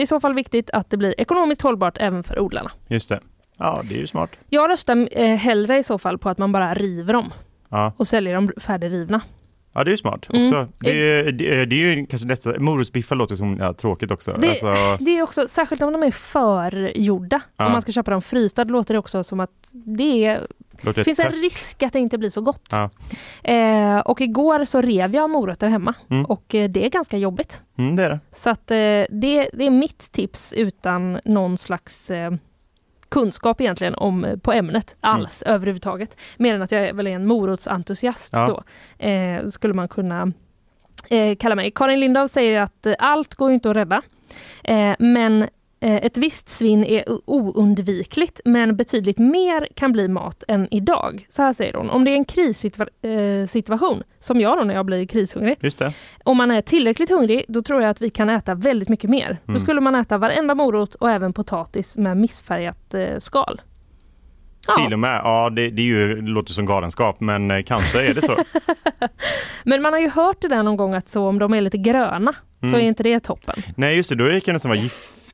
[0.00, 2.70] Det är i så fall viktigt att det blir ekonomiskt hållbart även för odlarna.
[2.88, 3.20] Just det.
[3.58, 4.30] Ja, det är ju smart.
[4.48, 7.32] Jag röstar eh, hellre i så fall på att man bara river dem
[7.68, 9.20] Ja, och säljer dem färdigrivna.
[9.72, 10.42] ja det är ju smart Mm.
[10.42, 10.68] också.
[10.78, 12.58] Det, är, det, är- det är ju kanske nästa...
[12.58, 14.32] Morotsbiffar låter som ja, tråkigt också.
[14.40, 14.74] Det, Alltså,
[15.04, 17.40] det är också, särskilt om de är förgjorda.
[17.56, 17.66] Ja.
[17.66, 20.46] Om man ska köpa dem frysta, låter det också som att det är,
[20.82, 22.68] låter finns en risk att det inte blir så gott.
[22.70, 22.90] Ja.
[23.52, 26.24] Eh, och igår så rev jag morötter hemma Mm.
[26.24, 27.62] och eh, det är ganska jobbigt.
[27.78, 28.20] Mm, det är det.
[28.32, 32.32] Så att eh, det, det är mitt tips utan någon slags eh,
[33.08, 36.16] kunskap egentligen om, eh, på ämnet alls överhuvudtaget.
[36.36, 38.46] Mer än att jag är väl är en morotsentusiast Ja.
[38.46, 38.62] då.
[39.06, 40.32] Eh, skulle man kunna
[41.38, 41.70] kalla mig.
[41.70, 44.02] Karin Lindahl säger att allt går inte att rädda.
[44.98, 45.48] Men
[45.82, 51.26] ett visst svinn är oundvikligt men betydligt mer kan bli mat än idag.
[51.28, 51.90] Så här säger hon.
[51.90, 55.94] Om det är en krissituation, eh, som jag då när jag blir krishungrig, Just det.
[56.24, 59.38] om man är tillräckligt hungrig, då tror jag att vi kan äta väldigt mycket mer.
[59.44, 59.60] Då Mm.
[59.60, 63.60] skulle man äta varenda morot och även potatis med missfärgat eh, skal.
[64.68, 65.20] Ja, Till och med.
[65.24, 68.36] Ja, det, det, är ju, det låter som galenskap, men eh, kanske är det så.
[69.64, 71.78] men man har ju hört det där någon gång att så om de är lite
[71.78, 72.80] gröna så Mm.
[72.80, 73.62] är inte det toppen.
[73.76, 74.16] Nej, just det.
[74.16, 74.80] Då kan det nästan vara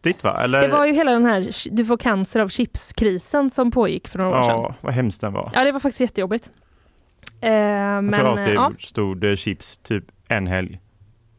[0.07, 0.37] giftigt, va?
[0.45, 4.19] Eller, Det var ju hela den här du får cancer av chipskrisen som pågick för
[4.19, 4.51] några år sedan.
[4.61, 5.51] Ja, vad hemskt den var.
[5.55, 6.51] Ja, det var faktiskt jättejobbigt.
[7.41, 10.81] Eh, Jag men tog av sig ja, stod eh, chips typ en helg.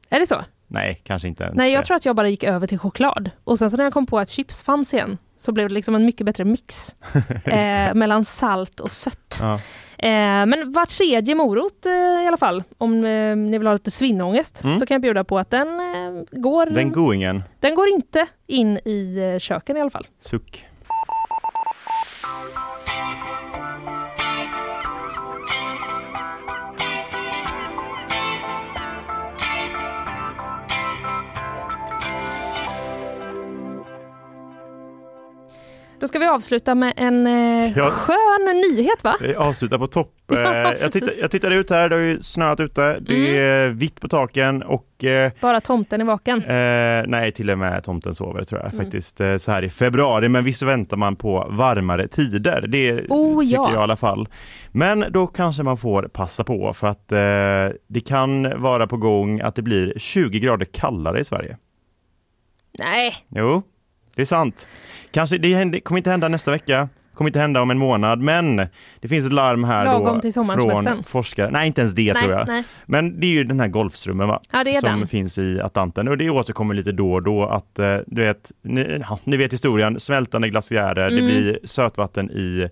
[0.10, 0.41] är det så?
[0.69, 1.85] Nej, kanske inte Nej, jag det.
[1.85, 3.31] tror att jag bara gick över till choklad.
[3.44, 5.95] Och sen så när jag kom på att chips fanns igen så blev det liksom
[5.95, 6.95] en mycket bättre mix
[7.45, 9.38] eh, mellan salt och sött.
[9.41, 9.60] Ja.
[9.99, 11.91] Eh, men var tredje morot eh,
[12.24, 14.80] i alla fall, om eh, ni vill ha lite svinnångest, Mm.
[14.80, 15.68] så kan jag bjuda på att den
[16.32, 17.44] går, Den goingen.
[17.60, 20.06] den går inte in i köken i alla fall.
[20.19, 20.65] Suck.
[35.99, 37.90] Då ska vi avsluta med en eh, Ja.
[37.90, 39.15] skön nyhet va?
[39.22, 40.14] Vi avslutar på topp.
[40.32, 40.94] Eh, Ja, jag, precis.
[40.94, 42.99] tittar, jag tittar ut här, det har ju snöat ute.
[42.99, 43.36] Det Mm.
[43.36, 46.38] är vitt på taken och eh, Bara tomten är vaken.
[46.44, 48.86] Eh, nej, till och med tomten sover tror jag Mm.
[48.86, 50.30] faktiskt eh, så här i februari.
[50.30, 52.65] Men visst väntar man på varmare tider.
[52.68, 53.69] Det Oh, tycker ja.
[53.72, 54.28] jag i alla fall.
[54.72, 59.41] Men då kanske man får passa på för att eh, det kan vara på gång
[59.41, 61.57] att det blir 20 grader kallare i Sverige.
[62.80, 63.64] Nej, Jo,
[64.18, 64.68] det är sant.
[65.11, 66.89] Kanske, det händer, kommer inte hända nästa vecka.
[67.14, 68.56] kommer inte hända om en månad, men
[69.02, 71.52] det finns ett larm här Lagom då till från forskare.
[71.52, 72.48] Nej, inte ens det Nej, tror jag.
[72.48, 72.64] nej.
[72.85, 74.41] Men det är ju den här Golfströmmen va?
[74.52, 75.07] Ja, det som den.
[75.07, 79.02] finns i Atlanten och det återkommer lite då och då att eh, du vet, ni,
[79.10, 81.26] ja, ni vet historien, svältande glaciärer, det Mm.
[81.26, 82.69] blir sötvatten i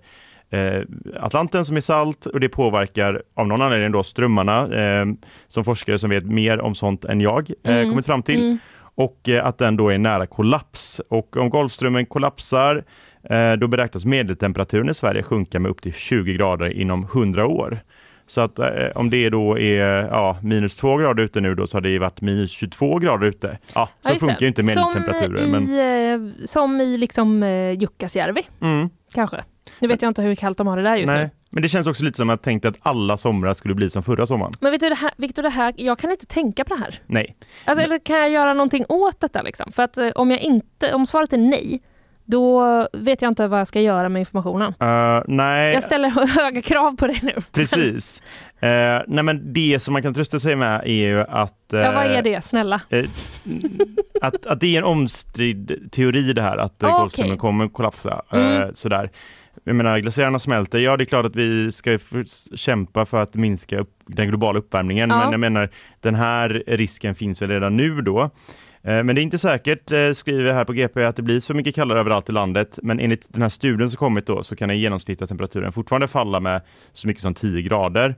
[0.50, 0.80] eh,
[1.20, 5.06] Atlanten som är salt och det påverkar av någon anledning då strömmarna eh,
[5.48, 7.90] som forskare som vet mer om sånt än jag eh, Mm.
[7.90, 8.40] kommit fram till.
[8.44, 8.58] Mm.
[8.96, 11.00] Och eh, att den då är nära kollaps.
[11.08, 12.84] Och om Golfströmmen kollapsar
[13.30, 17.80] eh, då beräknas medeltemperaturen i Sverige sjunka med upp till 20 grader inom 100 år.
[18.26, 21.76] Så att eh, om det då är ja, minus 2 grader ute nu då så
[21.76, 23.58] har det varit minus 22 grader ute.
[23.74, 25.38] Ja, så Ja, funkar ju inte medeltemperaturer.
[25.38, 29.44] Som Men, i, eh, som i liksom eh, Jukkasjärvi, mm, kanske.
[29.80, 31.22] Nu vet jag inte hur kallt de har det där just nej.
[31.22, 31.30] nu.
[31.56, 34.02] Men det känns också lite som att jag tänkte att alla somrar skulle bli som
[34.02, 34.52] förra sommaren.
[34.60, 37.00] Men vet du, det här, Victor, det här, jag kan inte tänka på det här.
[37.06, 37.36] Nej.
[37.64, 39.42] Alltså, eller kan jag göra någonting åt detta?
[39.42, 39.72] Liksom?
[39.72, 41.80] För att eh, om, jag inte, om svaret är nej,
[42.24, 42.62] då
[42.92, 44.74] vet jag inte vad jag ska göra med informationen.
[44.82, 45.74] Uh, nej.
[45.74, 46.08] Jag ställer
[46.42, 47.42] höga krav på dig nu.
[47.52, 48.22] Precis.
[48.60, 51.64] Eh, nej men det som man kan trösta sig med är ju att...
[51.68, 52.44] Ja, vad eh, är det?
[52.44, 52.80] Snälla.
[52.88, 53.04] eh,
[54.22, 56.98] att, att det är en omstridd teori det här att uh, okej.
[56.98, 58.22] Golfströmmen kommer kollapsa.
[58.32, 58.62] Mm.
[58.62, 59.10] eh, sådär.
[59.64, 61.98] Jag menar glaciärerna smälter, ja det är klart att vi ska
[62.54, 65.18] kämpa för att minska upp, den globala uppvärmningen Ja.
[65.18, 65.70] men jag menar
[66.00, 68.20] den här risken finns väl redan nu då.
[68.82, 71.54] Eh, Men det är inte säkert, eh, skriver här på GP, att det blir så
[71.54, 72.78] mycket kallare överallt i landet.
[72.82, 76.40] Men enligt den här studien som kommit då så kan den genomsnittliga temperaturen fortfarande falla
[76.40, 76.60] med
[76.92, 78.14] så mycket som 10 grader.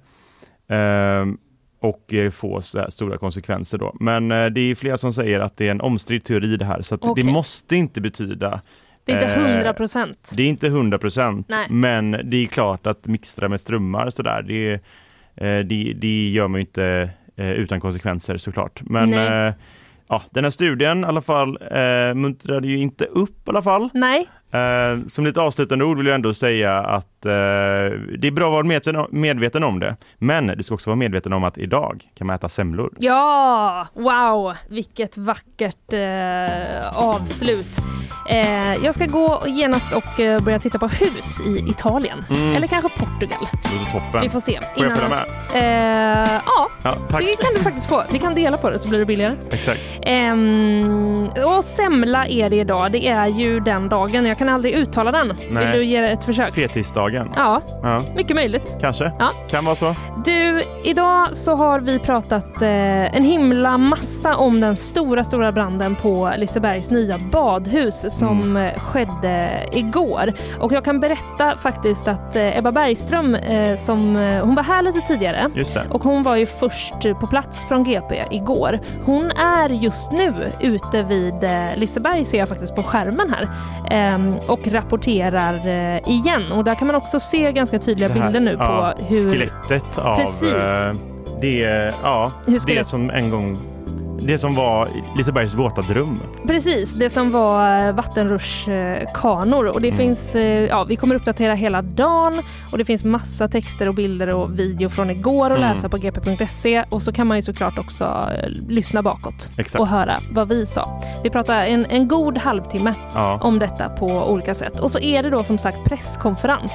[0.69, 1.39] Ehm,
[1.81, 3.97] och eh, få stora konsekvenser då.
[4.01, 6.94] Men det är flera som säger att det är en omstridd teori det här, så
[7.01, 7.24] Okej.
[7.24, 8.60] det måste inte betyda
[9.09, 10.32] Det är inte eh, 100 procent.
[10.36, 14.72] det är inte 100 procent, men det är klart att mixtra med strömmar sådär, det,
[15.36, 18.80] eh, det, det gör man ju inte eh, utan konsekvenser såklart.
[18.82, 19.52] Men Nej.
[20.09, 23.89] ja, den här studien i alla fall eh, muntrade ju inte upp i alla fall.
[23.94, 27.30] Nej, Eh, som lite avslutande ord vill jag ändå säga att eh,
[28.18, 29.96] det är bra att vara medveten, medveten om det.
[30.18, 32.92] Men du ska också vara medveten om att idag kan man äta semlor.
[32.98, 37.66] Ja, wow, vilket vackert eh, avslut.
[38.28, 42.24] Eh, jag ska gå genast och eh, börja titta på hus i Italien.
[42.30, 42.56] Mm.
[42.56, 43.48] Eller kanske Portugal.
[43.92, 44.20] Toppen.
[44.22, 44.60] Vi får se.
[44.76, 45.24] Får jag följa med?
[45.54, 47.20] Eh, ja, Ja, tack.
[47.24, 48.02] det kan du faktiskt få.
[48.12, 49.34] Vi kan dela på det så blir det billigare.
[49.50, 49.80] Exakt.
[50.02, 52.92] Ehm, och semla är det idag.
[52.92, 54.26] Det är ju den dagen.
[54.26, 55.32] Jag kan aldrig uttala den.
[55.51, 55.66] Nej.
[55.66, 56.52] Vill du ge det ett försök?
[56.55, 57.28] Fetisdagen.
[57.36, 58.77] Ja, Ja, mycket möjligt.
[58.81, 59.12] kanske.
[59.19, 59.31] Ja.
[59.51, 59.94] Kan vara så.
[60.24, 65.94] Du, idag så har vi pratat eh, en himla massa om den stora, stora branden
[65.94, 68.56] på Lisebergs nya badhus som Mm.
[68.56, 70.32] eh, skedde igår.
[70.60, 74.82] Och jag kan berätta faktiskt att eh, Ebba Bergström, eh, som, eh, hon var här
[74.82, 75.82] lite tidigare Just det.
[75.90, 78.78] och hon var ju först på plats från GP igår.
[79.05, 83.48] Hon är just nu ute vid eh, Liseberg ser jag faktiskt på skärmen här
[83.90, 86.52] ehm, och rapporterar eh, igen.
[86.52, 89.30] Och där kan man också se ganska tydliga Det här- bilder nu på ja, hur
[89.30, 90.52] Skelettet av Precis.
[90.55, 90.92] eh,
[91.40, 93.59] det, ja, Hur det skelett- som en gång
[94.20, 96.20] det som var Lisebergs våta dröm.
[96.47, 99.66] Precis, det som var vattenrutschkanor.
[99.66, 99.99] Och det Mm.
[99.99, 102.43] finns, eh, ja, vi kommer uppdatera hela dagen
[102.73, 105.70] och det finns massa texter och bilder och video från igår att Mm.
[105.74, 106.85] läsa på gp.se.
[106.89, 109.81] Och så kan man ju såklart också eh, lyssna bakåt Exakt.
[109.81, 111.01] och höra vad vi sa.
[111.23, 113.39] Vi pratar en, en god halvtimme Ja.
[113.43, 114.81] om detta på olika sätt.
[114.81, 116.73] Och så är det då som sagt presskonferens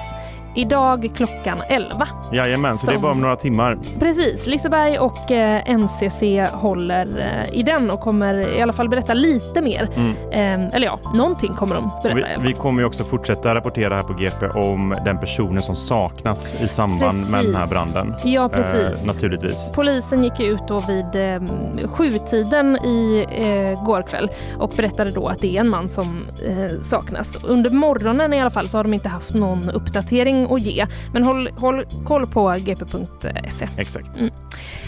[0.55, 2.07] idag klockan 11.
[2.33, 3.77] Jajamän, så det är bara om några timmar.
[3.99, 6.23] Precis, Liseberg och eh, NCC
[6.53, 9.89] håller eh, i den och kommer i alla fall berätta lite mer.
[9.95, 10.11] Mm.
[10.31, 14.03] Eh, eller ja, någonting kommer de berätta Vi, vi kommer ju också fortsätta rapportera här
[14.03, 17.71] på GP om den personen som saknas i samband med den här Precis.
[17.71, 18.15] branden.
[18.23, 19.01] Ja, precis.
[19.01, 19.71] Eh, naturligtvis.
[19.75, 25.39] Polisen gick ut då vid eh, sjutiden i eh, går kväll och berättade då att
[25.39, 27.37] det är en man som eh, saknas.
[27.43, 30.87] Under morgonen i alla fall så har de inte haft någon uppdatering att ge.
[31.13, 33.69] Men håll, håll koll på gp.se.
[33.77, 34.09] Exakt.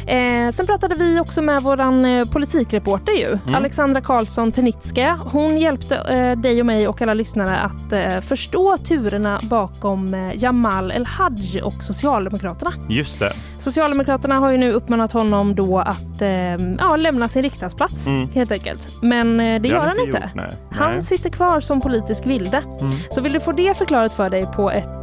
[0.08, 3.56] Eh, sen pratade vi också med våran eh, politikreporter ju, Mm.
[3.56, 5.20] Alexandra Karlsson Tenitska.
[5.32, 10.44] Hon hjälpte eh, dig och mig och alla lyssnare att eh, förstå turerna bakom eh,
[10.44, 12.72] Jamal El-Haj och Socialdemokraterna.
[12.90, 13.32] Just det.
[13.58, 16.30] Socialdemokraterna har ju nu uppmanat honom då att eh,
[16.80, 18.30] ja, lämna sin riksdagsplats Mm.
[18.30, 18.88] helt enkelt.
[19.02, 20.30] Men det har gör han gjort, inte.
[20.36, 20.52] nej.
[20.72, 21.04] Han Nej.
[21.04, 22.58] sitter kvar som politisk vilde.
[22.58, 22.92] Mm.
[23.12, 25.02] Så vill du få det förklarat för dig på ett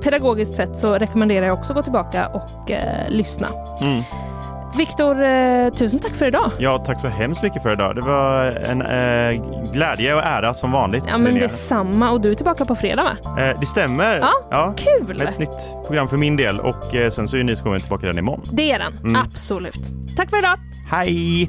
[0.00, 2.70] pedagogiskt sätt så rekommenderar jag också att gå tillbaka och
[3.08, 3.46] lyssna.
[3.82, 4.02] Mm.
[4.76, 6.50] Viktor, eh, tusen tack för idag.
[6.58, 7.94] Ja, tack så hemskt mycket för idag.
[7.96, 9.42] Det var en eh,
[9.72, 11.04] glädje och ära som vanligt.
[11.08, 13.42] Ja men detsamma och du är tillbaka på fredag va?
[13.42, 14.20] Eh, det stämmer.
[14.50, 15.16] Ja, kul!
[15.18, 18.18] Med ett nytt program för min del och eh, sen så är Nyhetskommittén tillbaka redan
[18.18, 18.42] imorgon.
[18.52, 19.16] Det är den, Mm.
[19.16, 19.90] absolut.
[20.16, 20.58] Tack för idag!
[20.90, 21.48] Hej!